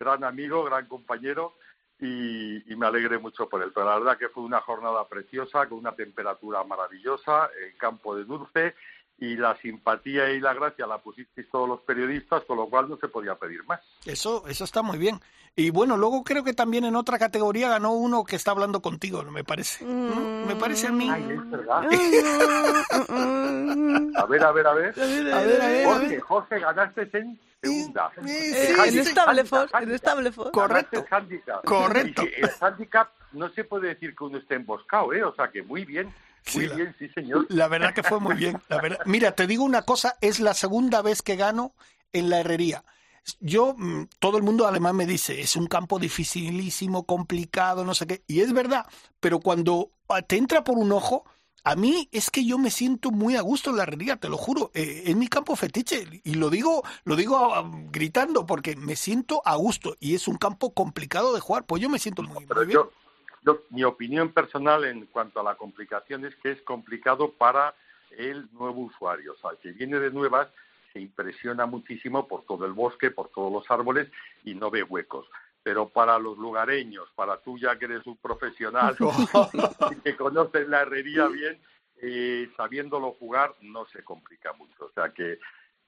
gran 0.00 0.24
amigo, 0.24 0.64
gran 0.64 0.86
compañero, 0.86 1.54
y, 2.00 2.72
y, 2.72 2.74
me 2.74 2.86
alegré 2.86 3.18
mucho 3.18 3.48
por 3.48 3.62
él. 3.62 3.70
Pero 3.72 3.86
la 3.86 3.98
verdad 3.98 4.18
que 4.18 4.28
fue 4.28 4.42
una 4.42 4.60
jornada 4.60 5.06
preciosa, 5.06 5.68
con 5.68 5.78
una 5.78 5.94
temperatura 5.94 6.64
maravillosa, 6.64 7.48
en 7.64 7.78
campo 7.78 8.16
de 8.16 8.24
dulce, 8.24 8.74
y 9.18 9.36
la 9.36 9.56
simpatía 9.58 10.30
y 10.30 10.40
la 10.40 10.54
gracia 10.54 10.86
la 10.86 10.98
pusisteis 10.98 11.48
todos 11.50 11.68
los 11.68 11.80
periodistas, 11.80 12.42
con 12.44 12.56
lo 12.56 12.68
cual 12.68 12.88
no 12.88 12.96
se 12.96 13.08
podía 13.08 13.34
pedir 13.36 13.64
más. 13.64 13.80
Eso, 14.04 14.44
eso 14.48 14.64
está 14.64 14.82
muy 14.82 14.98
bien. 14.98 15.20
Y 15.56 15.70
bueno, 15.70 15.96
luego 15.96 16.24
creo 16.24 16.42
que 16.42 16.52
también 16.52 16.84
en 16.84 16.96
otra 16.96 17.16
categoría 17.16 17.68
ganó 17.68 17.92
uno 17.92 18.24
que 18.24 18.34
está 18.34 18.50
hablando 18.50 18.82
contigo, 18.82 19.22
me 19.22 19.44
parece. 19.44 19.84
Me 19.84 20.56
parece 20.56 20.88
a 20.88 20.92
mí. 20.92 21.08
Ay, 21.08 21.28
es 21.30 21.50
verdad. 21.50 21.84
a 24.16 24.26
ver, 24.26 24.42
a 24.42 24.52
ver, 24.52 24.66
a 24.66 24.74
ver. 24.74 24.94
A 24.98 25.06
ver, 25.06 25.32
a 25.32 25.68
ver. 25.68 25.86
Jorge, 25.86 26.20
Jorge, 26.20 26.58
ganaste 26.58 27.08
en 27.12 27.38
segunda. 27.62 28.10
Sí, 28.24 28.52
en 28.98 29.04
Stableford. 29.04 29.70
En 29.80 29.98
Stableford. 29.98 30.50
Correcto. 30.50 31.06
Correcto. 31.64 32.22
el 32.22 32.50
handicap 32.60 33.10
no 33.32 33.48
se 33.50 33.62
puede 33.62 33.86
decir 33.88 34.16
que 34.16 34.24
uno 34.24 34.38
esté 34.38 34.56
emboscado, 34.56 35.12
¿eh? 35.12 35.22
O 35.22 35.32
sea 35.36 35.52
que 35.52 35.62
muy 35.62 35.84
bien. 35.84 36.12
Muy 36.52 36.68
bien, 36.68 36.94
sí, 36.98 37.08
señor. 37.08 37.46
La 37.48 37.68
verdad 37.68 37.94
que 37.94 38.02
fue 38.02 38.20
muy 38.20 38.34
bien. 38.34 38.60
La 38.68 38.80
verdad. 38.80 38.98
Mira, 39.06 39.32
te 39.32 39.46
digo 39.46 39.64
una 39.64 39.82
cosa, 39.82 40.16
es 40.20 40.40
la 40.40 40.54
segunda 40.54 41.02
vez 41.02 41.22
que 41.22 41.36
gano 41.36 41.74
en 42.12 42.30
la 42.30 42.40
herrería. 42.40 42.84
Yo, 43.40 43.74
mm, 43.76 44.08
todo 44.18 44.36
el 44.36 44.42
mundo 44.42 44.66
además 44.66 44.94
me 44.94 45.06
dice, 45.06 45.40
es 45.40 45.56
un 45.56 45.66
campo 45.66 45.98
dificilísimo, 45.98 47.04
complicado, 47.04 47.84
no 47.84 47.94
sé 47.94 48.06
qué. 48.06 48.22
Y 48.26 48.40
es 48.40 48.52
verdad, 48.52 48.86
pero 49.20 49.40
cuando 49.40 49.90
ah, 50.08 50.20
te 50.22 50.36
entra 50.36 50.62
por 50.62 50.76
un 50.76 50.92
ojo, 50.92 51.24
a 51.64 51.76
mí 51.76 52.10
es 52.12 52.30
que 52.30 52.44
yo 52.44 52.58
me 52.58 52.70
siento 52.70 53.10
muy 53.10 53.36
a 53.36 53.40
gusto 53.40 53.70
en 53.70 53.76
la 53.76 53.84
herrería, 53.84 54.16
te 54.16 54.28
lo 54.28 54.36
juro. 54.36 54.70
Eh, 54.74 55.04
es 55.06 55.16
mi 55.16 55.28
campo 55.28 55.56
fetiche 55.56 56.06
y 56.22 56.34
lo 56.34 56.50
digo, 56.50 56.82
lo 57.04 57.16
digo 57.16 57.54
ah, 57.54 57.64
gritando 57.90 58.44
porque 58.44 58.76
me 58.76 58.96
siento 58.96 59.40
a 59.46 59.56
gusto 59.56 59.96
y 59.98 60.14
es 60.14 60.28
un 60.28 60.36
campo 60.36 60.74
complicado 60.74 61.32
de 61.32 61.40
jugar. 61.40 61.64
Pues 61.64 61.80
yo 61.80 61.88
me 61.88 61.98
siento 61.98 62.22
muy, 62.22 62.44
muy 62.44 62.66
bien 62.66 62.80
mi 63.70 63.84
opinión 63.84 64.32
personal 64.32 64.84
en 64.84 65.06
cuanto 65.06 65.40
a 65.40 65.44
la 65.44 65.56
complicación 65.56 66.24
es 66.24 66.34
que 66.36 66.52
es 66.52 66.62
complicado 66.62 67.32
para 67.32 67.74
el 68.16 68.48
nuevo 68.52 68.82
usuario. 68.82 69.32
O 69.32 69.36
sea, 69.36 69.50
el 69.50 69.58
que 69.58 69.72
viene 69.72 69.98
de 69.98 70.10
nuevas 70.10 70.48
se 70.92 71.00
impresiona 71.00 71.66
muchísimo 71.66 72.26
por 72.28 72.44
todo 72.44 72.64
el 72.66 72.72
bosque, 72.72 73.10
por 73.10 73.28
todos 73.30 73.52
los 73.52 73.70
árboles 73.70 74.08
y 74.44 74.54
no 74.54 74.70
ve 74.70 74.82
huecos. 74.82 75.26
Pero 75.62 75.88
para 75.88 76.18
los 76.18 76.38
lugareños, 76.38 77.08
para 77.14 77.38
tú 77.38 77.58
ya 77.58 77.78
que 77.78 77.86
eres 77.86 78.06
un 78.06 78.16
profesional 78.16 78.96
y 79.90 79.96
que 79.96 80.16
conoces 80.16 80.68
la 80.68 80.82
herrería 80.82 81.26
bien, 81.26 81.58
eh, 82.00 82.50
sabiéndolo 82.56 83.12
jugar 83.12 83.54
no 83.62 83.86
se 83.86 84.02
complica 84.04 84.52
mucho. 84.52 84.86
O 84.86 84.90
sea 84.92 85.10
que, 85.12 85.38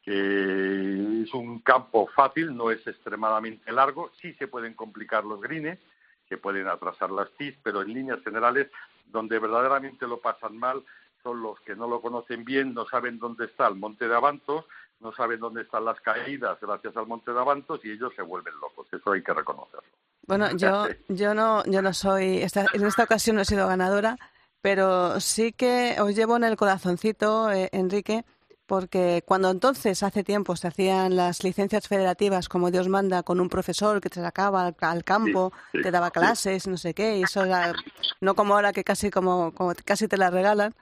que 0.03 1.23
es 1.23 1.33
un 1.35 1.61
campo 1.61 2.09
fácil, 2.15 2.57
no 2.57 2.71
es 2.71 2.85
extremadamente 2.87 3.71
largo, 3.71 4.11
sí 4.21 4.33
se 4.35 4.49
pueden 4.49 4.75
complicar 4.75 5.25
los 5.25 5.41
grines, 5.41 5.79
que 6.29 6.39
pueden 6.39 6.69
atrasar 6.69 7.11
las 7.11 7.31
TIS, 7.33 7.57
pero 7.63 7.83
en 7.83 7.93
líneas 7.93 8.23
generales, 8.23 8.71
donde 9.07 9.39
verdaderamente 9.39 10.07
lo 10.07 10.21
pasan 10.21 10.57
mal 10.59 10.83
son 11.23 11.43
los 11.43 11.59
que 11.61 11.75
no 11.75 11.89
lo 11.89 12.01
conocen 12.01 12.45
bien, 12.45 12.73
no 12.73 12.87
saben 12.87 13.19
dónde 13.19 13.47
está 13.47 13.67
el 13.67 13.75
Monte 13.75 14.07
de 14.07 14.15
Avantos, 14.15 14.65
no 15.01 15.13
saben 15.13 15.41
dónde 15.41 15.63
están 15.63 15.85
las 15.85 16.01
caídas 16.01 16.57
gracias 16.61 16.97
al 16.97 17.09
Monte 17.09 17.33
de 17.33 17.41
Avantos 17.41 17.81
y 17.85 17.91
ellos 17.91 18.13
se 18.15 18.23
vuelven 18.23 18.55
locos. 18.61 18.87
Eso 18.93 19.11
hay 19.11 19.25
que 19.25 19.35
reconocerlo. 19.35 19.89
Bueno, 20.27 20.57
yo, 20.57 20.87
yo 21.09 21.35
no, 21.35 21.65
yo 21.65 21.83
no 21.83 21.93
soy, 21.93 22.43
en 22.43 22.85
esta 22.85 23.03
ocasión 23.03 23.35
no 23.35 23.43
he 23.43 23.45
sido 23.45 23.67
ganadora, 23.67 24.17
pero 24.63 25.19
sí 25.19 25.53
que 25.53 25.97
os 26.01 26.15
llevo 26.15 26.37
en 26.37 26.45
el 26.45 26.57
corazoncito, 26.57 27.51
eh, 27.51 27.71
Enrique, 27.73 28.25
porque 28.67 29.23
cuando 29.25 29.51
entonces, 29.51 30.03
hace 30.03 30.25
tiempo, 30.25 30.57
se 30.57 30.69
hacían 30.69 31.17
las 31.17 31.45
licencias 31.45 31.87
federativas 31.87 32.49
como 32.49 32.71
Dios 32.71 32.89
manda, 32.89 33.23
con 33.23 33.41
un 33.41 33.49
profesor 33.49 34.01
que 34.01 34.11
te 34.11 34.21
sacaba 34.21 34.75
al, 34.81 35.05
campo, 35.05 35.53
te 35.73 35.91
daba 35.91 36.11
clases, 36.11 36.67
no 36.67 36.77
sé 36.77 36.93
qué, 36.93 37.19
y 37.19 37.23
eso 37.23 37.45
era, 37.45 37.73
no 38.21 38.35
como 38.35 38.55
ahora 38.55 38.73
que 38.73 38.85
casi, 38.85 39.11
como, 39.11 39.53
como 39.53 39.73
casi 39.85 40.09
te 40.09 40.17
la 40.17 40.31
regalan, 40.31 40.75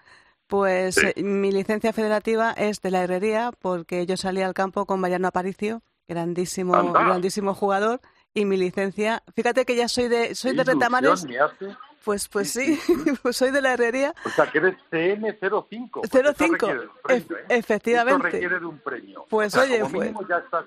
pues 0.46 0.98
eh, 0.98 1.22
mi 1.22 1.52
licencia 1.52 1.92
federativa 1.92 2.52
es 2.52 2.80
de 2.80 2.90
la 2.90 3.04
herrería, 3.04 3.52
porque 3.60 4.06
yo 4.06 4.16
salí 4.16 4.40
al 4.40 4.54
campo 4.54 4.86
con 4.86 5.00
Mariano 5.00 5.28
Aparicio, 5.28 5.82
grandísimo, 6.08 6.92
grandísimo 6.92 7.54
jugador, 7.54 8.00
y 8.32 8.46
mi 8.46 8.56
licencia, 8.56 9.22
fíjate 9.34 9.64
que 9.64 9.76
ya 9.76 9.88
soy 9.88 10.08
de, 10.08 10.34
soy 10.34 10.56
de 10.56 10.64
Retamares. 10.64 11.26
Pues, 12.04 12.28
pues 12.28 12.50
sí, 12.50 12.78
pues 13.22 13.36
soy 13.36 13.50
de 13.50 13.62
la 13.62 13.72
herrería. 13.72 14.14
O 14.24 14.30
sea, 14.30 14.50
que 14.50 14.58
eres 14.58 14.76
CM05. 14.90 16.34
05, 16.36 16.70
¿eh? 17.08 17.24
efectivamente. 17.48 18.26
Esto 18.26 18.32
requiere 18.32 18.60
de 18.60 18.66
un 18.66 18.78
premio. 18.78 19.26
Pues 19.28 19.56
oye, 19.56 19.82
pues. 19.90 20.12
ya 20.28 20.38
estás 20.38 20.64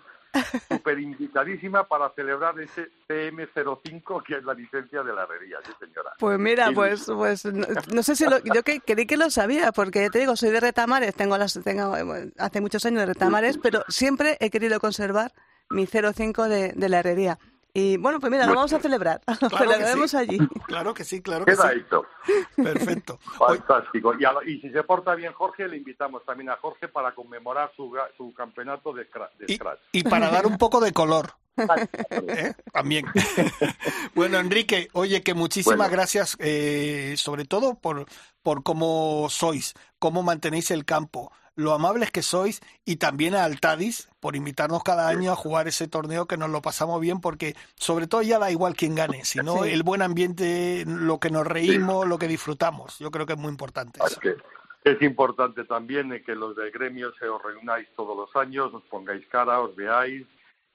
súper 0.69 0.99
invitadísima 0.99 1.88
para 1.88 2.09
celebrar 2.11 2.59
ese 2.59 2.89
CM05, 3.07 4.23
que 4.23 4.38
es 4.38 4.43
la 4.43 4.53
licencia 4.53 5.03
de 5.03 5.13
la 5.13 5.23
herrería, 5.23 5.57
sí 5.65 5.71
señora. 5.79 6.13
Pues 6.19 6.39
mira, 6.39 6.71
pues, 6.73 7.05
pues 7.05 7.45
no, 7.45 8.03
sé 8.03 8.15
si 8.15 8.25
lo, 8.25 8.39
yo 8.39 8.63
que, 8.63 8.81
creí 8.81 9.05
que 9.05 9.17
lo 9.17 9.29
sabía, 9.29 9.71
porque 9.71 10.09
te 10.09 10.19
digo, 10.19 10.35
soy 10.35 10.49
de 10.49 10.59
Retamares, 10.59 11.15
tengo 11.15 11.38
las, 11.38 11.59
tengo 11.63 11.95
hace 12.38 12.61
muchos 12.61 12.85
años 12.85 13.01
de 13.01 13.05
Retamares, 13.07 13.57
pero 13.57 13.83
siempre 13.88 14.38
he 14.39 14.49
querido 14.49 14.79
conservar 14.79 15.33
mi 15.69 15.85
05 15.85 16.49
de, 16.49 16.73
de 16.73 16.89
la 16.89 16.99
herrería. 16.99 17.39
Y 17.80 17.95
bueno, 17.97 18.19
pues 18.19 18.32
mira, 18.32 18.47
lo 18.47 18.55
vamos 18.55 18.73
a 18.73 18.80
celebrar. 18.80 19.21
Lo 19.39 19.49
Claro 19.49 19.57
celebraremos 19.59 20.09
sí. 20.09 20.17
allí. 20.17 20.39
Claro 20.65 20.95
que 20.95 21.03
sí, 21.03 21.21
claro 21.21 21.45
que 21.45 21.51
Queda 21.51 21.71
sí. 21.71 21.78
hecho. 21.80 22.05
Perfecto. 22.55 23.19
Fantástico. 23.38 24.13
Y, 24.19 24.25
a 24.25 24.32
lo- 24.32 24.41
y 24.43 24.59
si 24.61 24.71
se 24.71 24.82
porta 24.82 25.13
bien 25.13 25.32
Jorge, 25.34 25.67
le 25.67 25.78
invitamos 25.78 26.25
también 26.25 26.49
a 26.49 26.55
Jorge 26.57 26.88
para 26.88 27.13
conmemorar 27.13 27.71
su, 27.75 27.93
su 28.17 28.34
campeonato 28.34 28.93
de, 28.93 29.03
de 29.03 29.45
y, 29.53 29.55
Scratch. 29.57 29.80
y 29.91 30.03
para 30.03 30.30
dar 30.32 30.47
un 30.47 30.57
poco 30.57 30.80
de 30.80 30.91
color. 30.91 31.34
¿eh? 32.28 32.53
También. 32.73 33.05
bueno, 34.15 34.39
Enrique, 34.39 34.88
oye, 34.93 35.21
que 35.21 35.36
muchísimas 35.36 35.78
Bueno. 35.78 35.91
gracias, 35.91 36.36
eh, 36.39 37.13
sobre 37.17 37.45
todo 37.45 37.75
por, 37.75 38.05
por 38.41 38.63
cómo 38.63 39.28
sois, 39.30 39.75
cómo 39.99 40.23
mantenéis 40.23 40.71
el 40.71 40.84
campo, 40.84 41.32
lo 41.58 41.74
amables 41.74 42.12
que 42.12 42.22
sois 42.22 42.62
y 42.86 42.95
también 42.95 43.36
a 43.36 43.43
Altadis 43.43 44.08
por 44.22 44.36
invitarnos 44.36 44.84
cada 44.84 45.10
año 45.10 45.32
a 45.32 45.36
jugar 45.36 45.68
ese 45.68 45.88
torneo 45.88 46.26
que 46.28 46.38
nos 46.38 46.49
lo 46.51 46.62
pasamos 46.62 47.01
bien 47.01 47.20
porque 47.20 47.55
sobre 47.76 48.08
todo 48.08 48.22
ya 48.22 48.39
da 48.39 48.49
igual 48.51 48.76
quién 48.76 48.95
gane, 48.95 49.26
sino 49.26 49.64
Sí. 49.64 49.72
el 49.72 49.84
buen 49.84 50.01
ambiente, 50.03 50.86
lo 50.88 51.20
que 51.20 51.30
nos 51.32 51.45
reímos, 51.45 52.08
lo 52.08 52.18
que 52.20 52.28
disfrutamos. 52.28 52.99
Yo 52.99 53.12
creo 53.12 53.26
que 53.26 53.34
es 53.34 53.39
muy 53.39 53.49
importante 53.49 53.99
eso. 54.05 54.20
Es 54.84 55.01
importante 55.01 55.66
también 55.66 56.24
que 56.26 56.36
los 56.36 56.55
del 56.55 56.72
gremio 56.72 57.12
se 57.20 57.28
os 57.28 57.41
reunáis 57.43 57.88
todos 57.95 58.16
los 58.16 58.34
años, 58.41 58.74
os 58.74 58.84
pongáis 58.84 59.26
cara, 59.28 59.60
os 59.60 59.76
veáis 59.76 60.26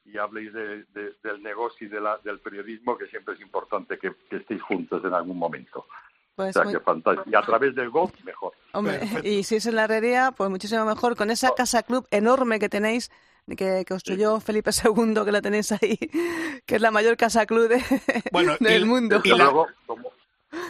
y 0.04 0.18
habléis 0.18 0.52
de- 0.52 0.82
de- 0.92 1.14
del 1.22 1.42
negocio 1.42 1.86
y 1.86 1.90
de 1.90 2.00
la- 2.00 2.18
del 2.24 2.40
periodismo, 2.40 2.98
que 2.98 3.06
siempre 3.06 3.34
es 3.34 3.40
importante 3.40 3.98
que, 3.98 4.12
que 4.28 4.36
estéis 4.38 4.60
juntos 4.62 5.02
en 5.04 5.14
algún 5.14 5.38
momento. 5.38 5.86
Pues 6.34 6.50
o 6.50 6.52
sea, 6.54 6.64
muy- 6.64 6.74
que 6.74 6.80
fantástico. 6.80 7.30
Y 7.30 7.34
a 7.36 7.42
través 7.42 7.74
del 7.74 7.88
golf, 7.88 8.12
mejor. 8.24 8.52
Hombre, 8.74 8.98
Perfecto. 8.98 9.28
y 9.28 9.42
si 9.44 9.56
es 9.56 9.66
en 9.66 9.76
la 9.76 9.84
herrería, 9.84 10.32
pues 10.36 10.48
muchísimo 10.50 10.84
mejor. 10.84 11.16
Con 11.16 11.30
esa 11.30 11.54
casa 11.54 11.82
club 11.82 12.06
enorme 12.10 12.58
que 12.58 12.68
tenéis, 12.68 13.10
que 13.56 13.84
construyó 13.86 14.40
Felipe 14.40 14.70
II, 14.84 15.14
que 15.24 15.32
la 15.32 15.42
tenéis 15.42 15.72
ahí, 15.72 15.98
que 16.66 16.76
es 16.76 16.80
la 16.80 16.90
mayor 16.90 17.16
casa 17.16 17.44
club 17.46 17.68
de- 17.68 17.82
Bueno, 18.32 18.56
y- 18.60 18.64
del 18.64 18.86
mundo. 18.86 19.20
y 19.24 19.28
luego, 19.28 19.66
como, 19.86 20.10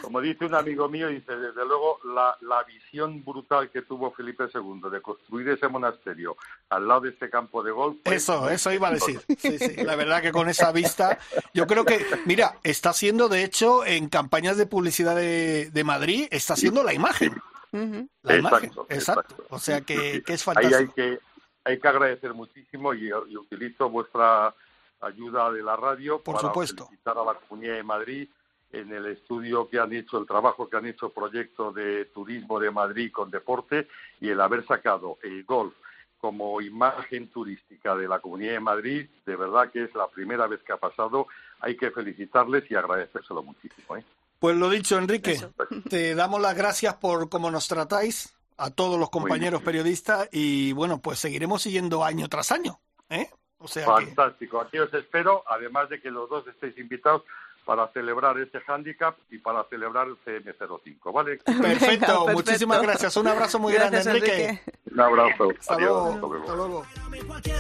como 0.01 0.21
dice 0.21 0.45
un 0.47 0.55
amigo 0.55 0.89
mío, 0.89 1.09
dice, 1.09 1.33
desde 1.37 1.65
luego, 1.67 1.99
la, 2.15 2.37
la 2.41 2.63
visión 2.65 3.25
brutal 3.25 3.71
que 3.71 3.83
tuvo 3.83 4.13
Felipe 4.13 4.45
II 4.53 4.91
de 4.91 5.01
construir 5.01 5.49
ese 5.51 5.69
monasterio 5.69 6.37
al 6.71 6.87
lado 6.89 7.03
de 7.03 7.11
este 7.11 7.29
campo 7.31 7.63
de 7.63 7.71
golf. 7.73 7.99
fue 8.05 8.17
Eso, 8.17 8.43
muy 8.43 8.53
eso 8.55 8.73
iba 8.73 8.89
a 8.89 8.93
decir. 8.93 9.21
exitoso. 9.29 9.59
Sí, 9.65 9.75
sí, 9.77 9.83
la 9.85 9.95
verdad 9.97 10.23
que 10.23 10.33
con 10.33 10.49
esa 10.49 10.73
vista, 10.73 11.19
yo 11.55 11.67
creo 11.67 11.85
que, 11.85 12.05
mira, 12.27 12.59
está 12.65 12.91
haciendo, 12.91 13.29
de 13.29 13.45
hecho, 13.45 13.85
en 13.87 14.09
campañas 14.09 14.57
de 14.57 14.67
publicidad 14.67 15.15
de, 15.17 15.71
de 15.71 15.85
Madrid, 15.85 16.27
está 16.31 16.55
haciendo 16.55 16.83
la 16.83 16.95
imagen. 16.95 17.35
La 17.73 18.37
imagen, 18.37 18.69
Exacto, 18.71 18.87
exacto. 18.91 19.35
exacto. 19.35 19.47
O 19.51 19.59
sea 19.59 19.81
que, 19.81 20.23
que 20.23 20.33
es 20.35 20.47
Ahí 20.49 20.55
hay 20.57 20.63
fantástico. 20.71 20.95
que, 20.95 21.19
hay 21.65 21.81
que 21.81 21.89
agradecer 21.89 22.35
muchísimo 22.35 22.93
y, 22.95 23.09
y 23.09 23.37
utilizo 23.37 23.89
vuestra 23.89 24.55
ayuda 25.01 25.51
de 25.51 25.63
la 25.63 25.77
radio 25.77 26.21
Por 26.21 26.37
para 26.37 26.49
supuesto. 26.49 26.87
felicitar 26.87 27.17
a 27.19 27.25
la 27.25 27.35
Comunidad 27.35 27.75
de 27.75 27.83
Madrid 27.83 28.29
en 28.73 28.93
el 28.93 29.07
estudio 29.07 29.69
que 29.69 29.79
han 29.79 29.93
hecho, 29.93 30.19
el 30.19 30.27
trabajo 30.27 30.69
que 30.69 30.77
han 30.77 30.87
hecho 30.87 31.11
Proyecto 31.11 31.73
de 31.73 32.07
Turismo 32.07 32.59
de 32.61 32.71
Madrid 32.71 33.11
con 33.13 33.31
deporte 33.31 33.89
y 34.21 34.29
el 34.31 34.41
haber 34.41 34.67
sacado 34.67 35.19
el 35.23 35.45
golf 35.45 35.75
como 36.19 36.61
imagen 36.61 37.29
turística 37.29 37.97
de 37.97 38.07
la 38.07 38.21
Comunidad 38.21 38.53
de 38.53 38.61
Madrid, 38.61 39.07
de 39.27 39.37
verdad 39.37 39.71
que 39.73 39.83
es 39.85 39.95
la 39.95 40.07
primera 40.09 40.47
vez 40.47 40.61
que 40.63 40.73
ha 40.73 40.77
pasado. 40.77 41.27
Hay 41.59 41.77
que 41.77 41.91
felicitarles 41.91 42.71
y 42.71 42.77
agradecérselo 42.77 43.43
muchísimo. 43.43 43.97
¿eh? 43.97 44.05
Pues 44.43 44.57
lo 44.57 44.69
dicho, 44.69 44.99
Enrique, 44.99 45.31
Eso. 45.35 45.53
te 45.89 46.17
damos 46.17 46.41
las 46.41 46.57
gracias 46.57 46.95
por 46.97 47.29
cómo 47.29 47.49
nos 47.53 47.69
tratáis 47.69 48.35
a 48.59 48.71
todos 48.71 48.99
los 48.99 49.09
compañeros 49.09 49.63
periodistas 49.63 50.29
y 50.33 50.73
bueno, 50.73 51.01
pues 51.01 51.21
seguiremos 51.21 51.63
siguiendo 51.63 52.03
año 52.05 52.29
tras 52.29 52.51
año. 52.51 52.81
¿eh? 53.09 53.31
O 53.59 53.69
sea 53.69 53.87
que, 53.87 54.07
Fantástico. 54.07 54.61
Aquí 54.61 54.81
os 54.81 54.93
espero, 54.95 55.45
además 55.49 55.89
de 55.91 56.01
que 56.01 56.11
los 56.11 56.29
dos 56.29 56.45
estéis 56.49 56.77
invitados 56.77 57.23
para 57.65 57.87
celebrar 57.93 58.37
este 58.41 58.59
handicap 58.67 59.17
y 59.31 59.39
para 59.39 59.63
celebrar 59.71 60.09
el 60.09 60.17
CM05, 60.25 61.13
¿vale? 61.13 61.37
perfecto, 61.37 61.53
Venga, 61.63 61.79
perfecto. 61.87 62.33
muchas 62.67 62.83
gracias. 62.83 63.17
Un 63.17 63.29
abrazo 63.29 63.61
muy 63.61 63.75
Gracias, 63.75 64.05
grande, 64.07 64.19
Enrique. 64.27 64.45
Enrique. 64.49 64.73
Un 64.91 65.01
abrazo. 65.01 65.49
Hasta 65.61 65.75
Adiós. 65.75 66.17
luego. 66.21 66.37
Hasta 66.37 66.55
luego. 66.57 66.83
Hasta 66.83 67.57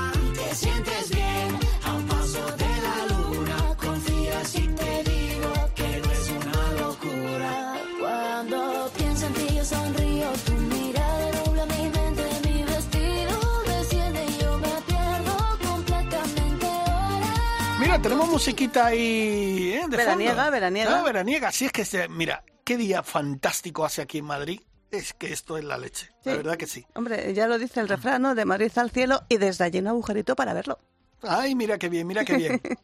luego. 0.00 0.15
Tenemos 18.08 18.28
musiquita 18.28 18.86
ahí 18.86 19.72
¿eh? 19.74 19.84
de 19.88 19.96
Veraniega, 19.96 20.34
fondo. 20.36 20.50
veraniega. 20.52 20.98
Ah, 20.98 21.02
veraniega. 21.02 21.50
Sí, 21.52 21.64
es 21.66 21.72
que, 21.72 21.84
se- 21.84 22.08
mira, 22.08 22.44
qué 22.64 22.76
día 22.76 23.02
fantástico 23.02 23.84
hace 23.84 24.02
aquí 24.02 24.18
en 24.18 24.26
Madrid. 24.26 24.60
Es 24.92 25.12
que 25.12 25.32
esto 25.32 25.58
es 25.58 25.64
la 25.64 25.76
leche. 25.76 26.10
La 26.22 26.32
Sí. 26.32 26.36
verdad 26.38 26.56
que 26.56 26.66
sí. 26.66 26.86
Hombre, 26.94 27.34
ya 27.34 27.48
lo 27.48 27.58
dice 27.58 27.80
el 27.80 27.88
refrán, 27.88 28.22
¿no? 28.22 28.34
De 28.36 28.44
Madrid 28.44 28.70
al 28.76 28.90
cielo 28.92 29.22
y 29.28 29.38
desde 29.38 29.64
allí 29.64 29.80
un 29.80 29.88
agujerito 29.88 30.36
para 30.36 30.54
verlo. 30.54 30.78
Ay, 31.22 31.54
mira 31.56 31.78
qué 31.78 31.88
bien, 31.88 32.06
mira 32.06 32.24
qué 32.24 32.36
bien. 32.36 32.60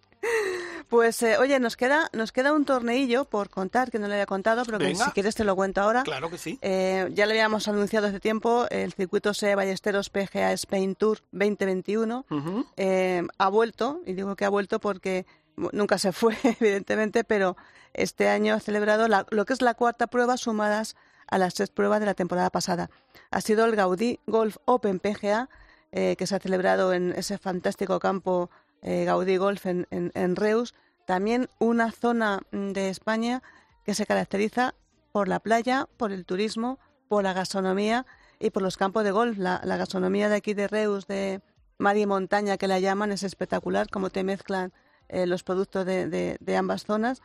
Pues 0.93 1.23
eh, 1.23 1.39
oye, 1.39 1.59
nos 1.59 1.79
queda, 1.79 2.11
nos 2.13 2.33
queda 2.33 2.53
un 2.53 2.67
torneillo 2.67 3.25
por 3.25 3.49
contar, 3.49 3.91
que 3.91 3.99
no 3.99 4.09
le 4.09 4.13
había 4.13 4.27
contado, 4.27 4.63
pero 4.67 4.79
que 4.79 4.95
si 4.95 5.11
quieres 5.13 5.35
te 5.35 5.43
lo 5.43 5.57
cuento 5.57 5.81
ahora. 5.81 6.03
Claro 6.03 6.29
que 6.29 6.37
sí. 6.37 6.59
Eh, 6.61 7.09
ya 7.15 7.25
le 7.25 7.33
habíamos 7.33 7.67
anunciado 7.67 8.09
hace 8.09 8.21
tiempo, 8.21 8.67
el 8.69 8.93
circuito 8.93 9.33
SE 9.33 9.55
Ballesteros 9.55 10.11
PGA 10.11 10.53
Spain 10.53 10.95
Tour 10.95 11.21
2021 11.33 12.27
Ujú. 12.31 12.67
eh, 12.77 13.23
ha 13.39 13.49
vuelto, 13.49 14.03
y 14.05 14.13
digo 14.13 14.37
que 14.37 14.45
ha 14.45 14.51
vuelto 14.51 14.81
porque 14.81 15.25
nunca 15.57 15.97
se 15.97 16.13
fue, 16.13 16.37
evidentemente, 16.61 17.25
pero 17.25 17.57
este 17.95 18.29
año 18.29 18.53
ha 18.53 18.61
celebrado 18.61 19.09
la- 19.09 19.25
lo 19.31 19.47
que 19.47 19.55
es 19.55 19.63
la 19.63 19.73
cuarta 19.73 20.09
prueba 20.09 20.37
sumadas 20.37 20.95
a 21.27 21.39
las 21.39 21.55
tres 21.55 21.71
pruebas 21.71 22.01
de 22.01 22.07
la 22.07 22.13
temporada 22.15 22.51
pasada. 22.51 22.91
Ha 23.31 23.41
sido 23.41 23.65
el 23.65 23.75
Gaudí 23.77 24.21
Golf 24.27 24.59
Open 24.67 24.99
PGA, 25.01 25.49
eh, 25.95 26.17
que 26.19 26.27
se 26.27 26.35
ha 26.35 26.39
celebrado 26.39 26.93
en 26.93 27.13
ese 27.17 27.39
fantástico 27.39 27.99
campo 27.99 28.51
eh, 28.83 29.05
Gaudí 29.05 29.37
Golf 29.37 29.67
en, 29.67 30.37
Reus. 30.37 30.75
También 31.07 31.49
una 31.59 31.91
zona 31.93 32.41
de 32.51 32.89
España 32.89 33.43
que 33.85 33.95
se 33.95 34.07
caracteriza 34.07 34.75
por 35.13 35.29
la 35.29 35.41
playa, 35.41 35.89
por 35.97 36.13
el 36.13 36.25
turismo, 36.25 36.79
por 37.09 37.25
la 37.25 37.33
gastronomía 37.33 38.07
y 38.39 38.51
por 38.51 38.63
los 38.63 38.77
campos 38.77 39.05
de 39.05 39.11
golf. 39.11 39.39
La, 39.39 39.61
gastronomía 39.65 40.29
de 40.29 40.37
aquí 40.37 40.55
de 40.55 40.69
Reus, 40.69 41.07
de 41.07 41.41
mar 41.79 41.97
y 41.97 42.07
montaña 42.07 42.57
que 42.57 42.69
la 42.69 42.81
llaman, 42.81 43.13
es 43.13 43.23
espectacular, 43.23 43.89
como 43.89 44.11
te 44.11 44.25
mezclan 44.25 44.73
eh, 45.09 45.27
los 45.27 45.43
productos 45.43 45.87
de, 45.87 46.57
ambas 46.57 46.85
zonas. 46.85 47.23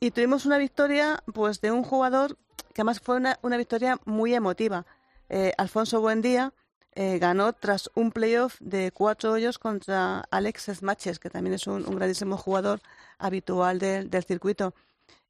Y 0.00 0.10
tuvimos 0.10 0.46
una 0.46 0.58
victoria 0.58 1.22
pues 1.32 1.60
de 1.60 1.70
un 1.70 1.84
jugador 1.84 2.36
que 2.74 2.80
además 2.80 3.00
fue 3.00 3.16
una, 3.16 3.38
una 3.42 3.56
victoria 3.56 3.98
muy 4.04 4.34
emotiva. 4.34 4.84
Eh, 5.28 5.52
Alfonso 5.58 6.00
Buendía 6.00 6.52
eh, 6.94 7.18
ganó 7.18 7.52
tras 7.52 7.90
un 7.94 8.10
playoff 8.12 8.56
de 8.60 8.92
cuatro 8.92 9.32
hoyos 9.32 9.58
contra 9.58 10.20
Alex 10.30 10.70
Smaches, 10.74 11.18
que 11.18 11.30
también 11.30 11.54
es 11.54 11.66
un, 11.66 11.86
un 11.86 11.96
grandísimo 11.96 12.36
jugador 12.36 12.80
habitual 13.18 13.78
del- 13.78 14.10
del 14.10 14.24
circuito. 14.24 14.74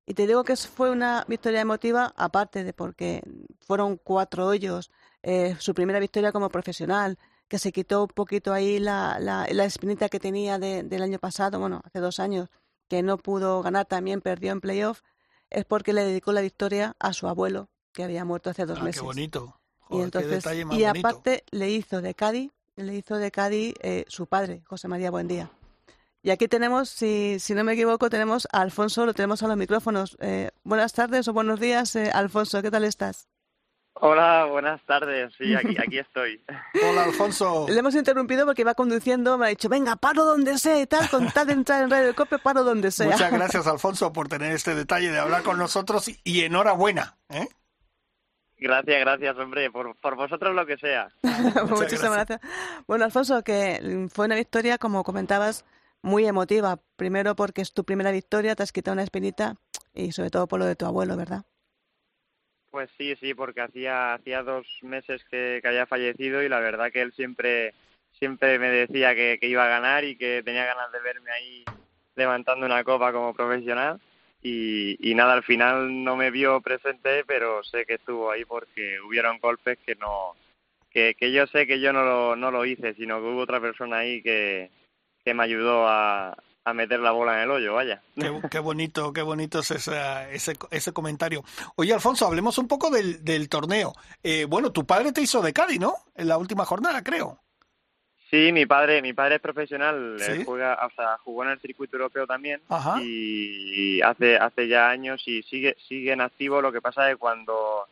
Y 0.04 0.14
te 0.14 0.26
digo 0.26 0.42
que 0.42 0.56
fue 0.56 0.90
una 0.90 1.24
victoria 1.28 1.60
emotiva, 1.60 2.12
aparte 2.16 2.64
de 2.64 2.72
porque 2.72 3.22
fueron 3.64 3.96
cuatro 3.96 4.46
hoyos, 4.48 4.90
eh, 5.22 5.54
su 5.60 5.74
primera 5.74 6.00
victoria 6.00 6.32
como 6.32 6.48
profesional, 6.48 7.16
que 7.46 7.58
se 7.60 7.70
quitó 7.70 8.02
un 8.02 8.08
poquito 8.08 8.52
ahí 8.52 8.80
la, 8.80 9.18
la, 9.20 9.46
la 9.50 9.64
espinita 9.64 10.08
que 10.08 10.18
tenía 10.18 10.58
de- 10.58 10.82
del 10.82 11.02
año 11.02 11.18
pasado, 11.20 11.60
bueno, 11.60 11.80
hace 11.84 12.00
dos 12.00 12.18
años, 12.18 12.48
que 12.88 13.02
no 13.02 13.16
pudo 13.18 13.62
ganar, 13.62 13.86
también 13.86 14.20
perdió 14.20 14.50
en 14.52 14.60
playoff, 14.60 15.02
es 15.50 15.64
porque 15.64 15.92
le 15.92 16.02
dedicó 16.04 16.32
la 16.32 16.40
victoria 16.40 16.96
a 16.98 17.12
su 17.12 17.28
abuelo, 17.28 17.68
que 17.92 18.02
había 18.02 18.24
muerto 18.24 18.50
hace 18.50 18.66
dos 18.66 18.80
Ah, 18.80 18.84
meses. 18.84 19.00
qué 19.00 19.06
bonito. 19.06 19.60
Y 19.92 19.96
Joder, 19.96 20.10
qué 20.10 20.18
entonces, 20.18 20.54
y 20.56 20.64
bonito. 20.64 20.88
aparte 20.88 21.44
le 21.50 21.70
hizo 21.70 22.00
de 22.00 22.14
Cádiz, 22.14 22.50
le 22.76 22.94
hizo 22.94 23.18
de 23.18 23.30
Cádiz 23.30 23.74
eh, 23.80 24.04
su 24.08 24.26
padre, 24.26 24.62
José 24.66 24.88
María 24.88 25.10
Buendía. 25.10 25.50
Y 26.22 26.30
aquí 26.30 26.48
tenemos, 26.48 26.88
si, 26.88 27.38
si 27.40 27.52
no 27.54 27.64
me 27.64 27.72
equivoco, 27.72 28.08
tenemos 28.08 28.48
a 28.52 28.60
Alfonso, 28.60 29.04
lo 29.04 29.12
tenemos 29.12 29.42
a 29.42 29.48
los 29.48 29.56
micrófonos. 29.56 30.16
Eh, 30.20 30.50
buenas 30.62 30.92
tardes 30.92 31.26
o 31.28 31.32
buenos 31.32 31.58
días, 31.60 31.94
eh, 31.96 32.10
Alfonso, 32.14 32.62
¿qué 32.62 32.70
tal 32.70 32.84
estás? 32.84 33.28
Hola, 33.94 34.46
buenas 34.46 34.80
tardes. 34.86 35.32
Sí, 35.36 35.54
aquí, 35.54 35.76
aquí 35.78 35.98
estoy. 35.98 36.42
Hola, 36.90 37.04
Alfonso. 37.04 37.66
Le 37.68 37.78
hemos 37.78 37.94
interrumpido 37.94 38.46
porque 38.46 38.62
iba 38.62 38.74
conduciendo, 38.74 39.36
me 39.36 39.46
ha 39.46 39.48
dicho, 39.50 39.68
venga, 39.68 39.96
paro 39.96 40.24
donde 40.24 40.58
sea 40.58 40.80
y 40.80 40.86
tal, 40.86 41.10
con 41.10 41.30
tal 41.30 41.46
de 41.48 41.52
entrar 41.52 41.82
en 41.82 41.90
Radio 41.90 42.14
Cope, 42.14 42.38
paro 42.38 42.64
donde 42.64 42.90
sea. 42.90 43.10
Muchas 43.10 43.30
gracias, 43.32 43.66
Alfonso, 43.66 44.12
por 44.12 44.28
tener 44.28 44.52
este 44.52 44.74
detalle 44.74 45.10
de 45.10 45.18
hablar 45.18 45.42
con 45.42 45.58
nosotros 45.58 46.08
y, 46.08 46.18
y 46.24 46.40
enhorabuena. 46.42 47.18
¿eh? 47.28 47.48
Gracias, 48.62 49.00
gracias, 49.00 49.36
hombre, 49.38 49.70
por, 49.70 49.96
por 49.96 50.14
vosotros 50.14 50.54
lo 50.54 50.64
que 50.64 50.76
sea. 50.76 51.08
Muchísimas 51.68 52.12
gracias. 52.12 52.40
Bueno, 52.86 53.04
Alfonso, 53.04 53.42
que 53.42 54.08
fue 54.12 54.26
una 54.26 54.36
victoria, 54.36 54.78
como 54.78 55.02
comentabas, 55.02 55.64
muy 56.00 56.26
emotiva. 56.26 56.78
Primero 56.96 57.34
porque 57.34 57.60
es 57.60 57.74
tu 57.74 57.84
primera 57.84 58.12
victoria, 58.12 58.54
te 58.54 58.62
has 58.62 58.72
quitado 58.72 58.94
una 58.94 59.02
espinita 59.02 59.56
y 59.92 60.12
sobre 60.12 60.30
todo 60.30 60.46
por 60.46 60.60
lo 60.60 60.66
de 60.66 60.76
tu 60.76 60.86
abuelo, 60.86 61.16
¿verdad? 61.16 61.44
Pues 62.70 62.88
sí, 62.96 63.16
sí, 63.16 63.34
porque 63.34 63.60
hacía, 63.60 64.14
hacía 64.14 64.42
dos 64.44 64.66
meses 64.82 65.22
que, 65.30 65.58
que 65.60 65.68
había 65.68 65.86
fallecido 65.86 66.42
y 66.42 66.48
la 66.48 66.60
verdad 66.60 66.90
que 66.92 67.02
él 67.02 67.12
siempre, 67.12 67.74
siempre 68.12 68.58
me 68.60 68.70
decía 68.70 69.14
que, 69.14 69.38
que 69.40 69.48
iba 69.48 69.64
a 69.64 69.68
ganar 69.68 70.04
y 70.04 70.16
que 70.16 70.42
tenía 70.44 70.64
ganas 70.64 70.90
de 70.92 71.00
verme 71.00 71.30
ahí 71.32 71.64
levantando 72.14 72.64
una 72.64 72.84
copa 72.84 73.12
como 73.12 73.34
profesional. 73.34 74.00
Y, 74.42 74.96
y 75.10 75.14
nada, 75.14 75.34
al 75.34 75.44
final 75.44 76.02
no 76.02 76.16
me 76.16 76.30
vio 76.30 76.60
presente, 76.60 77.24
pero 77.24 77.62
sé 77.62 77.84
que 77.86 77.94
estuvo 77.94 78.30
ahí 78.30 78.44
porque 78.44 78.98
hubieron 79.00 79.38
golpes 79.38 79.78
que 79.86 79.94
no, 79.94 80.34
que, 80.90 81.14
que 81.14 81.30
yo 81.32 81.46
sé 81.46 81.66
que 81.66 81.80
yo 81.80 81.92
no 81.92 82.04
lo, 82.04 82.34
no 82.36 82.50
lo 82.50 82.64
hice, 82.64 82.94
sino 82.94 83.20
que 83.20 83.26
hubo 83.28 83.40
otra 83.42 83.60
persona 83.60 83.98
ahí 83.98 84.20
que, 84.22 84.70
que 85.24 85.32
me 85.32 85.44
ayudó 85.44 85.86
a, 85.86 86.36
a 86.64 86.74
meter 86.74 86.98
la 86.98 87.12
bola 87.12 87.34
en 87.36 87.42
el 87.44 87.50
hoyo, 87.52 87.74
vaya. 87.74 88.02
Qué, 88.50 88.58
bonito, 88.58 89.12
qué 89.12 89.22
bonito 89.22 89.60
es 89.60 89.70
esa- 89.70 90.28
ese, 90.30 90.54
ese 90.72 90.92
comentario. 90.92 91.44
Oye, 91.76 91.94
Alfonso, 91.94 92.26
hablemos 92.26 92.58
un 92.58 92.66
poco 92.66 92.90
del, 92.90 93.24
del 93.24 93.48
torneo. 93.48 93.92
Eh, 94.24 94.44
bueno, 94.48 94.72
tu 94.72 94.84
padre 94.84 95.12
te 95.12 95.22
hizo 95.22 95.40
de 95.40 95.52
Cádiz, 95.52 95.78
¿no? 95.78 95.94
En 96.16 96.26
la 96.28 96.36
última 96.38 96.64
jornada, 96.64 97.02
creo. 97.04 97.38
Sí, 98.32 98.50
mi 98.50 98.64
padre, 98.64 99.02
mi 99.02 99.12
padre 99.12 99.34
es 99.34 99.40
profesional, 99.42 100.16
él 100.18 100.38
¿Sí? 100.38 100.44
juega, 100.46 100.78
o 100.86 100.90
sea, 100.96 101.18
jugó 101.22 101.44
en 101.44 101.50
el 101.50 101.60
circuito 101.60 101.96
europeo 101.98 102.26
también 102.26 102.62
Ajá. 102.70 102.98
y 103.02 104.00
hace 104.00 104.38
hace 104.38 104.68
ya 104.68 104.88
años 104.88 105.22
y 105.26 105.42
sigue 105.42 105.76
sigue 105.86 106.12
en 106.12 106.22
activo. 106.22 106.62
Lo 106.62 106.72
que 106.72 106.80
pasa 106.80 107.08
es 107.08 107.16
que 107.16 107.18
cuando 107.20 107.86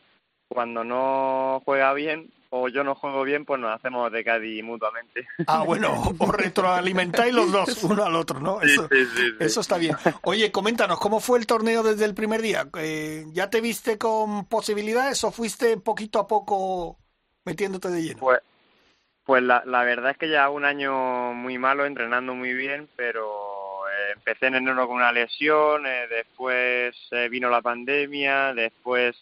cuando 0.47 0.83
no 0.83 1.61
juega 1.63 1.93
bien 1.93 2.31
o 2.49 2.67
yo 2.67 2.83
no 2.83 2.95
juego 2.95 3.23
bien, 3.23 3.45
pues 3.45 3.61
nos 3.61 3.73
hacemos 3.73 4.11
de 4.11 4.23
Cádiz 4.23 4.63
mutuamente. 4.63 5.25
Ah, 5.47 5.63
bueno, 5.63 5.93
os 6.17 6.29
retroalimentáis 6.35 7.33
los 7.33 7.51
dos, 7.51 7.83
uno 7.83 8.03
al 8.03 8.15
otro, 8.15 8.39
¿no? 8.39 8.59
Sí, 8.61 8.67
Eso, 8.73 8.87
sí, 8.91 9.05
sí, 9.05 9.21
sí. 9.29 9.35
eso 9.39 9.61
está 9.61 9.77
bien. 9.77 9.95
Oye, 10.23 10.51
coméntanos, 10.51 10.99
¿cómo 10.99 11.19
fue 11.21 11.37
el 11.39 11.45
torneo 11.47 11.83
desde 11.83 12.03
el 12.03 12.13
primer 12.15 12.41
día? 12.41 12.67
Eh, 12.79 13.25
¿Ya 13.31 13.49
te 13.49 13.61
viste 13.61 13.97
con 13.97 14.45
posibilidades 14.47 15.23
o 15.23 15.31
fuiste 15.31 15.77
poquito 15.77 16.19
a 16.19 16.27
poco 16.27 16.97
metiéndote 17.45 17.89
de 17.89 18.03
lleno? 18.03 18.19
Pues, 18.19 18.39
pues 19.25 19.43
la, 19.43 19.63
la 19.65 19.83
verdad 19.83 20.11
es 20.11 20.17
que 20.17 20.29
ya 20.29 20.49
un 20.49 20.65
año 20.65 21.33
muy 21.33 21.57
malo, 21.57 21.85
entrenando 21.85 22.33
muy 22.35 22.53
bien, 22.53 22.89
pero 22.95 23.87
eh, 23.87 24.13
empecé 24.15 24.47
en 24.47 24.55
enero 24.55 24.87
con 24.87 24.97
una 24.97 25.11
lesión, 25.11 25.85
eh, 25.85 26.07
después 26.09 26.95
eh, 27.11 27.29
vino 27.29 27.49
la 27.49 27.61
pandemia, 27.61 28.53
después 28.53 29.15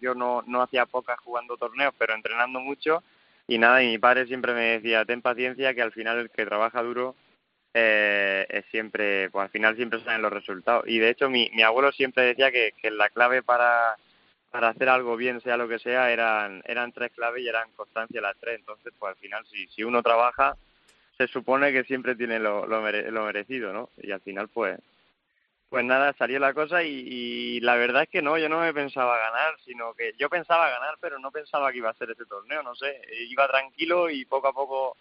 yo 0.00 0.14
no, 0.14 0.42
no 0.46 0.62
hacía 0.62 0.86
pocas 0.86 1.18
jugando 1.20 1.56
torneos, 1.56 1.94
pero 1.98 2.14
entrenando 2.14 2.60
mucho, 2.60 3.02
y 3.48 3.58
nada, 3.58 3.82
y 3.82 3.88
mi 3.88 3.98
padre 3.98 4.26
siempre 4.26 4.54
me 4.54 4.78
decía, 4.78 5.04
ten 5.04 5.22
paciencia, 5.22 5.74
que 5.74 5.82
al 5.82 5.92
final 5.92 6.18
el 6.18 6.30
que 6.30 6.46
trabaja 6.46 6.82
duro 6.82 7.14
eh, 7.74 8.46
es 8.48 8.64
siempre, 8.70 9.30
pues 9.30 9.44
al 9.44 9.50
final 9.50 9.76
siempre 9.76 10.02
salen 10.02 10.22
los 10.22 10.32
resultados. 10.32 10.84
Y 10.86 10.98
de 10.98 11.10
hecho 11.10 11.28
mi, 11.28 11.50
mi 11.54 11.62
abuelo 11.62 11.92
siempre 11.92 12.24
decía 12.24 12.50
que, 12.50 12.72
que 12.80 12.90
la 12.90 13.10
clave 13.10 13.42
para 13.42 13.96
para 14.56 14.68
hacer 14.70 14.88
algo 14.88 15.18
bien, 15.18 15.42
sea 15.42 15.58
lo 15.58 15.68
que 15.68 15.78
sea, 15.78 16.10
eran 16.10 16.62
eran 16.64 16.90
tres 16.90 17.12
claves 17.12 17.42
y 17.44 17.48
eran 17.48 17.70
constancia 17.72 18.22
las 18.22 18.38
tres. 18.38 18.58
Entonces, 18.58 18.90
pues 18.98 19.10
al 19.10 19.16
final, 19.20 19.44
si, 19.48 19.66
si 19.66 19.84
uno 19.84 20.02
trabaja, 20.02 20.56
se 21.18 21.26
supone 21.28 21.72
que 21.72 21.84
siempre 21.84 22.16
tiene 22.16 22.38
lo, 22.38 22.66
lo, 22.66 22.80
mere- 22.80 23.10
lo 23.10 23.26
merecido, 23.26 23.74
¿no? 23.74 23.90
Y 23.98 24.12
al 24.12 24.22
final, 24.22 24.48
pues 24.48 24.78
pues 25.68 25.84
nada, 25.84 26.14
salió 26.14 26.38
la 26.38 26.54
cosa 26.54 26.82
y, 26.84 26.88
y 27.06 27.60
la 27.60 27.74
verdad 27.74 28.04
es 28.04 28.08
que 28.08 28.22
no, 28.22 28.38
yo 28.38 28.48
no 28.48 28.60
me 28.60 28.72
pensaba 28.72 29.18
ganar, 29.18 29.56
sino 29.62 29.92
que 29.92 30.14
yo 30.16 30.30
pensaba 30.30 30.70
ganar, 30.70 30.96
pero 31.02 31.18
no 31.18 31.30
pensaba 31.30 31.70
que 31.70 31.78
iba 31.78 31.90
a 31.90 31.94
ser 31.94 32.10
este 32.12 32.24
torneo, 32.24 32.62
no 32.62 32.74
sé, 32.76 32.98
iba 33.28 33.46
tranquilo 33.48 34.08
y 34.08 34.24
poco 34.24 34.48
a 34.48 34.54
poco 34.54 34.96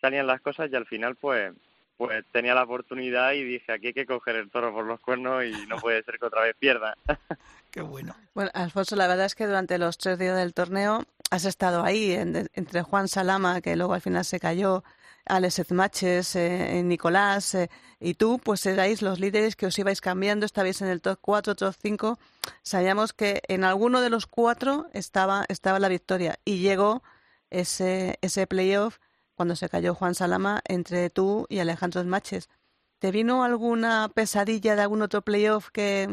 salían 0.00 0.26
las 0.26 0.40
cosas 0.40 0.72
y 0.72 0.74
al 0.74 0.86
final, 0.86 1.14
pues 1.14 1.52
pues 1.98 2.24
tenía 2.32 2.54
la 2.54 2.62
oportunidad 2.62 3.32
y 3.32 3.44
dije, 3.44 3.70
aquí 3.72 3.88
hay 3.88 3.92
que 3.92 4.06
coger 4.06 4.36
el 4.36 4.50
toro 4.50 4.72
por 4.72 4.86
los 4.86 5.00
cuernos 5.00 5.44
y 5.44 5.66
no 5.66 5.76
puede 5.76 6.02
ser 6.04 6.18
que 6.18 6.24
otra 6.26 6.42
vez 6.42 6.56
pierda. 6.58 6.96
Qué 7.70 7.82
bueno. 7.82 8.14
Bueno, 8.34 8.50
Alfonso, 8.54 8.96
la 8.96 9.06
verdad 9.08 9.26
es 9.26 9.34
que 9.34 9.46
durante 9.46 9.76
los 9.76 9.98
tres 9.98 10.18
días 10.18 10.36
del 10.36 10.54
torneo 10.54 11.04
has 11.30 11.44
estado 11.44 11.84
ahí 11.84 12.12
en- 12.12 12.48
entre 12.54 12.82
Juan 12.82 13.08
Salama, 13.08 13.60
que 13.60 13.76
luego 13.76 13.92
al 13.92 14.00
final 14.00 14.24
se 14.24 14.40
cayó, 14.40 14.82
Alex 15.26 15.58
Ezmaches, 15.58 16.36
eh, 16.36 16.80
Nicolás 16.82 17.54
eh, 17.54 17.68
y 18.00 18.14
tú, 18.14 18.38
pues 18.42 18.64
erais 18.64 19.02
los 19.02 19.20
líderes 19.20 19.56
que 19.56 19.66
os 19.66 19.78
ibais 19.78 20.00
cambiando, 20.00 20.46
estabais 20.46 20.80
en 20.80 20.88
el 20.88 21.02
top 21.02 21.18
4, 21.20 21.54
top 21.54 21.74
5. 21.82 22.18
Sabíamos 22.62 23.12
que 23.12 23.42
en 23.48 23.64
alguno 23.64 24.00
de 24.00 24.08
los 24.08 24.26
cuatro 24.26 24.86
estaba, 24.94 25.44
estaba 25.48 25.78
la 25.80 25.88
victoria 25.88 26.38
y 26.46 26.60
llegó 26.60 27.02
ese, 27.50 28.18
ese 28.22 28.46
playoff 28.46 28.98
cuando 29.38 29.54
se 29.54 29.68
cayó 29.68 29.94
Juan 29.94 30.16
Salama 30.16 30.60
entre 30.66 31.10
tú 31.10 31.46
y 31.48 31.60
Alejandro 31.60 32.00
Ezmaches. 32.00 32.50
¿Te 32.98 33.12
vino 33.12 33.44
alguna 33.44 34.10
pesadilla 34.12 34.74
de 34.74 34.82
algún 34.82 35.00
otro 35.00 35.22
playoff 35.22 35.70
que, 35.70 36.08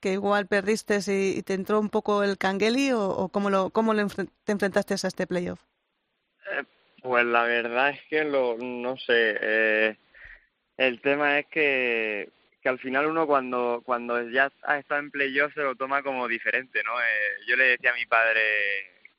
que 0.00 0.12
igual 0.12 0.46
perdiste 0.46 1.00
y, 1.08 1.42
te 1.42 1.54
entró 1.54 1.80
un 1.80 1.90
poco 1.90 2.22
el 2.22 2.38
cangueli 2.38 2.92
o, 2.92 3.28
cómo, 3.32 3.50
lo, 3.50 3.70
cómo 3.70 3.92
te 3.96 4.52
enfrentaste 4.52 4.94
a 4.94 5.08
este 5.08 5.26
playoff? 5.26 5.60
Pues 7.02 7.24
la 7.24 7.42
verdad 7.42 7.90
es 7.90 8.00
que 8.08 8.22
lo, 8.22 8.56
no 8.56 8.96
sé, 8.98 9.36
eh, 9.40 9.96
el 10.76 11.00
tema 11.00 11.40
es 11.40 11.46
que, 11.46 12.30
que 12.62 12.68
al 12.68 12.78
final 12.78 13.06
uno 13.06 13.26
cuando, 13.26 13.82
cuando 13.84 14.30
ya 14.30 14.52
ha 14.62 14.78
estado 14.78 15.00
en 15.00 15.10
playoff 15.10 15.52
se 15.54 15.62
lo 15.62 15.74
toma 15.74 16.04
como 16.04 16.28
diferente, 16.28 16.82
¿no? 16.84 16.92
Eh, 17.00 17.44
yo 17.48 17.56
le 17.56 17.64
decía 17.64 17.90
a 17.90 17.94
mi 17.94 18.06
padre 18.06 18.40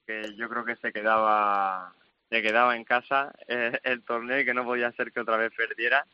que 0.08 0.36
yo 0.38 0.48
creo 0.48 0.64
que 0.64 0.78
se 0.78 0.94
quedaba, 0.94 1.94
se 2.30 2.42
quedaba 2.42 2.76
en 2.76 2.84
casa 2.84 3.34
eh, 3.48 3.80
el 3.84 4.04
torneo 4.04 4.40
y 4.40 4.46
que 4.46 4.54
no 4.54 4.66
podía 4.66 4.92
ser 4.94 5.12
que 5.12 5.20
otra 5.20 5.38
vez 5.38 5.52
perdiera. 5.56 6.06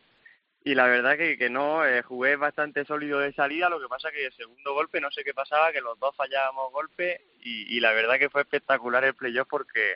Y 0.63 0.75
la 0.75 0.85
verdad 0.85 1.17
que, 1.17 1.37
que 1.37 1.49
no, 1.49 1.83
eh, 1.85 2.03
jugué 2.03 2.35
bastante 2.35 2.85
sólido 2.85 3.19
de 3.19 3.33
salida, 3.33 3.67
lo 3.69 3.79
que 3.81 3.87
pasa 3.87 4.11
que 4.11 4.27
el 4.27 4.33
segundo 4.33 4.73
golpe 4.75 5.01
no 5.01 5.09
sé 5.09 5.23
qué 5.23 5.33
pasaba, 5.33 5.71
que 5.71 5.81
los 5.81 5.97
dos 5.99 6.15
fallábamos 6.15 6.71
golpe 6.71 7.21
y, 7.41 7.75
y 7.75 7.79
la 7.79 7.93
verdad 7.93 8.19
que 8.19 8.29
fue 8.29 8.41
espectacular 8.41 9.03
el 9.03 9.15
playoff 9.15 9.47
porque 9.49 9.95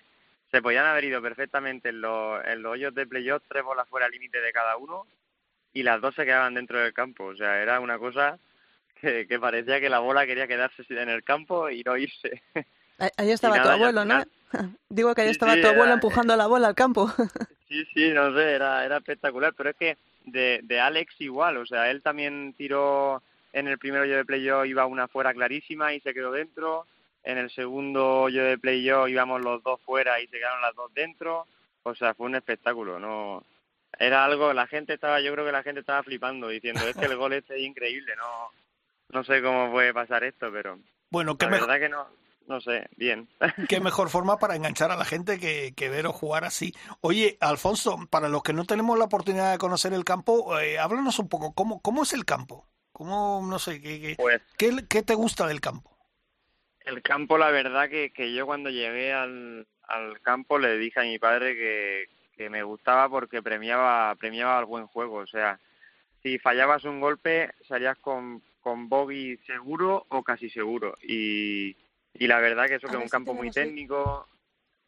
se 0.49 0.61
podían 0.63 0.86
haber 0.88 1.03
ido 1.03 1.22
perfectamente 1.22 1.89
en 1.89 2.01
los, 2.01 2.43
en 2.45 2.63
los 2.63 2.72
hoyos 2.74 2.95
de 2.95 3.05
playoff, 3.05 3.43
tres 3.47 3.63
bolas 3.63 3.88
fuera 3.89 4.09
límite 4.09 4.41
de 4.41 4.51
cada 4.51 4.78
uno 4.78 5.05
y 5.72 5.84
las 5.84 6.01
dos 6.01 6.16
se 6.16 6.26
quedaban 6.26 6.55
dentro 6.55 6.80
del 6.80 6.93
campo. 6.93 7.26
O 7.26 7.36
sea, 7.36 7.61
era 7.61 7.80
una 7.80 7.99
cosa 7.99 8.39
que, 8.99 9.28
que 9.28 9.38
parecía 9.39 9.80
que 9.80 9.89
la 9.89 9.99
bola 9.99 10.26
quería 10.26 10.47
quedarse 10.47 10.84
en 10.89 11.09
el 11.09 11.24
campo 11.24 11.70
y 11.70 11.84
no 11.84 11.95
irse. 11.97 12.41
Ahí- 12.97 13.11
estaba 13.34 13.55
tu 13.61 13.70
abuelo, 13.84 14.05
¿no? 14.05 14.16
Digo 14.89 15.14
que 15.16 15.22
ahí 15.22 15.28
Sí, 15.28 15.32
estaba 15.34 15.53
sí, 15.56 15.62
tu 15.62 15.68
abuelo 15.68 15.86
era- 15.86 15.93
empujando 15.93 16.36
la 16.36 16.47
bola 16.47 16.68
al 16.68 16.76
campo. 16.76 17.08
Sí, 17.68 17.84
sí, 17.95 18.12
no 18.12 18.32
sé, 18.36 18.51
era, 18.53 18.86
era 18.86 18.97
espectacular, 18.97 19.51
pero 19.58 19.72
es 19.72 19.76
que 19.76 19.97
de, 20.26 20.60
de 20.64 20.80
Alex 20.80 21.16
igual, 21.20 21.58
o 21.58 21.66
sea, 21.66 21.89
él 21.89 22.03
también 22.03 22.53
tiró 22.56 23.24
en 23.53 23.68
el 23.68 23.80
primer 23.80 24.01
hoyo 24.01 24.18
de 24.18 24.24
playoff, 24.24 24.68
iba 24.68 24.86
una 24.86 25.08
fuera 25.08 25.34
clarísima 25.34 25.91
y 25.91 25.99
se 26.01 26.14
quedó 26.14 26.32
dentro, 26.32 26.86
en 27.24 27.39
el 27.39 27.49
segundo 27.49 28.22
hoyo 28.22 28.43
de 28.43 28.60
playoff 28.60 29.10
íbamos 29.10 29.41
los 29.41 29.64
dos 29.64 29.82
fuera 29.82 30.22
y 30.22 30.28
se 30.28 30.38
quedaron 30.38 30.62
las 30.62 30.76
dos 30.76 30.93
dentro, 30.93 31.47
o 31.82 31.95
sea, 31.95 32.14
fue 32.14 32.28
un 32.28 32.36
espectáculo, 32.36 32.99
no 32.99 33.43
era 33.97 34.24
algo, 34.26 34.53
la 34.53 34.68
gente 34.68 34.93
estaba, 34.93 35.20
yo 35.20 35.34
creo 35.34 35.43
que 35.45 35.51
la 35.51 35.64
gente 35.64 35.80
estaba 35.80 36.03
flipando, 36.03 36.49
diciendo, 36.49 36.88
es 36.88 36.95
que 36.95 37.06
el 37.06 37.16
gol 37.18 37.34
este 37.34 37.56
es 37.56 37.62
increíble, 37.64 38.14
no 38.16 38.51
no 39.10 39.24
sé 39.24 39.41
cómo 39.41 39.72
puede 39.72 39.91
pasar 39.91 40.24
esto, 40.24 40.51
pero 40.51 40.78
Bueno, 41.10 41.36
qué 41.36 41.45
la 41.47 41.51
verdad 41.53 41.80
que 41.80 41.89
no, 41.89 42.06
no 42.48 42.62
sé, 42.62 42.88
bien. 42.98 43.28
qué 43.70 43.80
mejor 43.80 44.10
forma 44.10 44.38
para 44.38 44.56
enganchar 44.56 44.91
a 44.91 44.96
la 44.96 45.06
gente 45.06 45.39
que, 45.39 45.74
que 45.76 45.89
veros 45.89 46.16
jugar 46.16 46.46
así. 46.46 46.74
Oye, 47.02 47.38
Alfonso, 47.39 47.98
para 48.10 48.30
los 48.30 48.43
que 48.43 48.54
no 48.54 48.66
tenemos 48.66 48.98
la 48.98 49.06
oportunidad 49.06 49.52
de 49.52 49.58
conocer 49.58 49.93
el 49.93 50.04
campo, 50.04 50.58
eh, 50.60 50.80
háblanos 50.80 51.20
un 51.20 51.30
poco, 51.30 51.54
¿cómo, 51.54 51.82
cómo 51.82 52.04
es 52.04 52.14
el 52.14 52.26
campo? 52.26 52.68
¿Cómo, 52.91 53.46
no 53.48 53.60
sé, 53.60 53.82
qué, 53.82 54.00
qué, 54.00 54.16
Pues 54.16 54.41
qué, 54.58 54.86
qué 54.89 55.02
te 55.02 55.16
gusta 55.16 55.48
del 55.48 55.62
campo? 55.62 55.91
El 56.86 57.02
campo, 57.02 57.38
la 57.38 57.50
verdad 57.50 57.89
que, 57.89 58.12
que 58.12 58.34
yo 58.34 58.46
cuando 58.46 58.70
llegué 58.70 59.12
al, 59.12 59.68
al 59.88 60.22
campo 60.22 60.60
le 60.60 60.78
dije 60.78 61.00
a 61.00 61.04
mi 61.04 61.20
padre 61.20 61.56
que, 61.56 62.06
que 62.38 62.50
me 62.50 62.64
gustaba 62.64 63.10
porque 63.10 63.41
premiaba 63.41 64.14
premiaba 64.16 64.60
el 64.60 64.66
buen 64.66 64.88
juego. 64.88 65.18
O 65.18 65.28
sea, 65.28 65.60
si 66.22 66.38
fallabas 66.38 66.84
un 66.84 67.00
golpe 67.00 67.52
salías 67.68 67.98
con, 67.98 68.41
con 68.62 68.88
bogey 68.88 69.38
seguro 69.46 70.06
o 70.10 70.24
casi 70.24 70.50
seguro. 70.50 70.96
Y, 71.02 71.76
y 72.18 72.28
la 72.28 72.39
verdad 72.39 72.68
que 72.68 72.76
eso 72.76 72.88
A 72.88 72.91
que 72.91 72.97
es 72.97 73.03
un 73.03 73.09
campo 73.09 73.34
muy 73.34 73.51
técnico, 73.51 74.28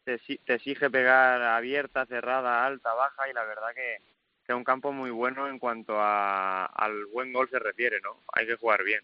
te, 0.04 0.18
te 0.18 0.54
exige 0.54 0.90
pegar 0.90 1.42
abierta, 1.42 2.06
cerrada, 2.06 2.66
alta, 2.66 2.94
baja 2.94 3.30
y 3.30 3.34
la 3.34 3.44
verdad 3.44 3.70
que, 3.76 4.02
que 4.46 4.54
es 4.54 4.56
un 4.56 4.64
campo 4.64 4.92
muy 4.92 5.12
bueno 5.12 5.48
en 5.48 5.60
cuanto 5.60 6.00
a, 6.00 6.66
al 6.66 7.06
buen 7.08 7.34
gol 7.34 7.50
se 7.50 7.60
refiere, 7.60 8.00
¿no? 8.02 8.22
Hay 8.34 8.48
que 8.48 8.56
jugar 8.56 8.84
bien. 8.84 9.02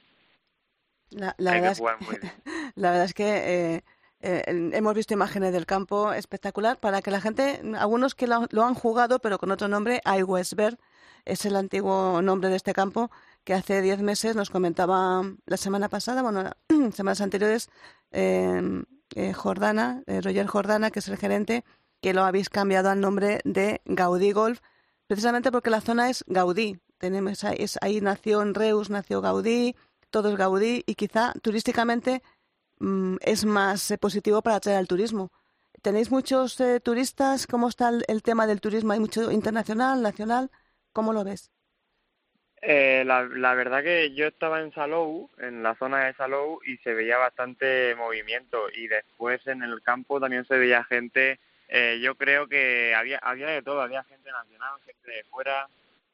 La, 1.09 1.36
la 1.38 1.51
hay 1.51 1.61
verdad 1.61 1.69
que 1.69 1.74
es 1.74 1.80
jugar 1.80 2.01
muy 2.01 2.17
bien. 2.17 2.34
La 2.76 2.89
verdad 2.89 3.05
es 3.05 3.13
que 3.13 3.76
eh, 3.76 3.84
eh, 4.21 4.43
hemos 4.47 4.95
visto 4.95 5.13
imágenes 5.13 5.53
del 5.53 5.67
campo 5.67 6.11
espectacular 6.11 6.80
para 6.80 7.01
que 7.01 7.11
la 7.11 7.21
gente, 7.21 7.61
algunos 7.78 8.15
que 8.15 8.26
lo, 8.26 8.47
lo 8.49 8.63
han 8.63 8.74
jugado 8.74 9.19
pero 9.19 9.38
con 9.38 9.51
otro 9.51 9.67
nombre, 9.67 10.01
Westberg 10.26 10.80
es 11.26 11.45
el 11.45 11.55
antiguo 11.55 12.21
nombre 12.21 12.49
de 12.49 12.55
este 12.55 12.74
campo 12.74 13.11
que 13.43 13.53
hace 13.53 13.82
10 13.82 14.01
meses 14.01 14.36
nos 14.36 14.49
comentaba 14.49 15.24
la 15.45 15.57
semana 15.57 15.89
pasada, 15.89 16.21
bueno, 16.21 16.51
semanas 16.93 17.21
anteriores, 17.21 17.69
eh, 18.14 18.61
eh, 19.16 19.34
Jordana, 19.34 20.03
eh, 20.07 20.22
Roger 20.22 20.47
Jordana, 20.47 20.91
que 20.91 20.99
es 20.99 21.07
el 21.09 21.18
gerente, 21.18 21.64
que 22.01 22.14
lo 22.14 22.24
habéis 22.24 22.49
cambiado 22.49 22.89
al 22.89 22.99
nombre 23.01 23.39
de 23.45 23.82
Gaudí 23.86 24.32
Golf, 24.32 24.59
precisamente 25.07 25.51
porque 25.51 25.70
la 25.70 25.82
zona 25.82 26.09
es 26.09 26.24
Gaudí. 26.28 26.80
Tenemos 26.97 27.43
ahí, 27.43 27.57
es- 27.59 27.78
ahí 27.82 28.01
nació 28.01 28.41
en 28.41 28.53
Reus, 28.53 28.89
nació 28.89 29.22
Gaudí, 29.22 29.76
todo 30.09 30.30
es 30.30 30.36
Gaudí 30.38 30.84
y 30.86 30.95
quizá 30.95 31.34
turísticamente 31.41 32.22
mm, 32.80 33.18
es 33.22 33.45
más 33.45 33.91
eh, 33.91 33.97
positivo 33.97 34.41
para 34.41 34.57
atraer 34.57 34.78
al 34.80 34.88
turismo. 34.88 35.32
¿Tenéis 35.82 36.11
muchos 36.11 36.59
eh, 36.61 36.80
turistas? 36.80 37.47
¿Cómo 37.47 37.68
está 37.70 37.89
el, 37.89 38.05
el 38.07 38.24
tema 38.24 38.47
del 38.47 38.61
turismo? 38.61 38.93
¿Hay 38.93 38.99
mucho 38.99 39.32
internacional, 39.32 40.01
nacional? 40.01 40.51
¿Cómo 40.93 41.14
lo 41.14 41.24
ves? 41.24 41.51
Eh, 42.66 43.03
la, 43.05 43.24
la 43.24 43.53
verdad 43.55 43.84
que 43.84 44.14
yo 44.14 44.28
estaba 44.28 44.61
en 44.61 44.72
Salou, 44.74 45.30
en 45.39 45.64
la 45.64 45.76
zona 45.76 46.05
de 46.05 46.14
Salou, 46.14 46.61
y 46.66 46.78
se 46.78 46.93
veía 46.93 47.18
bastante 47.18 47.93
movimiento. 47.95 48.70
Y 48.74 48.88
después 48.88 49.45
en 49.47 49.64
el 49.64 49.82
campo 49.82 50.20
también 50.20 50.45
se 50.45 50.57
veía 50.57 50.84
gente. 50.86 51.39
eh, 51.68 51.99
yo 52.01 52.16
creo 52.16 52.47
que 52.47 52.93
había, 52.95 53.18
había 53.20 53.47
de 53.47 53.61
todo, 53.64 53.82
había 53.82 54.03
gente 54.05 54.32
nacional, 54.32 54.80
gente 54.86 55.11
de 55.11 55.24
fuera. 55.26 55.68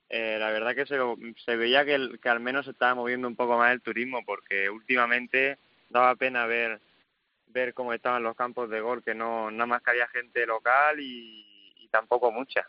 Eh, 0.10 0.38
la 0.40 0.50
verdad 0.50 0.74
que 0.74 0.88
se, 0.88 0.98
se 1.46 1.56
veía 1.56 1.86
que, 1.86 1.94
el- 1.96 2.20
que 2.20 2.30
al 2.30 2.40
menos 2.40 2.66
se 2.66 2.72
estaba 2.72 2.96
moviendo 2.96 3.28
un 3.28 3.36
poco 3.36 3.58
más 3.58 3.72
el 3.72 3.82
turismo, 3.82 4.26
porque 4.26 4.70
últimamente 4.72 5.58
daba 5.90 6.16
pena 6.16 6.46
ver 6.48 6.80
ver 7.52 7.74
cómo 7.74 7.94
estaban 7.94 8.22
los 8.24 8.36
campos 8.36 8.70
de 8.70 8.80
gol, 8.80 9.04
que 9.04 9.16
no 9.16 9.50
nada 9.52 9.66
más 9.66 9.82
que 9.82 9.90
había 9.92 10.08
gente 10.10 10.46
local 10.46 11.00
y, 11.00 11.74
y 11.78 11.88
tampoco 11.90 12.32
mucha. 12.32 12.68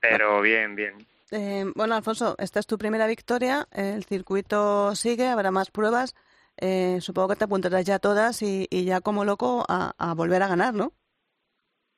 Pero 0.00 0.40
bien, 0.40 0.74
bien. 0.74 0.94
Eh, 1.32 1.64
bueno, 1.76 1.94
Alfonso, 1.94 2.34
esta 2.38 2.58
es 2.60 2.66
tu 2.66 2.76
primera 2.78 3.06
victoria. 3.06 3.68
El 3.72 4.04
circuito 4.04 4.94
sigue, 4.96 5.28
habrá 5.28 5.50
más 5.50 5.70
pruebas. 5.70 6.14
Eh, 6.56 6.98
supongo 7.00 7.28
que 7.30 7.36
te 7.36 7.44
apuntarás 7.44 7.84
ya 7.86 7.98
todas 7.98 8.42
y, 8.42 8.66
y 8.70 8.84
ya 8.84 9.00
como 9.00 9.24
loco 9.24 9.64
a, 9.68 9.94
a 9.98 10.14
volver 10.14 10.42
a 10.42 10.48
ganar, 10.48 10.74
¿no? 10.74 10.92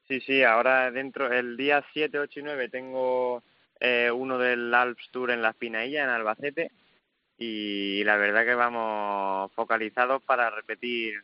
Sí, 0.09 0.21
sí, 0.21 0.43
ahora 0.43 0.91
dentro, 0.91 1.33
el 1.33 1.57
día 1.57 1.85
7, 1.93 2.19
8 2.19 2.41
y 2.41 2.43
9 2.43 2.69
tengo 2.69 3.43
eh, 3.81 4.11
uno 4.11 4.37
del 4.37 4.73
Alps 4.75 5.09
Tour 5.11 5.31
en 5.31 5.41
la 5.43 5.51
Espinailla, 5.51 6.05
en 6.05 6.11
Albacete, 6.11 6.71
y 7.39 8.05
la 8.05 8.17
verdad 8.17 8.45
que 8.45 8.55
vamos 8.55 9.51
focalizados 9.53 10.23
para 10.23 10.51
repetir 10.51 11.15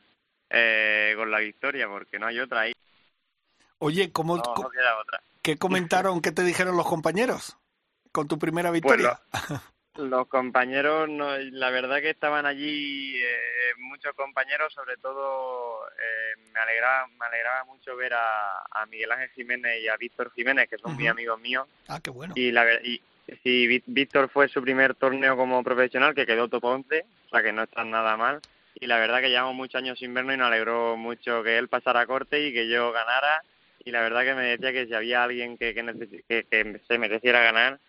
eh, 0.50 1.14
con 1.16 1.30
la 1.30 1.40
victoria, 1.40 1.88
porque 1.88 2.18
no 2.18 2.26
hay 2.26 2.40
otra 2.40 2.60
ahí, 2.62 2.72
Oye, 3.80 4.12
¿cómo, 4.12 4.36
no, 4.36 4.42
co- 4.54 4.62
no 4.62 4.70
queda 4.70 4.98
otra. 4.98 5.20
¿qué 5.42 5.56
comentaron, 5.58 6.20
qué 6.20 6.32
te 6.32 6.42
dijeron 6.44 6.76
los 6.76 6.86
compañeros 6.86 7.56
con 8.18 8.26
tu 8.26 8.36
primera 8.36 8.72
victoria? 8.72 9.16
Los 9.94 10.26
compañeros, 10.26 11.08
no, 11.08 11.36
la 11.38 11.70
verdad 11.70 12.00
que 12.00 12.10
estaban 12.10 12.46
allí 12.46 13.14
eh, 13.16 13.74
muchos 13.78 14.12
compañeros, 14.14 14.72
sobre 14.72 14.96
todo 14.96 15.86
eh, 15.86 16.40
me 16.52 16.58
alegraba 16.60 17.06
me 17.16 17.26
alegraba 17.26 17.64
mucho 17.64 17.94
ver 17.96 18.14
a, 18.14 18.58
a 18.72 18.86
Miguel 18.86 19.12
Ángel 19.12 19.30
Jiménez 19.30 19.80
y 19.80 19.86
a 19.88 19.96
Víctor 19.96 20.32
Jiménez, 20.34 20.68
que 20.68 20.78
son 20.78 20.94
muy 20.94 21.04
Ujú. 21.04 21.12
amigos 21.12 21.40
míos, 21.40 21.68
Ah, 21.86 22.00
qué 22.02 22.10
bueno. 22.10 22.34
y 22.36 22.50
la 22.50 22.64
y 22.82 23.00
sí, 23.44 23.82
Víctor 23.86 24.28
fue 24.30 24.48
su 24.48 24.60
primer 24.62 24.96
torneo 24.96 25.36
como 25.36 25.62
profesional, 25.62 26.12
que 26.14 26.26
quedó 26.26 26.48
top 26.48 26.64
11, 26.64 27.04
o 27.26 27.28
sea 27.30 27.42
que 27.42 27.52
no 27.52 27.62
está 27.62 27.84
nada 27.84 28.16
mal, 28.16 28.40
y 28.74 28.86
la 28.88 28.98
verdad 28.98 29.20
que 29.20 29.30
llevamos 29.30 29.54
muchos 29.54 29.80
años 29.80 29.96
sin 29.98 30.12
vernos 30.12 30.34
y 30.34 30.38
nos 30.38 30.48
alegró 30.48 30.96
mucho 30.96 31.42
que 31.44 31.56
él 31.56 31.68
pasara 31.68 32.00
a 32.00 32.06
corte 32.06 32.40
y 32.40 32.52
que 32.52 32.68
yo 32.68 32.90
ganara, 32.92 33.42
y 33.84 33.90
la 33.92 34.00
verdad 34.00 34.22
que 34.22 34.34
me 34.34 34.44
decía 34.44 34.72
que 34.72 34.86
si 34.86 34.94
había 34.94 35.22
alguien 35.24 35.56
que, 35.58 35.72
que, 35.74 36.22
que, 36.28 36.44
que 36.44 36.80
se 36.86 36.98
mereciera 36.98 37.42
ganar, 37.42 37.80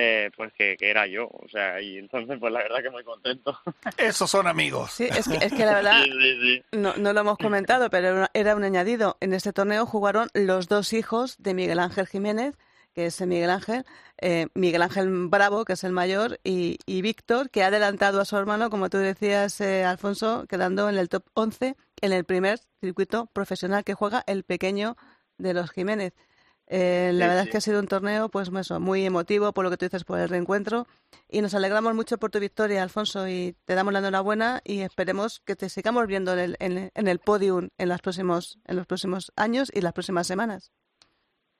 eh, 0.00 0.30
pues 0.36 0.52
que, 0.52 0.76
que 0.76 0.90
era 0.90 1.08
yo, 1.08 1.26
o 1.26 1.48
sea, 1.50 1.80
y 1.80 1.98
entonces 1.98 2.38
pues 2.38 2.52
la 2.52 2.60
verdad 2.60 2.82
que 2.82 2.90
muy 2.90 3.02
contento. 3.02 3.58
Esos 3.98 4.30
son 4.30 4.46
amigos. 4.46 4.92
Sí, 4.92 5.08
es 5.10 5.26
que, 5.26 5.44
es 5.44 5.52
que 5.52 5.64
la 5.64 5.74
verdad 5.74 6.02
Sí, 6.04 6.12
sí, 6.12 6.40
sí. 6.40 6.62
no, 6.70 6.94
no 6.96 7.12
lo 7.12 7.20
hemos 7.20 7.36
comentado, 7.36 7.90
pero 7.90 8.28
era 8.32 8.54
un 8.54 8.62
añadido. 8.62 9.16
En 9.20 9.32
este 9.32 9.52
torneo 9.52 9.86
jugaron 9.86 10.28
los 10.34 10.68
dos 10.68 10.92
hijos 10.92 11.36
de 11.38 11.52
Miguel 11.52 11.80
Ángel 11.80 12.06
Jiménez, 12.06 12.54
que 12.94 13.06
es 13.06 13.20
Miguel 13.22 13.50
Ángel, 13.50 13.84
eh, 14.20 14.46
Miguel 14.54 14.82
Ángel 14.82 15.08
Bravo, 15.28 15.64
que 15.64 15.72
es 15.72 15.82
el 15.82 15.92
mayor, 15.92 16.38
y, 16.44 16.78
y 16.86 17.02
Víctor, 17.02 17.50
que 17.50 17.64
ha 17.64 17.66
adelantado 17.66 18.20
a 18.20 18.24
su 18.24 18.36
hermano, 18.36 18.70
como 18.70 18.90
tú 18.90 18.98
decías, 18.98 19.60
eh, 19.60 19.84
Alfonso, 19.84 20.46
quedando 20.48 20.88
en 20.88 20.96
el 20.96 21.08
top 21.08 21.24
11 21.34 21.74
en 22.02 22.12
el 22.12 22.22
primer 22.24 22.60
circuito 22.80 23.26
profesional 23.26 23.82
que 23.82 23.94
juega 23.94 24.22
el 24.28 24.44
pequeño 24.44 24.96
de 25.38 25.54
los 25.54 25.70
Jiménez. 25.72 26.12
Eh, 26.70 27.12
la 27.14 27.24
Sí, 27.24 27.28
verdad 27.30 27.42
sí. 27.44 27.48
es 27.48 27.52
que 27.52 27.56
ha 27.58 27.60
sido 27.62 27.80
un 27.80 27.88
torneo 27.88 28.28
pues 28.28 28.50
eso, 28.60 28.78
muy 28.78 29.04
emotivo 29.04 29.52
por 29.52 29.64
lo 29.64 29.70
que 29.70 29.78
tú 29.78 29.86
dices 29.86 30.04
por 30.04 30.18
el 30.20 30.28
reencuentro 30.28 30.86
y 31.28 31.40
nos 31.40 31.54
alegramos 31.54 31.94
mucho 31.94 32.18
por 32.18 32.30
tu 32.30 32.40
victoria, 32.40 32.82
Alfonso, 32.82 33.26
y 33.26 33.56
te 33.64 33.74
damos 33.74 33.92
la 33.94 34.00
enhorabuena 34.00 34.60
y 34.64 34.80
esperemos 34.80 35.40
que 35.40 35.56
te 35.56 35.70
sigamos 35.70 36.06
viendo 36.06 36.32
en 36.34 36.38
el, 36.38 36.56
en, 36.60 36.90
en 36.94 37.08
el 37.08 37.18
podium 37.20 37.70
en, 37.78 37.88
los 37.88 38.00
próximos, 38.02 38.58
en 38.66 38.76
los 38.76 38.86
próximos 38.86 39.32
años 39.36 39.70
y 39.72 39.80
las 39.80 39.94
próximas 39.94 40.26
semanas. 40.26 40.70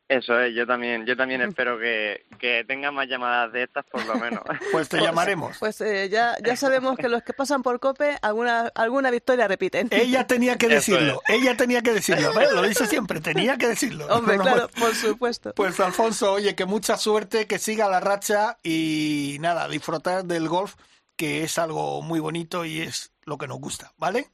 Eso 0.09 0.40
es, 0.40 0.54
yo 0.54 0.66
también, 0.66 1.04
yo 1.04 1.14
también 1.18 1.42
espero 1.42 1.78
que, 1.78 2.24
que 2.38 2.64
tengan 2.66 2.94
más 2.94 3.06
llamadas 3.09 3.52
de 3.52 3.64
estas 3.64 3.84
por 3.84 4.06
lo 4.06 4.14
menos. 4.14 4.42
Pues 4.72 4.88
te 4.88 4.98
llamaremos. 4.98 5.59
Pues 5.59 5.82
eh, 5.82 6.09
ya, 6.09 6.34
ya 6.42 6.56
sabemos 6.56 6.96
que 6.96 7.09
los 7.11 7.22
que 7.22 7.34
pasan 7.34 7.62
por 7.62 7.78
COPE 7.78 8.16
alguna, 8.22 8.68
alguna 8.74 9.11
victoria 9.11 9.46
repiten. 9.46 9.88
Ella 9.92 10.26
tenía 10.26 10.56
que 10.56 10.68
decirlo, 10.68 11.20
ella 11.28 11.56
tenía 11.59 11.82
que 11.82 11.92
decirlo. 11.92 12.32
¿ves? 12.32 12.50
Lo 12.52 12.62
dice 12.62 12.86
siempre, 12.88 13.20
tenía 13.20 13.59
que 13.59 13.68
decirlo. 13.68 14.06
Hombre, 14.06 14.38
No, 14.38 14.44
claro, 14.44 14.68
pues- 14.68 14.80
por 14.82 14.94
supuesto. 14.94 15.52
Pues 15.54 15.78
Alfonso, 15.78 16.32
oye, 16.32 16.54
que 16.54 16.64
mucha 16.64 16.96
suerte, 16.96 17.46
que 17.46 17.59
siga 17.59 17.86
la 17.90 18.00
racha 18.00 18.56
y 18.62 19.36
nada, 19.40 19.68
disfrutar 19.68 20.24
del 20.24 20.48
golf, 20.48 20.76
que 21.16 21.42
es 21.42 21.59
algo 21.59 22.00
muy 22.00 22.20
bonito 22.20 22.64
y 22.64 22.80
es 22.80 23.12
lo 23.26 23.36
que 23.36 23.46
nos 23.46 23.61
gusta, 23.61 23.92
¿vale? 23.98 24.28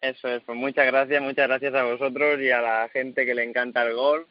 Eso 0.00 0.28
es, 0.28 0.42
pues 0.44 0.56
muchas 0.56 0.86
gracias, 0.86 1.20
muchas 1.20 1.48
gracias 1.48 1.74
a 1.74 1.82
vosotros 1.82 2.38
y 2.40 2.52
a 2.52 2.60
la 2.60 2.88
gente 2.90 3.26
que 3.26 3.34
le 3.34 3.42
encanta 3.42 3.82
el 3.82 3.94
golf 3.94 4.28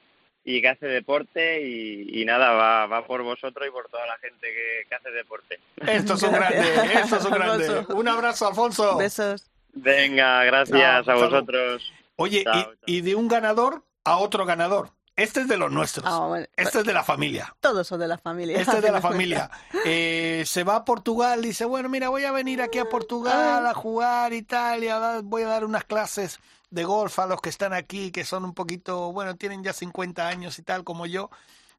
y 0.47 0.61
que 0.61 0.69
hace 0.69 0.85
deporte 0.85 1.61
y, 1.67 2.21
y 2.21 2.25
nada, 2.25 2.51
va, 2.53 2.85
va 2.85 3.05
por 3.07 3.23
vosotros 3.23 3.67
y 3.67 3.71
por 3.71 3.89
toda 3.89 4.05
la 4.05 4.15
gente 4.19 4.47
que, 4.47 4.87
que 4.87 4.95
hace 4.95 5.09
deporte. 5.11 5.59
Esto 5.87 6.13
es 6.13 6.23
un 6.23 6.31
grande, 6.31 6.59
esto 7.01 7.15
es 7.17 7.25
un 7.25 7.31
grande. 7.31 7.85
Un 7.89 8.07
abrazo, 8.07 8.47
Alfonso. 8.47 8.95
Besos. 8.97 9.49
Venga, 9.73 10.43
gracias 10.45 11.05
Chao, 11.05 11.15
a 11.15 11.25
vosotros. 11.25 11.91
Oye, 12.17 12.43
Chao, 12.43 12.53
y, 12.59 12.63
chao. 12.63 12.73
y 12.85 13.01
de 13.01 13.15
un 13.15 13.27
ganador 13.27 13.83
a 14.03 14.17
otro 14.17 14.45
ganador. 14.45 14.91
Este 15.17 15.41
es 15.41 15.47
de 15.47 15.55
los 15.57 15.71
nuestros. 15.71 16.05
Ah, 16.07 16.27
bueno, 16.27 16.45
Este 16.57 16.79
es 16.79 16.85
de 16.85 16.93
la 16.93 17.03
familia. 17.03 17.55
Todos 17.61 17.87
son 17.87 17.99
de 18.01 18.07
la 18.07 18.17
familia. 18.17 18.59
Este 18.59 18.75
es 18.77 18.81
de 18.83 18.91
la 18.91 19.01
familia. 19.09 19.49
Eh, 19.85 20.43
se 20.45 20.63
va 20.65 20.75
a 20.75 20.85
Portugal, 20.85 21.41
dice, 21.41 21.63
bueno, 21.65 21.87
mira, 21.89 22.09
voy 22.09 22.25
a 22.25 22.31
venir 22.33 22.61
aquí 22.61 22.79
a 22.79 22.85
Portugal 22.85 23.65
a 23.65 23.73
jugar 23.73 24.33
y 24.33 24.41
tal, 24.43 24.83
y 24.83 24.89
a 24.89 24.99
dar- 24.99 25.21
voy 25.23 25.43
a 25.43 25.47
dar 25.47 25.63
unas 25.65 25.85
clases 25.85 26.39
de 26.76 26.84
golf 26.84 27.17
a 27.19 27.26
los 27.26 27.41
que 27.41 27.49
están 27.49 27.73
aquí, 27.73 28.11
que 28.11 28.26
son 28.26 28.45
un 28.45 28.53
poquito, 28.53 29.11
bueno, 29.13 29.36
tienen 29.36 29.63
ya 29.63 29.73
50 29.73 30.28
años 30.28 30.59
y 30.59 30.63
tal, 30.63 30.84
como 30.84 31.05
yo. 31.05 31.30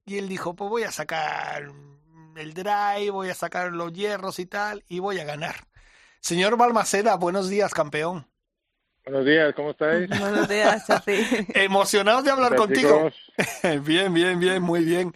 Y 0.07 0.17
él 0.19 0.29
dijo, 0.29 0.55
pues 0.55 0.71
voy 0.71 0.83
a 0.85 0.91
sacar 0.91 1.71
el 2.37 2.55
drive, 2.55 3.11
voy 3.11 3.29
a 3.29 3.35
sacar 3.35 3.73
los 3.73 3.93
hierros 3.93 4.39
y 4.39 4.47
tal, 4.47 4.85
y 4.89 4.99
voy 4.99 5.21
a 5.21 5.25
ganar. 5.25 5.55
Señor 6.21 6.57
Balmaceda, 6.57 7.17
buenos 7.17 7.49
días, 7.49 7.75
campeón. 7.75 8.27
Buenos 9.05 9.25
días, 9.25 9.55
¿cómo 9.55 9.71
estáis? 9.71 10.09
Buenos 10.19 10.49
días, 10.49 10.87
Chafi. 10.87 11.15
Emocionados 11.55 12.25
de 12.25 12.31
hablar 12.31 12.53
¿Qué 12.53 12.57
tal, 12.57 12.67
contigo. 12.67 13.11
bien, 13.85 14.13
bien, 14.13 14.41
bien, 14.41 14.63
muy 14.63 14.85
bien. 14.85 15.15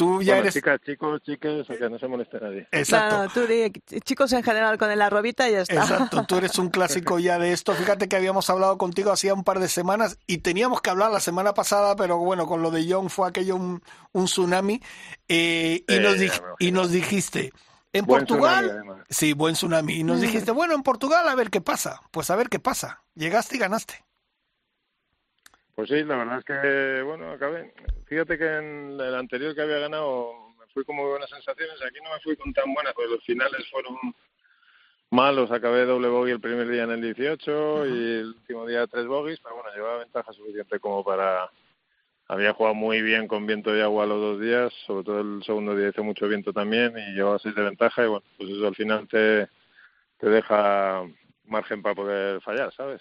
Tú 0.00 0.22
ya 0.22 0.32
Bueno, 0.32 0.40
eres... 0.44 0.54
chicas, 0.54 0.80
chicos, 0.82 1.20
chicas, 1.22 1.66
que 1.66 1.90
no 1.90 1.98
se 1.98 2.08
moleste 2.08 2.40
nadie. 2.40 2.66
Exacto. 2.72 3.18
No, 3.18 3.28
tú 3.28 3.46
di- 3.46 3.70
chicos 4.00 4.32
en 4.32 4.42
general 4.42 4.78
con 4.78 4.90
el 4.90 5.02
arrobita 5.02 5.46
y 5.46 5.52
ya 5.52 5.60
está. 5.60 5.74
Exacto, 5.74 6.24
tú 6.24 6.38
eres 6.38 6.58
un 6.58 6.70
clásico 6.70 7.18
ya 7.18 7.38
de 7.38 7.52
esto. 7.52 7.74
Fíjate 7.74 8.08
que 8.08 8.16
habíamos 8.16 8.48
hablado 8.48 8.78
contigo 8.78 9.12
hacía 9.12 9.34
un 9.34 9.44
par 9.44 9.58
de 9.58 9.68
semanas 9.68 10.16
y 10.26 10.38
teníamos 10.38 10.80
que 10.80 10.88
hablar 10.88 11.10
la 11.10 11.20
semana 11.20 11.52
pasada, 11.52 11.96
pero 11.96 12.16
bueno, 12.16 12.46
con 12.46 12.62
lo 12.62 12.70
de 12.70 12.86
Young 12.86 13.10
fue 13.10 13.28
aquello 13.28 13.56
un, 13.56 13.82
un 14.12 14.24
tsunami. 14.24 14.80
eh, 15.28 15.84
y, 15.86 15.98
nos 15.98 16.16
me 16.16 16.30
y 16.60 16.72
nos 16.72 16.90
dijiste, 16.92 17.52
en 17.92 18.06
Buen 18.06 18.20
Portugal, 18.24 18.64
tsunami, 18.70 19.02
sí, 19.10 19.32
buen 19.34 19.52
tsunami. 19.54 19.92
Y 19.96 20.02
nos 20.02 20.22
dijiste, 20.22 20.50
bueno, 20.50 20.72
en 20.74 20.82
Portugal 20.82 21.28
a 21.28 21.34
ver 21.34 21.50
qué 21.50 21.60
pasa. 21.60 22.00
Pues 22.10 22.30
a 22.30 22.36
ver 22.36 22.48
qué 22.48 22.58
pasa. 22.58 23.02
Llegaste 23.14 23.56
y 23.56 23.58
ganaste. 23.58 24.02
Pues 25.80 25.88
sí, 25.88 26.04
la 26.04 26.16
verdad 26.18 26.40
es 26.40 26.44
que, 26.44 27.02
bueno, 27.04 27.30
acabé. 27.30 27.72
Fíjate 28.04 28.36
que 28.36 28.44
en 28.44 29.00
el 29.00 29.14
anterior 29.14 29.54
que 29.54 29.62
había 29.62 29.78
ganado 29.78 30.34
me 30.58 30.66
fui 30.74 30.84
con 30.84 30.94
muy 30.94 31.06
buenas 31.06 31.30
sensaciones. 31.30 31.80
Aquí 31.80 31.96
no 32.04 32.12
me 32.12 32.20
fui 32.20 32.36
con 32.36 32.52
tan 32.52 32.74
buenas, 32.74 32.92
porque 32.92 33.12
los 33.12 33.24
finales 33.24 33.66
fueron 33.70 33.96
malos. 35.08 35.50
Acabé 35.50 35.86
doble 35.86 36.08
bogey 36.08 36.34
el 36.34 36.40
primer 36.42 36.68
día 36.68 36.82
en 36.82 36.90
el 36.90 37.00
18 37.00 37.86
y 37.86 38.18
el 38.18 38.26
último 38.26 38.66
día 38.66 38.86
tres 38.88 39.06
bogies, 39.06 39.40
pero 39.40 39.54
bueno, 39.54 39.70
llevaba 39.74 40.00
ventaja 40.00 40.30
suficiente 40.34 40.78
como 40.80 41.02
para. 41.02 41.50
Había 42.28 42.52
jugado 42.52 42.74
muy 42.74 43.00
bien 43.00 43.26
con 43.26 43.46
viento 43.46 43.74
y 43.74 43.80
agua 43.80 44.04
los 44.04 44.20
dos 44.20 44.38
días, 44.38 44.74
sobre 44.86 45.04
todo 45.04 45.20
el 45.22 45.42
segundo 45.44 45.74
día 45.74 45.88
hizo 45.88 46.04
mucho 46.04 46.28
viento 46.28 46.52
también 46.52 46.92
y 46.98 47.14
llevaba 47.14 47.38
seis 47.38 47.54
de 47.54 47.62
ventaja 47.62 48.04
y 48.04 48.08
bueno, 48.08 48.26
pues 48.36 48.50
eso 48.50 48.66
al 48.66 48.74
final 48.74 49.08
te, 49.08 49.48
te 50.18 50.28
deja 50.28 51.04
margen 51.46 51.80
para 51.80 51.94
poder 51.94 52.42
fallar, 52.42 52.70
¿sabes? 52.74 53.00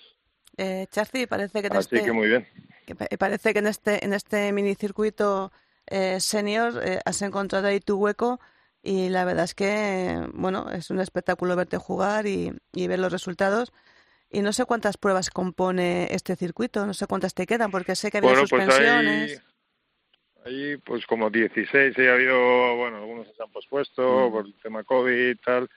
Eh, 0.62 0.88
parece 1.30 1.62
que 1.62 1.68
en 1.68 1.76
Así 1.78 1.96
este, 1.96 2.04
que 2.06 2.12
muy 2.12 2.28
bien. 2.28 2.48
que 2.86 2.96
pa- 2.96 3.08
parece 3.18 3.54
que 3.54 3.60
en 3.60 3.68
este, 3.68 4.04
en 4.04 4.14
este 4.14 4.52
minicircuito 4.52 5.52
eh, 5.88 6.20
senior 6.20 6.82
eh, 6.84 7.00
has 7.06 7.22
encontrado 7.22 7.68
ahí 7.68 7.80
tu 7.80 7.98
hueco 7.98 8.40
y 8.82 9.10
la 9.10 9.24
verdad 9.26 9.46
es 9.46 9.56
que, 9.56 10.22
bueno, 10.34 10.70
es 10.72 10.90
un 10.90 11.00
espectáculo 11.00 11.56
verte 11.56 11.78
jugar 11.78 12.26
y, 12.28 12.54
y 12.74 12.88
ver 12.88 13.00
los 13.00 13.12
resultados. 13.12 13.72
Y 14.30 14.42
no 14.42 14.54
sé 14.54 14.66
cuántas 14.66 14.98
pruebas 14.98 15.30
compone 15.30 16.08
este 16.14 16.36
circuito, 16.36 16.86
no 16.86 16.94
sé 16.94 17.08
cuántas 17.08 17.34
te 17.34 17.48
quedan, 17.48 17.72
porque 17.72 17.96
sé 17.96 18.12
que 18.12 18.18
ha 18.18 18.20
habido 18.20 18.34
Bueno, 18.34 18.48
pues 18.48 18.64
suspensiones. 18.66 19.42
ahí, 20.46 20.72
ahí 20.74 20.78
pues 20.78 21.06
como 21.08 21.30
16 21.30 21.98
y 21.98 22.06
ha 22.08 22.14
habido, 22.14 22.76
bueno, 22.78 22.98
algunos 22.98 23.28
se 23.36 23.42
han 23.44 23.52
pospuesto 23.52 24.30
Mm. 24.30 24.32
por 24.32 24.46
el 24.46 24.54
tema 24.62 24.84
COVID 24.84 25.30
y 25.32 25.36
tal. 25.36 25.70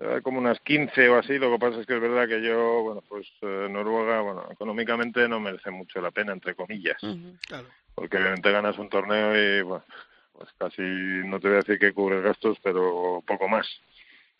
Hay 0.00 0.22
como 0.22 0.38
unas 0.38 0.58
15 0.60 1.08
o 1.08 1.18
así, 1.18 1.38
lo 1.38 1.52
que 1.52 1.58
pasa 1.58 1.80
es 1.80 1.86
que 1.86 1.94
es 1.94 2.00
verdad 2.00 2.26
que 2.26 2.42
yo, 2.42 2.82
bueno, 2.82 3.02
pues 3.08 3.28
eh, 3.42 3.68
Noruega, 3.70 4.20
bueno, 4.22 4.48
económicamente 4.50 5.28
no 5.28 5.38
merece 5.38 5.70
mucho 5.70 6.00
la 6.00 6.10
pena, 6.10 6.32
entre 6.32 6.54
comillas, 6.56 7.00
Claro. 7.46 7.68
porque 7.94 8.16
obviamente 8.16 8.50
ganas 8.50 8.76
un 8.78 8.88
torneo 8.88 9.36
y, 9.36 9.62
bueno, 9.62 9.84
pues 10.32 10.48
casi, 10.58 10.82
no 10.82 11.38
te 11.38 11.46
voy 11.46 11.54
a 11.54 11.60
decir 11.60 11.78
que 11.78 11.92
cubre 11.92 12.20
gastos, 12.22 12.58
pero 12.62 13.22
poco 13.24 13.46
más. 13.48 13.68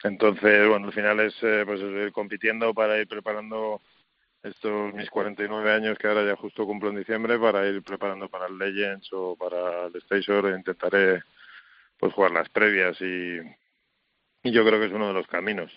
Entonces, 0.03 0.69
bueno, 0.69 0.89
al 0.89 0.93
final 0.93 1.21
es 1.21 1.35
eh, 1.43 1.63
pues 1.65 1.81
es 1.81 2.07
ir 2.07 2.13
compitiendo 2.13 2.75
para 2.75 2.99
ir 2.99 3.07
preparando 3.07 3.81
estos 4.43 4.93
mis 4.93 5.09
49 5.09 5.73
años 5.73 5.97
que 5.99 6.09
ahora 6.09 6.27
ya 6.27 6.37
justo 6.37 6.67
cumplo 6.67 6.91
en 6.91 6.97
diciembre 6.97 7.39
para 7.39 7.67
ir 7.67 7.83
preparando 7.83 8.29
para 8.29 8.47
el 8.47 8.59
Legends 8.59 9.09
o 9.13 9.37
para 9.37 9.87
el 9.87 9.97
Station 9.97 10.53
e 10.53 10.57
intentaré 10.59 11.23
pues 11.99 12.13
jugar 12.13 12.33
las 12.33 12.49
previas 12.51 13.01
y, 13.01 13.39
y 14.45 14.53
yo 14.53 14.65
creo 14.65 14.79
que 14.79 14.87
es 14.87 14.93
uno 14.93 15.09
de 15.09 15.15
los 15.15 15.27
caminos. 15.27 15.73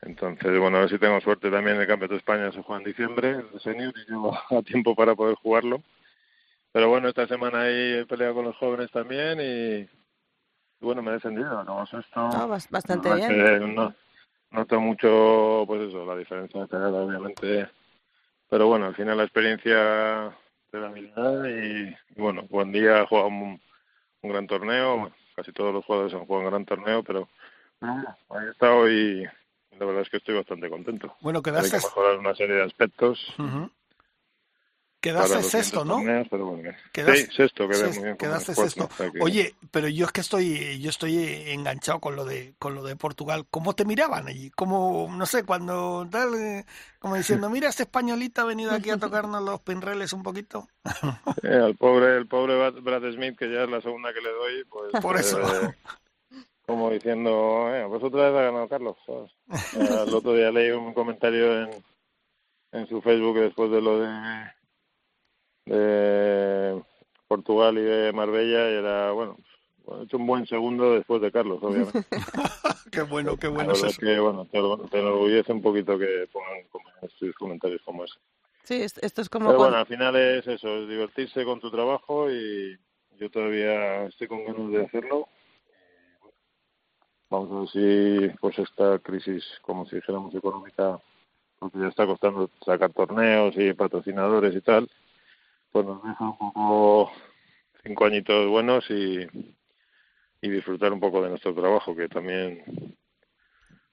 Entonces, 0.00 0.58
bueno, 0.58 0.78
a 0.78 0.80
ver 0.80 0.88
si 0.90 0.98
tengo 0.98 1.20
suerte 1.20 1.48
también 1.50 1.76
el 1.80 1.86
Campeonato 1.86 2.14
de 2.14 2.18
España 2.18 2.50
se 2.50 2.62
juega 2.62 2.82
en 2.82 2.88
diciembre, 2.88 3.30
el 3.52 3.60
senior, 3.60 3.92
y 3.96 4.10
llevo 4.10 4.36
a 4.50 4.62
tiempo 4.62 4.96
para 4.96 5.14
poder 5.14 5.36
jugarlo. 5.36 5.80
Pero 6.72 6.88
bueno, 6.88 7.08
esta 7.08 7.28
semana 7.28 7.60
ahí 7.62 7.98
he 8.00 8.06
peleado 8.06 8.34
con 8.34 8.46
los 8.46 8.56
jóvenes 8.56 8.90
también 8.90 9.38
y, 9.40 9.88
bueno, 10.80 11.02
me 11.02 11.10
he 11.10 11.14
defendido, 11.14 11.58
acabamos 11.60 11.92
esto. 11.92 12.20
Bas- 12.48 12.68
bastante 12.70 13.08
La 13.10 13.14
bien. 13.16 13.74
no, 13.74 13.94
noto 14.50 14.80
mucho, 14.80 15.64
pues 15.66 15.82
eso, 15.82 16.04
la 16.06 16.16
diferencia 16.16 16.62
de 16.62 16.68
calidad, 16.68 16.94
obviamente. 16.94 17.68
Pero 18.48 18.66
bueno, 18.66 18.86
al 18.86 18.94
final 18.94 19.16
la 19.18 19.24
experiencia 19.24 20.34
te 20.70 20.80
da 20.80 20.88
habilidad 20.88 21.44
y, 21.44 21.88
y 21.88 22.20
bueno, 22.20 22.42
buen 22.50 22.72
día, 22.72 23.02
he 23.02 23.06
jugado 23.06 23.28
un, 23.28 23.60
un 24.22 24.30
gran 24.30 24.46
torneo. 24.46 24.96
bueno, 24.98 25.14
Casi 25.36 25.52
todos 25.52 25.72
los 25.72 25.84
jugadores 25.84 26.12
han 26.14 26.26
jugado 26.26 26.44
un 26.44 26.50
gran 26.50 26.64
torneo, 26.66 27.02
pero 27.02 27.28
bueno, 27.86 28.16
ahí 28.30 28.46
he 28.46 28.50
estado 28.50 28.88
y 28.90 29.22
la 29.78 29.86
verdad 29.86 30.02
es 30.02 30.08
que 30.10 30.16
estoy 30.18 30.34
bastante 30.36 30.68
contento. 30.70 31.16
Bueno, 31.20 31.38
Hay 31.38 31.42
quedaste, 31.42 31.70
que 31.70 31.76
mejorar 31.76 32.18
una 32.18 32.34
serie 32.34 32.56
de 32.56 32.64
aspectos. 32.64 33.34
Para 35.04 35.24
quedaste 35.26 35.42
sexto, 35.42 35.84
¿no? 35.84 35.94
torneos, 35.94 36.28
bueno. 36.30 36.70
Quedaste- 36.92 37.26
sí, 37.26 37.32
sexto, 37.36 37.66
quedé 37.66 37.78
Sexto, 37.78 37.94
muy 37.96 38.04
bien. 38.04 38.16
quedaste 38.18 38.54
cuatro, 38.54 38.86
sexto. 38.86 39.14
Oye, 39.20 39.56
pero 39.72 39.88
yo 39.88 40.06
es 40.06 40.12
que 40.12 40.20
estoy, 40.20 40.80
yo 40.80 40.90
estoy 40.90 41.16
enganchado 41.48 41.98
con 41.98 42.14
lo 42.14 42.24
de, 42.24 42.54
con 42.60 42.76
lo 42.76 42.84
de 42.84 42.94
Portugal. 42.94 43.44
¿Cómo 43.50 43.74
te 43.74 43.84
miraban 43.84 44.28
allí? 44.28 44.50
Como, 44.50 45.12
no 45.12 45.26
sé, 45.26 45.42
cuando 45.42 46.06
tal, 46.08 46.34
eh, 46.36 46.64
como 47.00 47.16
diciendo, 47.16 47.50
mira, 47.50 47.68
este 47.68 47.82
españolita 47.82 48.42
ha 48.42 48.44
venido 48.44 48.70
aquí 48.70 48.90
a 48.90 48.96
tocarnos 48.96 49.42
los 49.42 49.60
pinreles 49.62 50.12
un 50.12 50.22
poquito. 50.22 50.68
Eh, 51.42 51.48
al 51.56 51.74
pobre, 51.74 52.16
el 52.18 52.28
pobre 52.28 52.56
Brad 52.56 52.74
Brad 52.80 53.12
Smith, 53.12 53.36
que 53.36 53.52
ya 53.52 53.64
es 53.64 53.70
la 53.70 53.80
segunda 53.80 54.12
que 54.14 54.20
le 54.20 54.30
doy, 54.30 54.64
pues... 54.70 55.02
Por 55.02 55.16
eso. 55.16 55.40
eh, 55.40 55.74
como 56.72 56.90
diciendo, 56.90 57.68
eh, 57.74 57.84
pues 57.88 58.02
otra 58.02 58.30
vez 58.30 58.40
ha 58.40 58.44
ganado 58.44 58.68
Carlos. 58.68 58.96
¿sabes? 59.06 59.30
Eh, 59.76 60.04
el 60.06 60.14
otro 60.14 60.34
día 60.34 60.50
leí 60.50 60.70
un 60.70 60.92
comentario 60.94 61.62
en, 61.62 61.70
en 62.72 62.86
su 62.88 63.00
Facebook 63.00 63.38
después 63.38 63.70
de 63.70 63.80
lo 63.80 64.00
de, 64.00 64.08
de 65.66 66.82
Portugal 67.28 67.78
y 67.78 67.82
de 67.82 68.12
Marbella 68.12 68.70
y 68.70 68.74
era, 68.74 69.12
bueno, 69.12 69.36
ha 69.90 70.02
hecho 70.02 70.16
un 70.16 70.26
buen 70.26 70.46
segundo 70.46 70.92
después 70.94 71.22
de 71.22 71.32
Carlos, 71.32 71.58
obviamente. 71.62 72.04
qué 72.92 73.02
bueno, 73.02 73.36
qué 73.36 73.48
bueno 73.48 73.70
La 73.70 73.74
es 73.76 73.82
verdad 73.82 73.96
que, 73.98 74.18
bueno, 74.20 74.44
te, 74.46 74.88
te 74.90 74.98
enorgullece 74.98 75.52
un 75.52 75.62
poquito 75.62 75.98
que 75.98 76.28
pongan 76.32 76.64
como 76.70 76.84
estos 77.02 77.34
comentarios 77.36 77.80
como 77.82 78.04
ese. 78.04 78.14
Sí, 78.64 78.74
es- 78.82 78.98
esto 78.98 79.22
es 79.22 79.28
como 79.28 79.46
Pero 79.46 79.58
cuando- 79.58 79.76
bueno, 79.76 79.78
al 79.78 79.86
final 79.86 80.16
es 80.16 80.46
eso, 80.46 80.68
es 80.82 80.88
divertirse 80.88 81.44
con 81.44 81.60
tu 81.60 81.70
trabajo 81.70 82.30
y 82.30 82.78
yo 83.18 83.30
todavía 83.30 84.04
estoy 84.06 84.28
con 84.28 84.44
ganas 84.44 84.70
de 84.70 84.84
hacerlo. 84.84 85.28
Vamos 87.32 87.66
a 87.66 87.72
si 87.72 88.28
pues 88.42 88.58
esta 88.58 88.98
crisis, 88.98 89.42
como 89.62 89.86
si 89.86 89.96
dijéramos 89.96 90.34
económica, 90.34 91.00
porque 91.58 91.78
ya 91.78 91.88
está 91.88 92.04
costando 92.04 92.50
sacar 92.62 92.92
torneos 92.92 93.54
y 93.56 93.72
patrocinadores 93.72 94.54
y 94.54 94.60
tal, 94.60 94.90
pues 95.72 95.86
nos 95.86 96.02
deja 96.02 96.28
un 96.28 96.36
poco 96.36 97.10
cinco 97.82 98.04
añitos 98.04 98.50
buenos 98.50 98.84
y, 98.90 99.26
y 100.42 100.50
disfrutar 100.50 100.92
un 100.92 101.00
poco 101.00 101.22
de 101.22 101.30
nuestro 101.30 101.54
trabajo, 101.54 101.96
que 101.96 102.06
también 102.06 102.98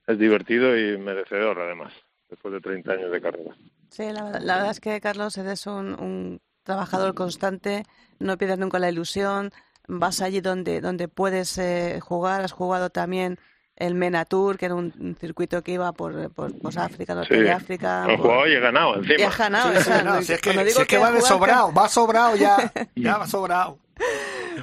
es 0.05 0.19
divertido 0.19 0.77
y 0.77 0.97
merecedor 0.97 1.61
además, 1.61 1.93
después 2.29 2.53
de 2.55 2.59
30 2.59 2.91
años 2.91 3.09
de 3.09 3.21
carrera. 3.21 3.55
Sí, 3.89 4.03
la 4.11 4.31
verdad 4.31 4.71
es 4.71 4.81
que 4.81 4.99
Carlos 4.99 5.37
eres 5.37 5.65
un, 5.65 5.97
un 5.97 6.41
trabajador 6.63 7.15
constante, 7.15 7.83
no 8.19 8.37
pierdes 8.37 8.59
nunca 8.59 8.79
la 8.79 8.89
ilusión, 8.89 9.51
vas 9.89 10.21
allí 10.21 10.39
donde, 10.39 10.79
donde 10.81 11.07
puedes 11.07 11.57
eh, 11.57 11.99
jugar, 12.01 12.41
has 12.41 12.51
jugado 12.53 12.89
también 12.89 13.39
el 13.75 13.95
MENA 13.95 14.25
Tour, 14.25 14.57
que 14.57 14.65
era 14.65 14.75
un, 14.75 14.93
un 14.99 15.15
circuito 15.15 15.61
que 15.63 15.71
iba 15.71 15.91
por, 15.93 16.31
por, 16.31 16.57
por 16.59 16.77
África, 16.79 17.15
norte 17.15 17.33
Sí, 17.35 17.41
de 17.41 17.51
África. 17.51 18.05
he 18.09 18.17
por- 18.17 18.25
jugado 18.27 18.47
y 18.47 18.53
he 18.53 18.59
ganado 18.59 18.95
encima. 18.97 19.15
Y 19.19 19.23
has 19.23 19.37
ganado, 19.37 19.81
Sí, 19.81 19.89
no, 20.03 20.21
si 20.21 20.33
es 20.33 20.41
que, 20.41 20.49
Cuando 20.49 20.63
digo 20.65 20.75
si 20.77 20.81
es 20.81 20.87
que 20.87 20.97
va 20.97 21.11
de 21.11 21.21
sobrado, 21.21 21.73
va 21.73 21.87
sobrado 21.89 22.35
ya, 22.35 22.71
ya 22.95 23.17
va 23.17 23.27
sobrado. 23.27 23.79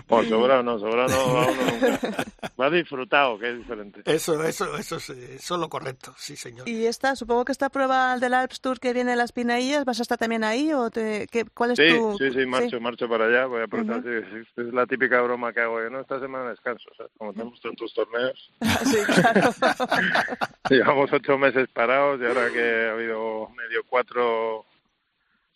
Bueno, 0.08 0.28
sobrado 0.28 0.62
no, 0.62 0.78
sobrado 0.78 1.08
no 1.08 1.34
va 1.34 1.46
uno 1.46 1.62
nunca. 1.90 2.24
Va 2.60 2.70
disfrutado, 2.70 3.38
que 3.38 3.50
es 3.50 3.58
diferente. 3.58 4.02
Eso, 4.04 4.42
eso, 4.44 4.76
eso 4.76 4.96
es, 4.96 5.10
eso 5.10 5.54
es 5.54 5.60
lo 5.60 5.68
correcto, 5.68 6.14
sí, 6.16 6.36
señor. 6.36 6.68
Y 6.68 6.86
esta, 6.86 7.16
supongo 7.16 7.44
que 7.44 7.52
esta 7.52 7.68
prueba 7.70 8.18
del 8.18 8.34
Alps 8.34 8.60
Tour 8.60 8.80
que 8.80 8.92
viene 8.92 9.12
en 9.12 9.18
las 9.18 9.32
Pinaillas, 9.32 9.84
¿vas 9.84 9.98
a 9.98 10.02
estar 10.02 10.18
también 10.18 10.44
ahí 10.44 10.72
o 10.72 10.90
te, 10.90 11.26
qué, 11.30 11.44
cuál 11.44 11.72
es 11.72 11.78
Sí, 11.78 11.88
tu...? 11.96 12.16
sí, 12.18 12.30
sí, 12.32 12.46
marcho, 12.46 12.80
marcho 12.80 13.08
para 13.08 13.26
allá. 13.26 13.46
Voy 13.46 13.60
a 13.60 13.64
aprovechar. 13.64 14.02
sí, 14.02 14.42
sí, 14.54 14.60
es 14.62 14.72
la 14.74 14.86
típica 14.86 15.20
broma 15.22 15.52
que 15.52 15.60
hago. 15.60 15.80
Yo, 15.82 15.90
no, 15.90 16.00
esta 16.00 16.18
semana 16.20 16.50
descanso. 16.50 16.88
¿sabes? 16.96 17.12
Como 17.18 17.32
tenemos 17.32 17.60
tantos 17.60 17.92
torneos, 17.94 18.50
Sí, 18.84 18.96
claro. 19.20 19.50
llevamos 20.70 21.12
ocho 21.12 21.38
meses 21.38 21.68
parados 21.72 22.20
y 22.20 22.24
ahora 22.26 22.50
que 22.52 22.88
ha 22.88 22.92
habido 22.92 23.48
medio 23.50 23.82
cuatro 23.88 24.64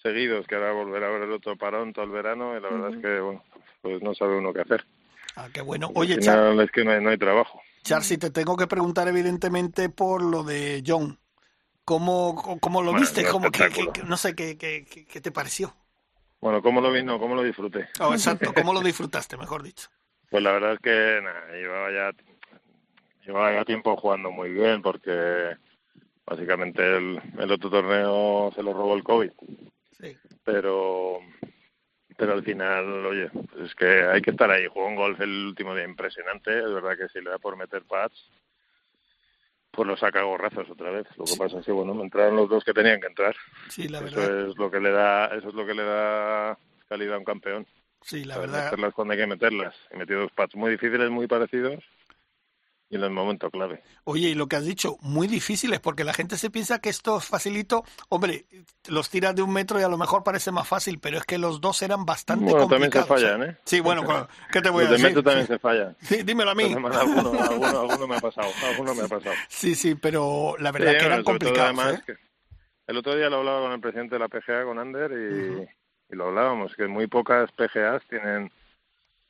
seguidos, 0.02 0.46
que 0.46 0.54
ahora 0.54 0.72
volverá 0.72 1.06
a 1.06 1.10
haber 1.10 1.22
el 1.22 1.32
otro 1.32 1.56
parón 1.56 1.92
todo 1.92 2.04
el 2.04 2.10
verano, 2.10 2.56
y 2.56 2.60
la 2.60 2.68
verdad 2.70 2.94
es 2.94 3.02
que, 3.02 3.20
bueno, 3.20 3.42
pues 3.80 4.02
no 4.02 4.14
sabe 4.14 4.36
uno 4.36 4.52
qué 4.52 4.60
hacer. 4.60 4.84
Ah, 5.36 5.48
qué 5.52 5.60
bueno. 5.60 5.90
Oye, 5.94 6.18
Char, 6.18 6.38
final 6.38 6.60
es 6.60 6.70
que 6.70 6.84
no 6.84 6.92
hay, 6.92 7.02
no 7.02 7.10
hay 7.10 7.18
trabajo. 7.18 7.60
Char, 7.82 8.02
si 8.04 8.18
te 8.18 8.30
tengo 8.30 8.56
que 8.56 8.66
preguntar 8.66 9.08
evidentemente 9.08 9.88
por 9.88 10.22
lo 10.22 10.42
de 10.42 10.82
John. 10.86 11.18
¿Cómo, 11.84 12.58
cómo 12.60 12.82
lo 12.82 12.92
Bueno, 12.92 13.00
viste? 13.06 13.24
¿Cómo, 13.26 13.50
que, 13.50 13.68
que- 13.70 14.02
no 14.04 14.16
sé, 14.16 14.34
¿qué, 14.34 14.56
qué, 14.56 14.84
qué- 14.84 15.20
te 15.20 15.32
pareció? 15.32 15.74
Bueno, 16.40 16.62
¿cómo 16.62 16.80
lo 16.80 16.92
vi? 16.92 17.02
No, 17.02 17.18
¿cómo 17.18 17.34
lo 17.34 17.42
disfruté? 17.42 17.88
Oh, 18.00 18.12
exacto, 18.14 18.52
¿cómo 18.54 18.72
lo 18.72 18.80
disfrutaste, 18.80 19.36
mejor 19.36 19.62
dicho? 19.62 19.88
Pues 20.30 20.42
la 20.42 20.52
verdad 20.52 20.74
es 20.74 20.80
que 20.80 21.20
nada, 21.22 21.52
llevaba 21.52 21.90
ya 21.90 22.12
llevaba 23.26 23.52
ya 23.54 23.64
tiempo 23.64 23.96
jugando 23.96 24.30
muy 24.30 24.50
bien 24.50 24.80
porque 24.82 25.56
básicamente 26.24 26.82
el, 26.96 27.20
el 27.38 27.50
otro 27.50 27.70
torneo 27.70 28.52
se 28.54 28.62
lo 28.62 28.72
robó 28.72 28.94
el 28.94 29.02
COVID. 29.02 29.30
Sí. 30.00 30.16
Pero 30.44 31.18
pero 32.20 32.34
al 32.34 32.44
final, 32.44 33.06
oye, 33.06 33.30
pues 33.32 33.64
es 33.70 33.74
que 33.74 33.86
hay 34.04 34.20
que 34.20 34.32
estar 34.32 34.50
ahí. 34.50 34.66
Jugó 34.66 34.86
un 34.88 34.94
golf 34.94 35.18
el 35.22 35.46
último 35.46 35.74
día 35.74 35.84
impresionante. 35.84 36.50
Es 36.58 36.70
verdad 36.70 36.98
que 36.98 37.08
si 37.08 37.22
le 37.24 37.30
da 37.30 37.38
por 37.38 37.56
meter 37.56 37.82
pads, 37.84 38.30
pues 39.70 39.88
lo 39.88 39.96
saca 39.96 40.20
gorrazos 40.20 40.68
otra 40.68 40.90
vez. 40.90 41.06
Lo 41.16 41.24
que 41.24 41.36
pasa 41.38 41.60
es 41.60 41.64
que, 41.64 41.72
bueno, 41.72 41.98
entraron 42.02 42.36
los 42.36 42.50
dos 42.50 42.62
que 42.62 42.74
tenían 42.74 43.00
que 43.00 43.06
entrar. 43.06 43.34
Sí, 43.70 43.88
la 43.88 44.00
eso 44.00 44.20
verdad. 44.20 44.48
es 44.50 44.58
lo 44.58 44.70
que 44.70 44.80
le 44.80 44.90
da, 44.90 45.26
eso 45.28 45.48
es 45.48 45.54
lo 45.54 45.64
que 45.64 45.72
le 45.72 45.82
da 45.82 46.58
calidad 46.90 47.14
a 47.14 47.18
un 47.20 47.24
campeón. 47.24 47.66
Sí, 48.02 48.24
la 48.24 48.34
Saber 48.34 48.50
verdad. 48.50 48.64
meterlas 48.64 48.92
cuando 48.94 49.12
hay 49.12 49.20
que 49.20 49.26
meterlas. 49.26 49.74
He 49.90 49.96
metido 49.96 50.20
dos 50.20 50.32
pads 50.32 50.56
muy 50.56 50.72
difíciles, 50.72 51.08
muy 51.08 51.26
parecidos 51.26 51.82
y 52.90 52.96
en 52.96 53.04
el 53.04 53.10
momento 53.10 53.50
clave. 53.50 53.82
Oye, 54.04 54.30
y 54.30 54.34
lo 54.34 54.48
que 54.48 54.56
has 54.56 54.64
dicho, 54.64 54.96
muy 55.00 55.28
difíciles, 55.28 55.78
porque 55.78 56.02
la 56.02 56.12
gente 56.12 56.36
se 56.36 56.50
piensa 56.50 56.80
que 56.80 56.88
esto 56.88 57.18
es 57.18 57.24
facilito. 57.24 57.84
Hombre, 58.08 58.46
los 58.88 59.08
tiras 59.10 59.34
de 59.36 59.42
un 59.42 59.52
metro 59.52 59.78
y 59.78 59.84
a 59.84 59.88
lo 59.88 59.96
mejor 59.96 60.24
parece 60.24 60.50
más 60.50 60.66
fácil, 60.66 60.98
pero 60.98 61.16
es 61.18 61.24
que 61.24 61.38
los 61.38 61.60
dos 61.60 61.80
eran 61.82 62.04
bastante 62.04 62.46
Bueno, 62.46 62.66
también 62.68 62.90
se 62.90 62.98
complicados. 62.98 63.22
fallan, 63.36 63.50
¿eh? 63.50 63.56
Sí, 63.64 63.78
bueno, 63.78 64.02
¿qué 64.52 64.60
te 64.60 64.70
voy 64.70 64.84
a 64.86 64.90
Los 64.90 64.90
de 64.90 64.96
decir? 64.96 65.16
metro 65.16 65.22
también 65.22 65.46
se 65.46 65.58
fallan. 65.60 65.96
Sí, 66.02 66.22
dímelo 66.24 66.50
a 66.50 66.54
mí. 66.56 66.68
Semana 66.72 67.00
alguno, 67.00 67.32
alguno, 67.40 67.80
alguno 67.80 68.06
me 68.08 68.16
ha 68.16 68.20
pasado. 68.20 68.48
Alguno 68.68 68.94
me 68.94 69.02
ha 69.04 69.08
pasado. 69.08 69.34
Sí, 69.48 69.74
sí, 69.76 69.94
pero 69.94 70.56
la 70.58 70.72
verdad 70.72 70.92
Sí, 70.92 70.98
que 70.98 71.06
eran 71.06 71.22
complicados. 71.22 71.60
además 71.78 72.00
¿eh? 72.00 72.02
que 72.06 72.16
el 72.88 72.96
otro 72.96 73.14
día 73.14 73.30
lo 73.30 73.36
hablaba 73.38 73.60
con 73.60 73.72
el 73.72 73.80
presidente 73.80 74.16
de 74.16 74.18
la 74.18 74.28
PGA, 74.28 74.64
con 74.64 74.80
Ander, 74.80 75.12
y, 75.12 76.12
y 76.12 76.16
lo 76.16 76.26
hablábamos, 76.26 76.74
que 76.74 76.88
muy 76.88 77.06
pocas 77.06 77.52
PGAs 77.52 78.02
tienen 78.08 78.50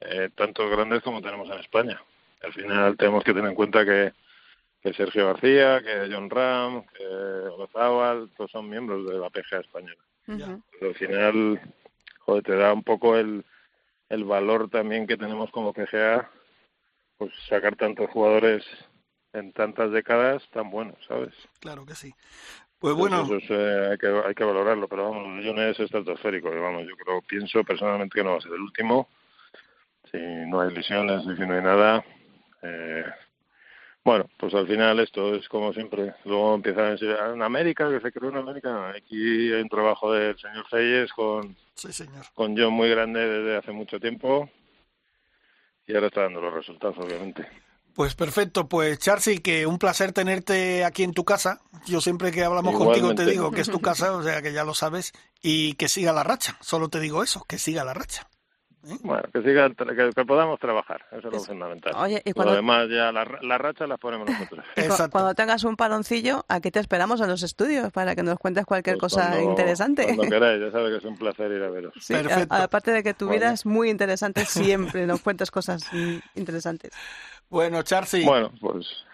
eh, 0.00 0.30
tantos 0.34 0.70
grandes 0.70 1.02
como 1.02 1.20
tenemos 1.20 1.46
en 1.50 1.58
España. 1.58 2.00
Al 2.42 2.52
final 2.52 2.96
tenemos 2.96 3.24
que 3.24 3.34
tener 3.34 3.50
en 3.50 3.54
cuenta 3.54 3.84
que, 3.84 4.12
que 4.82 4.92
Sergio 4.94 5.26
García, 5.26 5.82
que 5.82 6.08
John 6.12 6.30
Ram, 6.30 6.84
que 6.96 7.04
Olazábal, 7.04 8.30
todos 8.36 8.50
son 8.50 8.68
miembros 8.68 9.06
de 9.06 9.18
la 9.18 9.30
PGA 9.30 9.60
española. 9.60 10.00
Pero 10.26 10.88
al 10.88 10.94
final, 10.94 11.60
joder, 12.20 12.42
te 12.44 12.56
da 12.56 12.72
un 12.72 12.84
poco 12.84 13.16
el, 13.16 13.44
el 14.08 14.24
valor 14.24 14.70
también 14.70 15.06
que 15.06 15.16
tenemos 15.16 15.50
como 15.50 15.72
PGA, 15.72 16.30
pues 17.18 17.32
sacar 17.48 17.76
tantos 17.76 18.10
jugadores 18.10 18.64
en 19.32 19.52
tantas 19.52 19.90
décadas 19.90 20.42
tan 20.50 20.70
buenos, 20.70 20.96
¿sabes? 21.06 21.34
Claro 21.60 21.84
que 21.84 21.94
sí. 21.94 22.14
Pues 22.78 22.94
bueno, 22.94 23.24
eso 23.24 23.36
es, 23.36 23.44
eh, 23.50 23.88
hay, 23.92 23.98
que, 23.98 24.06
hay 24.06 24.34
que 24.34 24.44
valorarlo, 24.44 24.88
pero 24.88 25.10
vamos, 25.10 25.38
el 25.38 25.46
John 25.46 25.58
es 25.58 25.78
estratosférico. 25.78 26.48
y 26.48 26.58
vamos, 26.58 26.86
yo 26.88 26.96
creo, 26.96 27.20
pienso 27.22 27.62
personalmente 27.62 28.14
que 28.14 28.24
no 28.24 28.32
va 28.32 28.38
a 28.38 28.40
ser 28.40 28.52
el 28.52 28.60
último. 28.60 29.08
Si 30.10 30.16
no 30.18 30.60
hay 30.60 30.74
lesiones 30.74 31.22
si 31.22 31.46
no 31.46 31.54
hay 31.54 31.62
nada, 31.62 32.04
eh, 32.62 33.04
Bueno, 34.02 34.30
pues 34.38 34.54
al 34.54 34.66
final 34.66 34.98
esto 35.00 35.34
es 35.34 35.46
como 35.48 35.74
siempre. 35.74 36.14
Luego 36.24 36.54
empieza 36.54 36.80
a 36.80 36.90
decir, 36.92 37.10
"Ah, 37.20 37.32
en 37.34 37.42
América, 37.42 37.86
que 37.90 38.00
se 38.00 38.10
creó 38.10 38.30
en 38.30 38.38
América. 38.38 38.90
Aquí 38.96 39.52
hay 39.52 39.60
un 39.60 39.68
trabajo 39.68 40.10
del 40.12 40.38
señor 40.38 40.66
Feyes 40.70 41.12
con, 41.12 41.54
Sí, 41.74 41.92
señor. 41.92 42.24
con 42.34 42.56
John 42.56 42.72
muy 42.72 42.88
grande 42.88 43.20
desde 43.20 43.58
hace 43.58 43.72
mucho 43.72 44.00
tiempo. 44.00 44.48
Y 45.86 45.94
ahora 45.94 46.06
está 46.06 46.22
dando 46.22 46.40
los 46.40 46.54
resultados, 46.54 46.96
obviamente. 46.98 47.46
Pues 47.94 48.14
perfecto, 48.14 48.68
pues 48.68 48.98
Charcy, 49.00 49.40
que 49.40 49.66
un 49.66 49.78
placer 49.78 50.12
tenerte 50.12 50.84
aquí 50.84 51.02
en 51.02 51.12
tu 51.12 51.24
casa. 51.24 51.60
Yo 51.86 52.00
siempre 52.00 52.32
que 52.32 52.42
hablamos 52.44 52.74
contigo 52.78 53.14
te 53.14 53.26
digo 53.26 53.50
que 53.50 53.60
es 53.60 53.70
tu 53.70 53.80
casa, 53.80 54.16
o 54.16 54.22
sea 54.22 54.40
que 54.40 54.52
ya 54.54 54.64
lo 54.64 54.72
sabes, 54.74 55.12
y 55.42 55.74
que 55.74 55.88
siga 55.88 56.12
la 56.14 56.22
racha. 56.22 56.56
Solo 56.60 56.88
te 56.88 57.00
digo 57.00 57.22
eso, 57.22 57.44
que 57.46 57.58
siga 57.58 57.84
la 57.84 57.92
racha. 57.92 58.28
Bueno, 59.02 59.22
que 59.32 59.42
siga, 59.42 59.68
que, 59.70 60.10
que 60.14 60.24
podamos 60.24 60.58
trabajar, 60.58 61.04
eso 61.12 61.28
es 61.28 61.34
lo 61.34 61.40
fundamental. 61.40 61.92
Oye, 61.96 62.22
y 62.24 62.30
Lo 62.30 62.34
cuando- 62.34 62.54
demás 62.54 62.88
ya, 62.88 63.12
la, 63.12 63.26
la 63.42 63.58
racha 63.58 63.86
las 63.86 63.98
ponemos 63.98 64.28
nosotros. 64.28 64.64
Cu- 64.74 65.10
Cuando 65.10 65.34
tengas 65.34 65.64
un 65.64 65.76
paloncillo, 65.76 66.44
aquí 66.48 66.70
te 66.70 66.80
esperamos 66.80 67.20
en 67.20 67.28
los 67.28 67.42
estudios 67.42 67.92
para 67.92 68.16
que 68.16 68.22
nos 68.22 68.38
cuentes 68.38 68.64
cualquier 68.64 68.96
Pues 68.96 69.12
cosa 69.12 69.28
cuando- 69.28 69.50
interesante. 69.50 70.04
Cuando 70.04 70.22
queráis, 70.30 70.60
ya 70.62 70.70
sabes 70.70 70.90
que 70.92 70.96
es 70.98 71.04
un 71.04 71.18
placer 71.18 71.50
ir 71.52 71.62
a 71.62 71.68
veros. 71.70 71.92
Sí, 72.00 72.14
a- 72.14 72.62
aparte 72.62 72.90
de 72.92 73.02
que 73.02 73.12
tu 73.12 73.26
vida 73.26 73.38
Bueno. 73.40 73.54
es 73.54 73.66
muy 73.66 73.90
interesante, 73.90 74.44
siempre 74.46 75.06
nos 75.06 75.20
cuentas 75.20 75.50
cosas 75.50 75.84
interesantes. 76.34 76.92
Bueno, 77.50 77.82
Charcy. 77.82 78.24
Bueno, 78.24 78.50
pues, 78.60 79.04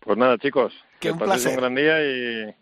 pues 0.00 0.18
nada, 0.18 0.38
chicos. 0.38 0.72
Que 1.00 1.08
Que 1.08 1.12
un 1.12 1.18
paséis 1.18 1.42
placer. 1.42 1.52
un 1.52 1.56
gran 1.62 1.74
día 1.74 2.00
y 2.04 2.54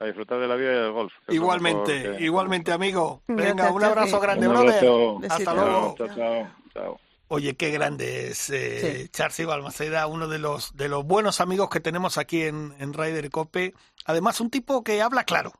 a 0.00 0.06
disfrutar 0.06 0.40
de 0.40 0.48
la 0.48 0.56
vida 0.56 0.72
y 0.72 0.74
del 0.76 0.92
golf. 0.92 1.12
Igualmente, 1.28 2.02
mejor 2.08 2.22
igualmente, 2.22 2.72
amigo. 2.72 3.22
Venga, 3.28 3.70
un 3.70 3.84
abrazo 3.84 4.18
grande, 4.18 4.48
Un 4.48 4.54
brother. 4.54 5.30
Hasta 5.30 5.54
luego. 5.54 5.94
Chao, 5.98 6.08
chao, 6.08 6.48
chao. 6.72 7.00
Oye, 7.28 7.54
qué 7.54 7.70
grande 7.70 8.28
es 8.30 8.50
eh, 8.50 9.08
Charcy 9.12 9.44
Balmaceda, 9.44 10.06
uno 10.08 10.26
de 10.26 10.38
los 10.40 10.74
de 10.76 10.88
los 10.88 11.04
buenos 11.04 11.40
amigos 11.40 11.70
que 11.70 11.78
tenemos 11.78 12.18
aquí 12.18 12.42
en, 12.42 12.74
en 12.80 12.92
Ryder 12.92 13.30
Cope. 13.30 13.74
Además, 14.04 14.40
un 14.40 14.50
tipo 14.50 14.82
que 14.82 15.00
habla 15.00 15.22
claro, 15.24 15.52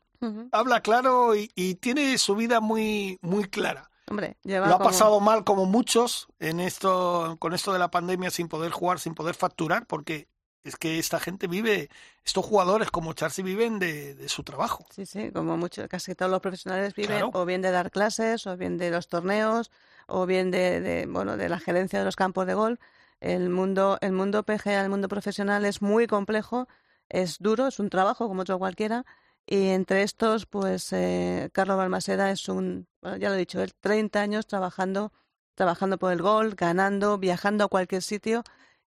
habla 0.51 0.81
claro 0.81 1.37
y, 1.37 1.51
y 1.55 1.77
tiene 1.77 2.19
su 2.19 2.35
vida 2.35 2.61
muy 2.61 3.19
muy 3.23 3.45
clara. 3.45 3.89
Hombre, 4.09 4.37
lleva 4.43 4.67
Lo 4.67 4.75
ha 4.75 4.79
como- 4.79 4.91
pasado 4.91 5.21
mal 5.21 5.45
como 5.45 5.67
muchos 5.67 6.27
en 6.41 6.59
esto, 6.59 7.37
con 7.39 7.55
esto 7.55 7.73
de 7.73 7.79
la 7.79 7.93
pandemia 7.93 8.31
sin 8.31 8.49
poder 8.49 8.73
jugar, 8.73 8.99
sin 8.99 9.15
poder 9.15 9.37
facturar, 9.37 9.87
porque 9.87 10.27
es 10.65 10.77
que 10.77 10.99
esta 10.99 11.19
gente 11.21 11.47
vive, 11.47 11.89
estos 12.25 12.45
jugadores 12.45 12.91
como 12.91 13.13
Charcy 13.13 13.43
viven 13.43 13.79
de, 13.79 14.15
de 14.15 14.29
su 14.29 14.43
trabajo. 14.43 14.87
Sí, 14.91 15.07
sí, 15.07 15.31
como 15.33 15.57
mucho, 15.57 15.89
casi 15.89 16.15
todos 16.15 16.31
los 16.31 16.41
profesionales 16.41 16.95
viven 16.95 17.19
Claro. 17.19 17.31
o 17.35 17.45
bien 17.45 17.63
de 17.63 17.71
dar 17.71 17.91
clases, 17.91 18.47
o 18.47 18.57
bien 18.57 18.77
de 18.79 18.91
los 18.91 19.09
torneos, 19.09 19.71
o 20.07 20.27
bien 20.27 20.51
de, 20.51 20.81
de, 20.81 21.07
bueno, 21.07 21.37
de 21.37 21.49
la 21.49 21.59
gerencia 21.59 21.99
de 21.99 22.05
los 22.05 22.17
campos 22.17 22.47
de 22.47 22.55
golf. 22.55 22.79
El 23.21 23.49
mundo, 23.51 23.99
el 24.01 24.13
mundo 24.13 24.43
PGA, 24.45 24.83
el 24.83 24.89
mundo 24.91 25.09
profesional 25.09 25.65
es 25.65 25.83
muy 25.83 26.07
complejo, 26.07 26.69
es 27.09 27.39
duro, 27.39 27.67
es 27.67 27.79
un 27.79 27.91
trabajo 27.91 28.29
como 28.29 28.43
otro 28.43 28.59
cualquiera. 28.59 29.05
Y 29.47 29.69
entre 29.71 30.03
estos, 30.03 30.47
pues 30.47 30.93
eh, 30.93 31.51
Carlos 31.53 31.77
Balmaseda 31.77 32.31
es 32.31 32.49
un, 32.49 32.87
bueno, 33.03 33.17
ya 33.17 33.29
lo 33.31 33.35
he 33.35 33.39
dicho, 33.39 33.61
él 33.63 33.73
30 33.81 34.21
años 34.21 34.47
trabajando, 34.47 35.13
trabajando 35.55 35.99
por 35.99 36.13
el 36.13 36.23
golf, 36.23 36.55
ganando, 36.55 37.19
viajando 37.19 37.65
a 37.65 37.69
cualquier 37.69 38.03
sitio. 38.03 38.43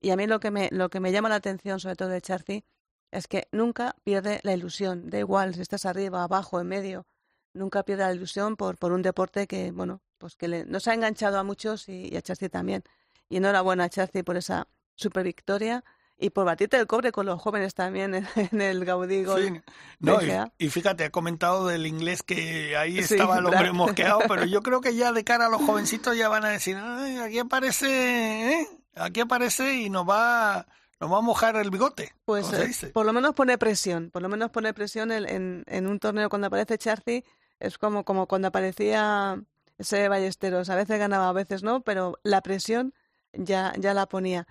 Y 0.01 0.11
a 0.11 0.17
mí 0.17 0.27
lo 0.27 0.41
que 0.41 0.51
me, 0.51 0.69
lo 0.73 0.89
que 0.91 1.01
me 1.01 1.13
llama 1.13 1.29
la 1.29 1.37
atención, 1.37 1.81
sobre 1.81 1.97
todo 1.97 2.09
de 2.09 2.21
Charcy, 2.21 2.65
es 3.11 3.29
que 3.29 3.49
nunca 3.53 3.97
pierde 4.05 4.41
la 4.43 4.53
ilusión. 4.53 5.09
Da 5.11 5.19
igual 5.19 5.55
si 5.55 5.63
estás 5.63 5.87
arriba, 5.87 6.23
abajo, 6.23 6.61
en 6.61 6.67
medio. 6.69 7.07
Nunca 7.55 7.83
pierde 7.83 8.05
la 8.05 8.13
ilusión 8.13 8.57
por, 8.57 8.77
por 8.77 8.93
un 8.93 9.03
deporte 9.03 9.47
que, 9.47 9.71
bueno, 9.73 10.03
pues 10.19 10.37
que 10.37 10.49
le- 10.49 10.65
nos 10.67 10.87
ha 10.89 10.95
enganchado 10.95 11.39
a 11.39 11.43
muchos 11.45 11.89
y, 11.89 12.09
y 12.13 12.17
a 12.17 12.23
Charcy 12.23 12.49
también. 12.49 12.83
Y 13.29 13.39
enhorabuena, 13.39 13.89
Charcy, 13.89 14.23
por 14.23 14.37
esa 14.37 14.69
super 14.95 15.25
victoria 15.25 15.83
y 16.19 16.31
por 16.31 16.45
batirte 16.47 16.79
el 16.79 16.87
cobre 16.87 17.13
con 17.13 17.27
los 17.27 17.41
jóvenes 17.41 17.75
también 17.75 18.15
en, 18.15 18.27
en 18.37 18.61
el 18.61 18.85
Gaudí 18.85 19.25
Golf 19.25 19.47
Sí. 19.47 19.61
No, 20.01 20.19
y, 20.59 20.69
fíjate, 20.71 21.05
ha 21.05 21.11
comentado 21.11 21.67
del 21.67 21.87
inglés 21.87 22.23
que 22.23 22.77
ahí 22.77 23.03
Sí, 23.03 23.15
estaba 23.15 23.39
el 23.39 23.47
hombre 23.47 23.73
mosqueado, 23.73 24.21
pero 24.29 24.45
yo 24.45 24.61
creo 24.63 24.81
que 24.81 24.95
ya 24.95 25.13
de 25.13 25.25
cara 25.25 25.47
a 25.47 25.49
los 25.49 25.63
jovencitos 25.63 26.17
ya 26.17 26.29
van 26.29 26.45
a 26.45 26.49
decir, 26.51 26.77
"Ay, 26.79 27.19
aquí 27.19 27.39
aparece, 27.39 28.61
¿eh? 28.61 28.69
Aquí 28.97 29.21
aparece 29.21 29.75
y 29.75 29.91
nos 29.91 30.09
va, 30.09 30.67
nos 31.01 31.13
va 31.13 31.19
a 31.19 31.23
mojar 31.23 31.57
el 31.57 31.71
bigote. 31.71 32.15
Pues 32.25 32.47
¿cómo 32.47 32.57
se 32.57 32.63
eh, 32.63 32.67
dice? 32.67 32.87
por 32.89 33.07
lo 33.07 33.13
menos 33.13 33.35
pone 33.35 33.59
presión, 33.59 34.11
por 34.11 34.23
lo 34.23 34.29
menos 34.29 34.51
pone 34.51 34.75
presión 34.75 35.13
en, 35.13 35.29
en, 35.29 35.65
en 35.67 35.87
un 35.87 35.99
torneo 35.99 36.29
cuando 36.29 36.49
aparece 36.49 36.79
Charcy, 36.79 37.25
es 37.61 37.79
como, 37.79 38.05
como 38.05 38.27
cuando 38.27 38.49
aparecía 38.49 39.41
ese 39.79 40.09
Ballesteros, 40.09 40.71
a 40.71 40.77
veces 40.77 40.99
ganaba, 40.99 41.29
a 41.29 41.33
veces 41.33 41.63
no, 41.63 41.81
pero 41.81 42.19
la 42.23 42.41
presión 42.41 42.95
ya, 43.33 43.73
ya 43.79 43.95
la 43.95 44.07
ponía. 44.07 44.47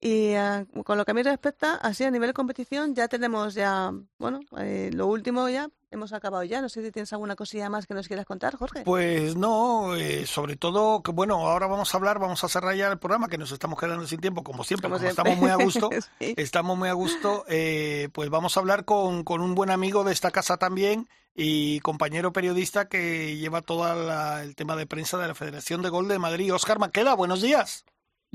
Y 0.00 0.34
ah, 0.34 0.66
con 0.84 0.98
lo 0.98 1.04
que 1.04 1.12
a 1.12 1.14
mí 1.14 1.22
respecta, 1.22 1.76
así 1.76 2.04
a 2.04 2.10
nivel 2.10 2.30
de 2.30 2.34
competición 2.34 2.94
ya 2.94 3.08
tenemos 3.08 3.54
ya, 3.54 3.92
bueno, 4.18 4.40
eh, 4.58 4.90
lo 4.92 5.06
último 5.06 5.48
ya, 5.48 5.70
hemos 5.92 6.12
acabado 6.12 6.42
ya, 6.44 6.60
no 6.60 6.68
sé 6.68 6.82
si 6.82 6.90
tienes 6.90 7.12
alguna 7.12 7.36
cosilla 7.36 7.68
más 7.70 7.86
que 7.86 7.94
nos 7.94 8.08
quieras 8.08 8.26
contar, 8.26 8.56
Jorge. 8.56 8.82
Pues 8.84 9.36
no, 9.36 9.94
eh, 9.94 10.26
sobre 10.26 10.56
todo 10.56 11.02
que 11.02 11.12
bueno, 11.12 11.36
ahora 11.48 11.66
vamos 11.68 11.94
a 11.94 11.98
hablar, 11.98 12.18
vamos 12.18 12.42
a 12.42 12.48
cerrar 12.48 12.74
ya 12.74 12.88
el 12.88 12.98
programa, 12.98 13.28
que 13.28 13.38
nos 13.38 13.52
estamos 13.52 13.78
quedando 13.78 14.06
sin 14.06 14.20
tiempo, 14.20 14.42
como 14.42 14.64
siempre, 14.64 14.88
Como 14.88 14.96
como 14.98 15.06
siempre. 15.06 15.32
estamos 15.32 15.38
muy 15.40 15.50
a 15.50 15.56
gusto, 15.64 15.90
Sí. 16.20 16.34
estamos 16.36 16.76
muy 16.78 16.88
a 16.88 16.94
gusto, 16.94 17.44
eh, 17.48 18.08
pues 18.12 18.28
vamos 18.30 18.56
a 18.56 18.60
hablar 18.60 18.84
con, 18.84 19.22
con 19.24 19.40
un 19.40 19.54
buen 19.54 19.70
amigo 19.70 20.02
de 20.04 20.12
esta 20.12 20.30
casa 20.30 20.56
también 20.56 21.08
y 21.34 21.80
compañero 21.80 22.32
periodista 22.32 22.88
que 22.88 23.36
lleva 23.36 23.62
todo 23.62 24.40
el 24.40 24.54
tema 24.56 24.76
de 24.76 24.86
prensa 24.86 25.18
de 25.18 25.28
la 25.28 25.34
Federación 25.34 25.82
de 25.82 25.88
Gol 25.90 26.08
de 26.08 26.18
Madrid, 26.18 26.52
Óscar 26.54 26.78
Maqueda, 26.78 27.14
buenos 27.14 27.40
días. 27.42 27.84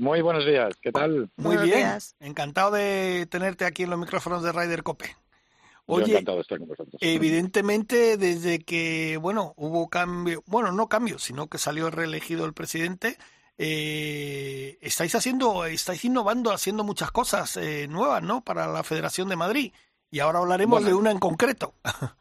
Muy 0.00 0.22
buenos 0.22 0.46
días, 0.46 0.74
¿qué 0.80 0.92
tal? 0.92 1.28
Muy 1.36 1.56
Buenos 1.56 1.64
bien, 1.64 1.78
días. 1.78 2.14
encantado 2.20 2.70
de 2.70 3.26
tenerte 3.30 3.64
aquí 3.64 3.82
en 3.82 3.90
los 3.90 3.98
micrófonos 3.98 4.44
de 4.44 4.52
Ryder 4.52 4.84
Cope. 4.84 5.16
Oye, 5.90 6.12
encantado 6.12 6.36
de 6.36 6.42
estar 6.42 6.58
con 6.58 6.68
vosotros. 6.68 6.94
Evidentemente, 7.00 8.16
desde 8.16 8.58
que, 8.60 9.16
bueno, 9.16 9.54
hubo 9.56 9.88
cambio, 9.88 10.42
bueno, 10.46 10.70
no 10.72 10.88
cambio, 10.88 11.18
sino 11.18 11.48
que 11.48 11.58
salió 11.58 11.90
reelegido 11.90 12.44
el 12.44 12.52
presidente, 12.52 13.16
eh, 13.56 14.78
estáis 14.82 15.14
haciendo, 15.14 15.64
estáis 15.64 16.04
innovando, 16.04 16.52
haciendo 16.52 16.84
muchas 16.84 17.10
cosas 17.10 17.56
eh, 17.56 17.88
nuevas, 17.88 18.22
¿no? 18.22 18.42
Para 18.44 18.66
la 18.66 18.82
Federación 18.84 19.28
de 19.28 19.36
Madrid. 19.36 19.72
Y 20.10 20.20
ahora 20.20 20.38
hablaremos 20.38 20.80
Bueno. 20.80 20.88
de 20.88 20.94
una 20.94 21.10
en 21.10 21.18
concreto. 21.18 21.74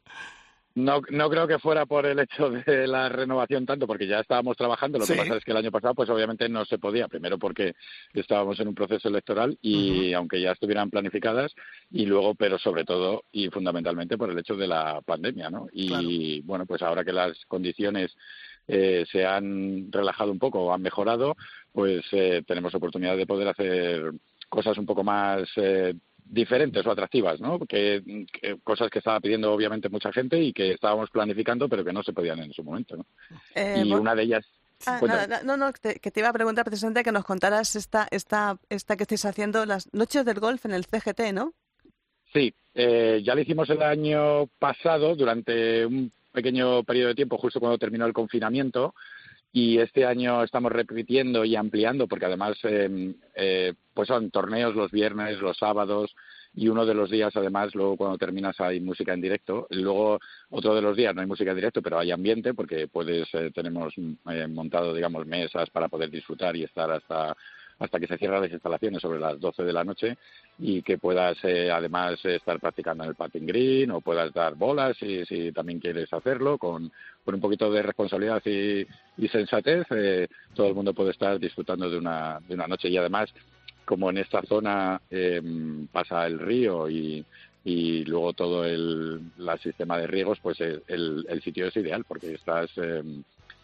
No, 0.78 1.01
no 1.09 1.28
creo 1.30 1.47
que 1.47 1.57
fuera 1.57 1.88
por 1.88 2.05
el 2.05 2.19
hecho 2.19 2.51
de 2.51 2.86
la 2.86 3.09
renovación 3.09 3.65
tanto, 3.65 3.88
porque 3.88 4.05
ya 4.05 4.19
estábamos 4.19 4.55
trabajando. 4.55 4.99
Lo 4.99 5.05
Sí. 5.05 5.13
que 5.13 5.19
pasa 5.19 5.38
es 5.38 5.43
que 5.43 5.49
el 5.51 5.57
año 5.57 5.71
pasado, 5.71 5.95
pues 5.95 6.07
obviamente 6.09 6.47
no 6.49 6.65
se 6.65 6.78
podía. 6.78 7.07
Primero 7.07 7.39
porque 7.39 7.73
estábamos 8.13 8.59
en 8.59 8.67
un 8.67 8.75
proceso 8.75 9.07
electoral 9.07 9.57
y 9.61 10.13
aunque 10.13 10.39
ya 10.39 10.51
estuvieran 10.51 10.91
planificadas, 10.91 11.55
y 11.89 12.05
luego, 12.05 12.36
pero 12.36 12.59
sobre 12.59 12.84
todo 12.86 13.23
y 13.32 13.49
fundamentalmente 13.49 14.19
por 14.19 14.30
el 14.30 14.38
hecho 14.38 14.55
de 14.55 14.67
la 14.67 15.01
pandemia, 15.01 15.49
¿no? 15.49 15.67
Y 15.73 16.41
bueno, 16.41 16.67
pues 16.67 16.84
ahora 16.84 17.03
que 17.03 17.11
las 17.13 17.43
condiciones 17.47 18.15
eh, 18.67 19.03
se 19.11 19.25
han 19.25 19.91
relajado 19.91 20.32
un 20.32 20.38
poco 20.39 20.59
o 20.59 20.73
han 20.73 20.82
mejorado, 20.84 21.36
pues 21.71 22.05
eh, 22.11 22.43
tenemos 22.45 22.75
oportunidad 22.75 23.17
de 23.17 23.25
poder 23.25 23.47
hacer 23.47 24.11
cosas 24.47 24.78
un 24.78 24.86
poco 24.86 25.03
más 25.03 25.49
eh, 25.55 25.95
diferentes 26.30 26.86
o 26.86 26.91
atractivas, 26.91 27.39
¿no? 27.39 27.59
Que, 27.59 28.25
que 28.32 28.57
cosas 28.63 28.89
que 28.89 28.99
estaba 28.99 29.19
pidiendo 29.19 29.51
obviamente 29.51 29.89
mucha 29.89 30.11
gente 30.11 30.41
y 30.41 30.53
que 30.53 30.71
estábamos 30.71 31.09
planificando 31.09 31.69
pero 31.69 31.84
que 31.84 31.93
no 31.93 32.03
se 32.03 32.13
podían 32.13 32.39
en 32.39 32.53
su 32.53 32.63
momento, 32.63 32.97
¿no? 32.97 33.05
Eh, 33.55 33.84
y 33.86 33.93
una 33.93 34.15
de 34.15 34.23
ellas 34.23 34.45
Ah, 34.86 34.99
nada, 35.01 35.41
no, 35.43 35.57
no, 35.57 35.73
que 35.73 35.80
te, 35.80 35.99
que 35.99 36.11
te 36.11 36.19
iba 36.19 36.30
a 36.30 36.34
preguntar 36.34 36.63
precisamente 36.63 37.03
que 37.03 37.11
nos 37.11 37.25
contaras 37.25 37.75
esta, 37.75 38.07
esta, 38.11 38.59
esta 38.69 38.95
que 38.95 39.03
estáis 39.03 39.25
haciendo, 39.25 39.65
las 39.65 39.91
noches 39.93 40.23
del 40.23 40.39
golf 40.39 40.65
en 40.65 40.73
el 40.73 40.86
CGT, 40.86 41.34
¿no? 41.34 41.53
Sí, 42.32 42.53
eh, 42.75 43.21
ya 43.23 43.34
lo 43.34 43.41
hicimos 43.41 43.69
el 43.69 43.82
año 43.82 44.47
pasado 44.59 45.15
durante 45.15 45.86
un 45.86 46.11
pequeño 46.32 46.84
periodo 46.84 47.09
de 47.09 47.15
tiempo, 47.15 47.38
justo 47.38 47.59
cuando 47.59 47.80
terminó 47.80 48.05
el 48.05 48.13
confinamiento, 48.13 48.93
y 49.57 49.79
este 49.79 50.05
año 50.05 50.43
estamos 50.43 50.71
repitiendo 50.71 51.43
y 51.43 51.55
ampliando, 51.55 52.07
porque 52.07 52.27
además 52.27 52.59
eh, 52.61 53.15
eh, 53.33 53.73
pues 53.91 54.07
son 54.07 54.29
torneos 54.29 54.75
los 54.75 54.91
viernes, 54.91 55.41
los 55.41 55.57
sábados, 55.57 56.13
y 56.53 56.69
uno 56.69 56.85
de 56.85 56.93
los 56.93 57.09
días 57.09 57.35
además 57.35 57.73
luego 57.73 57.97
cuando 57.97 58.19
terminas 58.19 58.59
hay 58.59 58.79
música 58.79 59.13
en 59.13 59.21
directo. 59.21 59.67
Luego 59.71 60.19
otro 60.49 60.75
de 60.75 60.81
los 60.81 60.95
días 60.95 61.13
no 61.15 61.21
hay 61.21 61.27
música 61.27 61.51
en 61.51 61.57
directo 61.57 61.81
pero 61.81 61.99
hay 61.99 62.11
ambiente 62.11 62.53
porque 62.53 62.87
puedes 62.87 63.27
eh, 63.33 63.51
tenemos 63.53 63.93
eh, 63.97 64.47
montado 64.47 64.93
digamos 64.93 65.25
mesas 65.25 65.69
para 65.71 65.87
poder 65.87 66.09
disfrutar 66.09 66.55
y 66.55 66.63
estar 66.63 66.91
hasta 66.91 67.35
hasta 67.80 67.99
que 67.99 68.07
se 68.07 68.17
cierran 68.17 68.41
las 68.41 68.51
instalaciones 68.51 69.01
sobre 69.01 69.19
las 69.19 69.39
12 69.39 69.63
de 69.63 69.73
la 69.73 69.84
noche 69.84 70.17
y 70.59 70.82
que 70.82 70.97
puedas 70.97 71.38
eh, 71.43 71.69
además 71.71 72.23
estar 72.25 72.59
practicando 72.59 73.03
en 73.03 73.11
el 73.11 73.15
patting 73.15 73.45
green 73.45 73.91
o 73.91 74.01
puedas 74.01 74.34
dar 74.34 74.55
bolas 74.55 74.97
si, 74.97 75.25
si 75.25 75.51
también 75.51 75.80
quieres 75.80 76.11
hacerlo 76.11 76.57
con, 76.57 76.91
con 77.23 77.36
un 77.36 77.41
poquito 77.41 77.71
de 77.71 77.84
responsabilidad 77.84 78.41
y, 78.45 78.86
y 79.17 79.28
sensatez 79.28 79.86
eh, 79.91 80.28
todo 80.55 80.67
el 80.67 80.75
mundo 80.75 80.93
puede 80.93 81.11
estar 81.11 81.39
disfrutando 81.39 81.89
de 81.89 81.97
una, 81.97 82.39
de 82.47 82.55
una 82.55 82.67
noche. 82.67 82.89
Y 82.89 82.97
además 82.97 83.34
como 83.86 84.09
en 84.09 84.17
esta 84.17 84.41
zona 84.41 85.01
eh, 85.09 85.41
pasa 85.91 86.25
el 86.25 86.39
río 86.39 86.89
y, 86.89 87.23
y 87.63 88.03
luego 88.03 88.34
todo 88.34 88.65
el, 88.65 89.32
la 89.38 89.57
sistema 89.57 89.97
de 89.97 90.07
riegos, 90.07 90.39
pues 90.41 90.59
el, 90.59 90.84
el, 90.88 91.25
el 91.30 91.41
sitio 91.41 91.67
es 91.67 91.75
ideal 91.78 92.03
porque 92.05 92.34
estás 92.34 92.69
eh, 92.78 93.01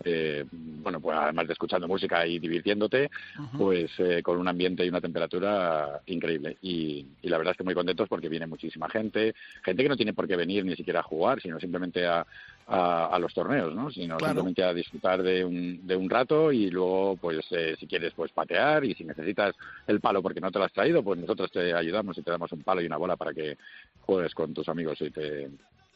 eh, 0.06 0.46
bueno, 0.52 1.00
pues 1.00 1.18
además 1.18 1.48
de 1.48 1.54
escuchando 1.54 1.88
música 1.88 2.26
y 2.28 2.40
divirtiéndote, 2.40 3.10
pues 3.58 3.92
eh, 4.00 4.22
con 4.22 4.38
un 4.38 4.48
ambiente 4.48 4.86
y 4.86 4.90
una 4.90 5.02
temperatura 5.02 6.02
increíble. 6.08 6.58
Y, 6.62 7.06
y 7.22 7.30
la 7.30 7.38
verdad 7.38 7.52
es 7.52 7.58
que 7.58 7.64
muy 7.64 7.74
contentos 7.74 8.08
porque 8.10 8.30
viene 8.30 8.48
muchísima 8.48 8.90
gente, 8.90 9.34
gente 9.64 9.84
que 9.84 9.90
no 9.90 9.98
tiene 9.98 10.14
por 10.14 10.28
qué 10.28 10.36
venir 10.36 10.66
ni 10.66 10.76
siquiera 10.76 11.00
a 11.02 11.04
jugar, 11.04 11.42
sino 11.42 11.60
simplemente 11.60 12.06
a, 12.06 12.26
a, 12.68 13.06
a 13.08 13.20
los 13.20 13.34
torneos, 13.34 13.74
¿no? 13.74 13.92
Sino 13.92 14.18
Claro. 14.18 14.34
simplemente 14.34 14.64
a 14.64 14.74
disfrutar 14.74 15.22
de 15.24 15.44
un, 15.46 15.86
de 15.86 15.96
un 15.96 16.10
rato 16.10 16.52
y 16.52 16.70
luego, 16.70 17.18
pues 17.18 17.46
eh, 17.52 17.76
si 17.80 17.88
quieres, 17.88 18.14
pues 18.16 18.32
patear 18.32 18.86
y 18.86 18.94
si 18.96 19.04
necesitas 19.04 19.56
el 19.88 20.00
palo 20.00 20.22
porque 20.22 20.40
no 20.42 20.52
te 20.52 20.60
lo 20.60 20.66
has 20.66 20.74
traído, 20.74 21.04
pues 21.04 21.20
nosotros 21.20 21.52
te 21.52 21.74
ayudamos 21.74 22.18
y 22.18 22.22
te 22.22 22.32
damos 22.32 22.52
un 22.52 22.64
palo 22.64 22.82
y 22.82 22.86
una 22.86 22.98
bola 22.98 23.16
para 23.16 23.34
que 23.34 23.58
juegues 24.02 24.34
con 24.34 24.54
tus 24.54 24.68
amigos 24.70 25.00
y 25.02 25.10
te 25.12 25.50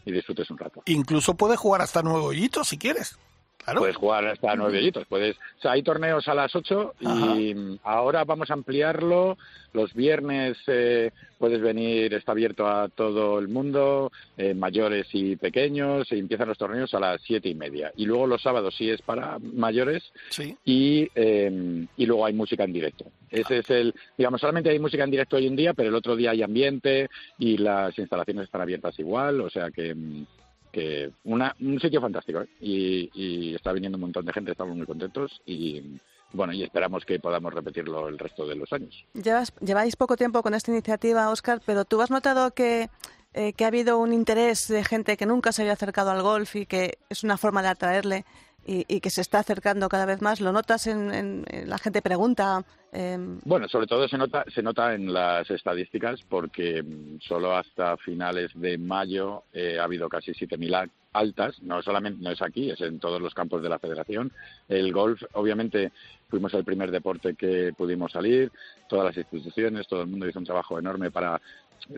y 0.05 0.11
disfrutes 0.13 0.49
un 0.51 0.57
rato. 0.57 0.81
Incluso 0.85 1.35
puedes 1.35 1.59
jugar 1.59 1.81
hasta 1.81 2.01
nueve 2.01 2.21
hoyitos 2.27 2.69
si 2.69 2.77
quieres. 2.77 3.17
Claro. 3.67 3.81
Puedes 3.81 3.97
jugar 3.97 4.25
hasta 4.27 4.55
nueve 4.55 4.77
hoyitos. 4.77 5.05
Puedes, 5.07 5.35
o 5.35 5.61
sea, 5.61 5.71
hay 5.73 5.83
torneos 5.83 6.25
a 6.29 6.33
las 6.33 6.55
ocho 6.55 6.93
y 7.01 7.53
ahora 7.83 8.23
vamos 8.23 8.49
a 8.49 8.53
ampliarlo. 8.53 9.37
Los 9.73 9.93
viernes 9.93 10.57
eh, 10.67 11.11
puedes 11.37 11.59
venir, 11.59 12.13
está 12.13 12.31
abierto 12.31 12.65
a 12.65 12.87
todo 12.87 13.37
el 13.39 13.49
mundo, 13.49 14.09
eh, 14.37 14.53
mayores 14.53 15.07
y 15.11 15.35
pequeños, 15.35 16.09
y 16.13 16.17
empiezan 16.19 16.47
los 16.47 16.57
torneos 16.57 16.93
a 16.93 17.01
las 17.01 17.21
siete 17.23 17.49
y 17.49 17.55
media. 17.55 17.91
Y 17.97 18.05
luego 18.05 18.25
los 18.25 18.41
sábados 18.41 18.73
sí 18.73 18.89
es 18.89 19.01
para 19.01 19.37
mayores 19.39 20.13
Sí. 20.29 20.55
y, 20.63 21.09
eh, 21.13 21.85
y 21.97 22.05
luego 22.05 22.25
hay 22.25 22.33
música 22.33 22.63
en 22.63 22.71
directo. 22.71 23.05
Ese 23.29 23.57
es 23.57 23.69
el, 23.69 23.93
digamos, 24.17 24.39
solamente 24.39 24.69
hay 24.69 24.79
música 24.79 25.03
en 25.03 25.11
directo 25.11 25.35
hoy 25.35 25.47
en 25.47 25.57
día, 25.57 25.73
pero 25.73 25.89
el 25.89 25.95
otro 25.95 26.15
día 26.15 26.31
hay 26.31 26.41
ambiente 26.41 27.09
y 27.37 27.57
las 27.57 27.99
instalaciones 27.99 28.45
están 28.45 28.61
abiertas 28.61 28.97
igual, 28.97 29.41
o 29.41 29.49
sea 29.49 29.69
que, 29.71 29.93
mm, 29.93 30.25
que 30.77 31.09
una, 31.23 31.55
un 31.59 31.79
sitio 31.79 31.99
fantástico 31.99 32.41
¿eh? 32.41 32.49
y, 32.61 33.55
está 33.55 33.73
viniendo 33.73 33.97
un 33.97 34.01
montón 34.01 34.25
de 34.25 34.31
gente, 34.31 34.51
estamos 34.51 34.77
muy 34.77 34.85
contentos 34.85 35.41
y 35.43 35.81
bueno, 36.33 36.53
y 36.53 36.61
esperamos 36.61 37.03
que 37.03 37.19
podamos 37.19 37.51
repetirlo 37.51 38.07
el 38.07 38.19
resto 38.19 38.45
de 38.45 38.53
los 38.53 38.71
años. 38.71 39.03
Llevas, 39.15 39.51
lleváis 39.59 39.95
poco 39.95 40.15
tiempo 40.15 40.43
con 40.43 40.53
esta 40.53 40.69
iniciativa, 40.69 41.31
Oscar, 41.31 41.61
pero 41.65 41.83
tú 41.83 41.99
has 41.99 42.11
notado 42.11 42.53
eh, 42.55 42.89
que 43.53 43.63
ha 43.63 43.67
habido 43.67 43.97
un 43.97 44.13
interés 44.13 44.67
de 44.67 44.83
gente 44.83 45.17
que 45.17 45.25
nunca 45.25 45.51
se 45.51 45.63
había 45.63 45.73
acercado 45.73 46.11
al 46.11 46.21
golf 46.21 46.55
y 46.55 46.67
que 46.67 46.99
es 47.09 47.23
una 47.23 47.37
forma 47.37 47.63
de 47.63 47.69
atraerle 47.69 48.25
y, 48.67 48.85
y 48.87 48.99
que 48.99 49.09
se 49.09 49.21
está 49.21 49.39
acercando 49.39 49.89
cada 49.89 50.05
vez 50.05 50.21
más. 50.21 50.41
¿Lo 50.41 50.51
notas 50.51 50.85
en, 50.87 51.11
en- 51.13 51.69
la 51.69 51.77
gente 51.79 52.01
pregunta? 52.01 52.63
em, 52.91 53.39
Bueno, 53.45 53.67
sobre 53.67 53.87
todo 53.87 54.07
se 54.07 54.17
nota, 54.17 54.43
se 54.53 54.61
nota 54.61 54.93
en 54.93 55.11
las 55.13 55.49
estadísticas 55.49 56.21
porque 56.29 56.83
mm, 56.83 57.19
solo 57.21 57.55
hasta 57.55 57.97
finales 57.97 58.51
de 58.53 58.77
mayo 58.77 59.43
eh, 59.53 59.79
ha 59.79 59.85
habido 59.85 60.07
casi 60.09 60.31
7.000 60.33 60.75
a- 60.75 60.89
altas. 61.13 61.61
No 61.63 61.81
solamente 61.81 62.21
no 62.23 62.29
es 62.31 62.41
aquí, 62.41 62.69
es 62.69 62.81
en 62.81 62.99
todos 62.99 63.19
los 63.21 63.33
campos 63.33 63.63
de 63.63 63.69
la 63.69 63.79
federación. 63.79 64.31
El 64.69 64.91
golf, 64.93 65.21
obviamente, 65.33 65.91
fuimos 66.29 66.53
el 66.53 66.63
primer 66.65 66.91
deporte 66.91 67.33
que 67.35 67.73
pudimos 67.75 68.11
salir. 68.11 68.51
Todas 68.89 69.05
las 69.07 69.17
instituciones, 69.17 69.87
todo 69.87 70.01
el 70.01 70.07
mundo 70.07 70.27
hizo 70.27 70.39
un 70.39 70.45
trabajo 70.45 70.77
enorme 70.77 71.09
para 71.09 71.41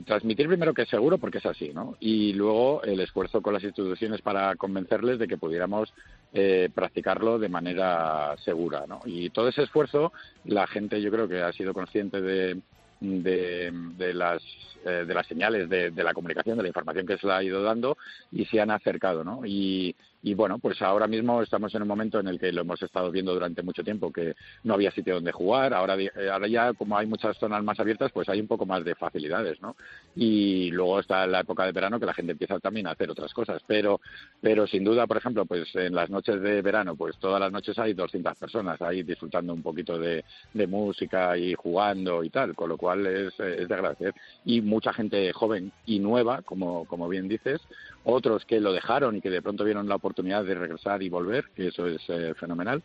transmitir 0.06 0.48
primero 0.48 0.74
que 0.74 0.84
es 0.84 0.90
seguro 0.90 1.18
porque 1.18 1.40
es 1.40 1.46
así, 1.46 1.72
¿no? 1.74 1.96
Y 2.00 2.34
luego 2.34 2.84
el 2.84 3.00
esfuerzo 3.00 3.42
con 3.42 3.54
las 3.54 3.64
instituciones 3.64 4.22
para 4.22 4.56
convencerles 4.56 5.20
de 5.20 5.28
que 5.28 5.38
pudiéramos 5.38 5.94
eh, 6.34 6.70
practicarlo 6.74 7.40
de 7.40 7.50
manera 7.50 8.36
segura, 8.44 8.86
¿no? 8.88 9.02
Y 9.06 9.30
todo 9.30 9.48
ese 9.48 9.64
esfuerzo, 9.64 10.12
la 10.46 10.68
gente 10.68 11.02
yo 11.02 11.12
creo 11.12 11.28
que 11.28 11.42
ha 11.42 11.52
sido 11.54 11.74
consciente 11.74 12.22
de, 12.22 12.62
de, 13.00 14.14
las 14.14 14.42
eh, 14.86 15.06
de 15.08 15.14
las 15.14 15.28
señales 15.28 15.70
de, 15.70 15.92
de 15.92 16.04
la 16.04 16.14
comunicación, 16.14 16.58
de 16.58 16.64
la 16.64 16.70
información 16.70 17.08
que 17.08 17.18
se 17.18 17.28
le 17.28 17.34
ha 17.34 17.44
ido 17.44 17.64
dando 17.64 17.98
y 18.32 18.46
se 18.46 18.60
han 18.60 18.72
acercado, 18.72 19.24
¿no? 19.24 19.42
Y, 19.46 19.96
y 20.22 20.34
bueno, 20.34 20.60
pues 20.60 20.82
ahora 20.82 21.08
mismo 21.08 21.42
estamos 21.42 21.74
en 21.76 21.82
un 21.82 21.88
momento 21.88 22.20
en 22.20 22.28
el 22.28 22.40
que 22.40 22.52
lo 22.52 22.62
hemos 22.62 22.82
estado 22.82 23.10
viendo 23.10 23.34
durante 23.34 23.64
mucho 23.64 23.84
tiempo, 23.84 24.12
que 24.12 24.36
no 24.64 24.74
había 24.74 24.92
sitio 24.92 25.16
donde 25.16 25.32
jugar. 25.32 25.74
Ahora, 25.74 25.96
eh, 25.98 26.12
ahora 26.32 26.48
ya, 26.48 26.74
como 26.74 26.98
hay 26.98 27.08
muchas 27.08 27.38
zonas 27.38 27.64
más 27.64 27.80
abiertas, 27.80 28.12
pues 28.12 28.28
hay 28.28 28.42
un 28.42 28.48
poco 28.48 28.66
más 28.66 28.84
de 28.84 28.96
facilidades, 28.96 29.62
¿no? 29.62 29.78
Y 30.16 30.72
luego 30.72 31.00
está 31.00 31.26
la 31.26 31.42
época 31.42 31.66
de 31.66 31.72
verano 31.72 32.00
que 32.00 32.06
la 32.06 32.14
gente 32.14 32.34
empieza 32.34 32.60
también 32.60 32.88
a 32.88 32.92
hacer 32.92 33.10
otras 33.10 33.34
cosas. 33.34 33.62
Pero, 33.66 34.02
pero 34.42 34.68
sin 34.68 34.84
duda, 34.84 35.08
por 35.08 35.18
ejemplo, 35.18 35.46
pues 35.46 35.74
en 35.76 35.96
las 35.96 36.10
noches 36.10 36.42
de 36.42 36.62
verano, 36.62 36.96
pues 36.96 37.18
todas 37.18 37.40
las 37.40 37.52
noches 37.52 37.80
hay 37.80 37.94
200 37.94 38.38
personas 38.38 38.82
ahí 38.82 39.04
disfrutando 39.04 39.54
un 39.54 39.64
poquito 39.64 39.98
de, 39.98 40.26
de 40.54 40.68
música 40.68 41.38
y 41.38 41.54
jugando 41.54 42.26
y 42.26 42.30
tal, 42.30 42.56
con 42.56 42.68
lo 42.68 42.78
cual 42.78 43.06
es, 43.08 43.40
es 43.40 43.68
de 43.68 43.74
agradecer. 43.74 44.14
Y 44.44 44.60
mucha 44.60 44.92
gente 44.92 45.32
joven 45.32 45.72
y 45.86 46.00
nueva, 46.00 46.42
como, 46.42 46.84
como 46.86 47.08
bien 47.08 47.30
dices, 47.30 47.62
otros 48.04 48.46
que 48.46 48.60
lo 48.60 48.74
dejaron 48.74 49.18
y 49.18 49.22
que 49.22 49.30
de 49.30 49.42
pronto 49.42 49.64
vieron 49.64 49.88
la 49.88 49.96
oportunidad 49.96 50.44
de 50.44 50.56
regresar 50.56 51.04
y 51.04 51.10
volver, 51.10 51.46
que 51.56 51.68
eso 51.68 51.88
es 51.88 52.02
eh, 52.10 52.34
fenomenal. 52.36 52.82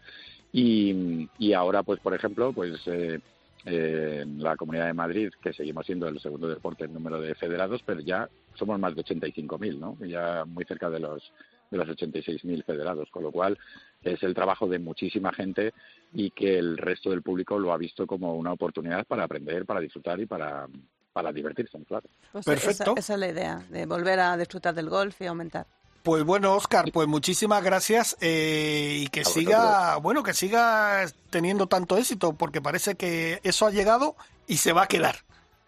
Y, 0.53 1.29
y 1.39 1.53
ahora, 1.53 1.83
pues, 1.83 2.01
por 2.01 2.15
ejemplo, 2.15 2.53
pues 2.53 2.81
eh, 2.87 3.21
eh, 3.67 4.25
la 4.39 4.57
Comunidad 4.57 4.87
de 4.87 4.93
Madrid, 4.93 5.31
que 5.43 5.53
seguimos 5.53 5.87
siendo 5.87 6.07
el 6.07 6.21
segundo 6.21 6.49
deporte 6.49 6.85
en 6.85 6.93
número 6.93 7.21
de 7.21 7.35
federados, 7.35 7.83
pero 7.85 8.01
ya 8.01 8.29
somos 8.55 8.79
más 8.79 8.95
de 8.95 9.05
85.000, 9.05 9.79
¿no? 9.79 9.97
Ya 10.07 10.45
muy 10.45 10.65
cerca 10.65 10.91
de 10.91 11.01
los 11.01 11.33
de 11.71 11.79
los 11.79 11.89
86.000 11.89 12.63
federados, 12.65 13.11
con 13.11 13.23
lo 13.23 13.33
cual 13.33 13.59
es 14.03 14.23
el 14.23 14.35
trabajo 14.35 14.69
de 14.69 14.79
muchísima 14.79 15.33
gente 15.33 15.73
y 16.13 16.31
que 16.31 16.59
el 16.59 16.77
resto 16.77 17.11
del 17.11 17.23
público 17.23 17.59
lo 17.59 17.73
ha 17.73 17.79
visto 17.79 18.07
como 18.07 18.35
una 18.35 18.53
oportunidad 18.53 19.07
para 19.07 19.25
aprender, 19.25 19.65
para 19.65 19.81
disfrutar 19.81 20.21
y 20.21 20.27
para, 20.27 20.69
para 21.15 21.33
divertirse, 21.33 21.79
claro. 21.89 22.07
pues 22.33 22.45
Perfecto. 22.45 22.93
Esa, 22.93 23.01
esa 23.01 23.15
es 23.15 23.21
la 23.21 23.29
idea, 23.29 23.63
de 23.71 23.87
volver 23.87 24.21
a 24.21 24.37
disfrutar 24.37 24.75
del 24.75 24.91
golf 24.91 25.19
y 25.23 25.27
aumentar. 25.27 25.65
Pues 26.03 26.23
bueno, 26.23 26.55
Oscar, 26.55 26.91
pues 26.93 27.09
muchísimas 27.09 27.65
gracias 27.65 28.19
eh, 28.21 28.99
y 29.05 29.07
que 29.07 29.23
A 29.23 29.25
siga, 29.25 29.97
bueno, 29.97 30.23
que 30.23 30.35
siga 30.35 31.07
teniendo 31.31 31.67
tanto 31.67 31.97
éxito, 31.97 32.35
porque 32.35 32.61
parece 32.61 32.97
que 32.97 33.41
eso 33.43 33.67
ha 33.67 33.71
llegado 33.71 34.15
y 34.47 34.59
se 34.59 34.75
va 34.75 34.83
a 34.83 34.87
quedar. 34.87 35.17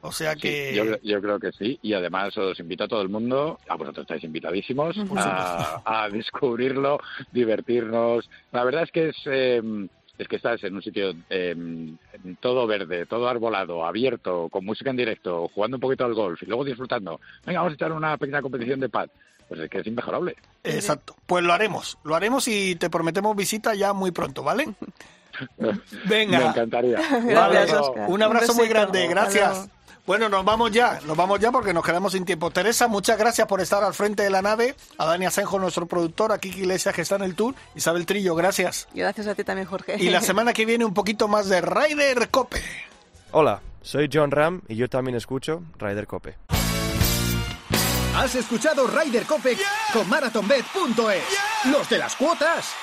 O 0.03 0.13
sea 0.13 0.35
Sí, 0.35 0.41
que 0.41 0.75
yo, 0.75 0.85
yo 1.03 1.23
creo 1.23 1.41
que 1.41 1.53
sí, 1.53 1.79
y 1.81 1.95
además 1.95 2.37
os 2.37 2.61
invito 2.61 2.85
a 2.85 2.89
todo 2.89 3.01
el 3.01 3.09
mundo, 3.09 3.59
a 3.67 3.77
vosotros 3.77 4.03
estáis 4.03 4.25
invitadísimos, 4.25 4.95
a 5.17 6.09
descubrirlo, 6.13 7.01
divertirnos. 7.33 8.29
La 8.53 8.63
verdad 8.63 8.83
es 8.83 8.91
que 8.91 9.09
es, 9.09 9.17
eh, 9.25 9.89
es 10.19 10.29
que 10.29 10.37
estás 10.37 10.63
en 10.65 10.75
un 10.75 10.83
sitio 10.83 11.15
eh, 11.29 11.55
todo 12.41 12.67
verde, 12.67 13.07
todo 13.07 13.29
arbolado, 13.29 13.85
abierto, 13.85 14.49
con 14.51 14.65
música 14.65 14.91
en 14.91 14.97
directo, 14.97 15.49
jugando 15.49 15.77
un 15.77 15.81
poquito 15.81 16.05
al 16.05 16.15
golf 16.15 16.43
y 16.43 16.47
luego 16.47 16.65
disfrutando. 16.65 17.21
Venga, 17.45 17.61
vamos 17.61 17.73
a 17.73 17.75
echar 17.75 17.93
una 17.93 18.17
pequeña 18.17 18.43
competición 18.43 18.81
de 18.81 18.89
pad. 18.89 19.09
Pues 19.49 19.61
es 19.61 19.71
que 19.71 19.79
es 19.79 19.87
inmejorable. 19.87 20.35
exacto. 20.65 21.15
Pues 21.25 21.45
lo 21.45 21.53
haremos, 21.53 21.99
lo 22.03 22.17
haremos 22.17 22.49
y 22.49 22.75
te 22.77 22.91
prometemos 22.91 23.37
visita 23.37 23.75
ya 23.75 23.93
muy 23.93 24.11
pronto, 24.11 24.43
¿vale? 24.43 24.67
Venga. 26.09 26.39
Me 26.39 26.47
encantaría. 26.47 26.99
Vale, 27.35 27.65
Oscar. 27.65 28.07
un 28.09 28.23
abrazo 28.23 28.53
Un 28.53 28.59
muy 28.59 28.69
grande, 28.69 29.07
gracias. 29.07 29.69
Bueno, 30.07 30.29
nos 30.29 30.45
vamos 30.45 30.71
ya, 30.71 31.01
nos 31.05 31.17
vamos 31.17 31.41
ya 31.41 31.51
porque 31.51 31.75
nos 31.75 31.85
quedamos 31.85 32.13
sin 32.13 32.25
tiempo. 32.25 32.51
Teresa, 32.53 32.87
muchas 32.87 33.19
gracias 33.19 33.49
por 33.49 33.61
estar 33.61 33.83
al 33.83 33.93
frente 33.93 34.23
de 34.23 34.31
la 34.31 34.41
nave. 34.41 34.77
A 34.99 35.07
Dani 35.07 35.27
Asenjo, 35.27 35.59
nuestro 35.59 35.87
productor, 35.87 36.31
a 36.31 36.39
Kiki 36.39 36.61
Iglesias, 36.61 36.95
que 36.95 37.03
está 37.03 37.17
en 37.17 37.23
el 37.23 37.35
tour. 37.35 37.57
Isabel 37.75 38.07
Trillo, 38.07 38.37
gracias. 38.37 38.87
Gracias 38.95 39.27
a 39.27 39.35
ti 39.35 39.43
también, 39.43 39.67
Jorge. 39.67 39.97
Y 39.99 40.11
la 40.11 40.21
semana 40.21 40.53
que 40.53 40.65
viene 40.65 40.85
un 40.85 40.95
poquito 40.95 41.27
más 41.27 41.49
de 41.49 41.61
Ryder 41.61 42.29
Cope. 42.29 42.63
Hola, 43.33 43.61
soy 43.83 44.09
John 44.13 44.31
Ram 44.31 44.63
y 44.69 44.77
yo 44.77 44.89
también 44.89 45.17
escucho 45.17 45.63
Ryder 45.77 46.07
Cope. 46.07 46.37
Has 48.15 48.35
escuchado 48.37 48.87
Ryder 48.87 49.25
Cope 49.25 49.57
con 49.93 50.09
MarathonBet.es. 50.09 51.25
Los 51.73 51.89
de 51.91 51.99
las 51.99 52.15
cuotas. 52.15 52.75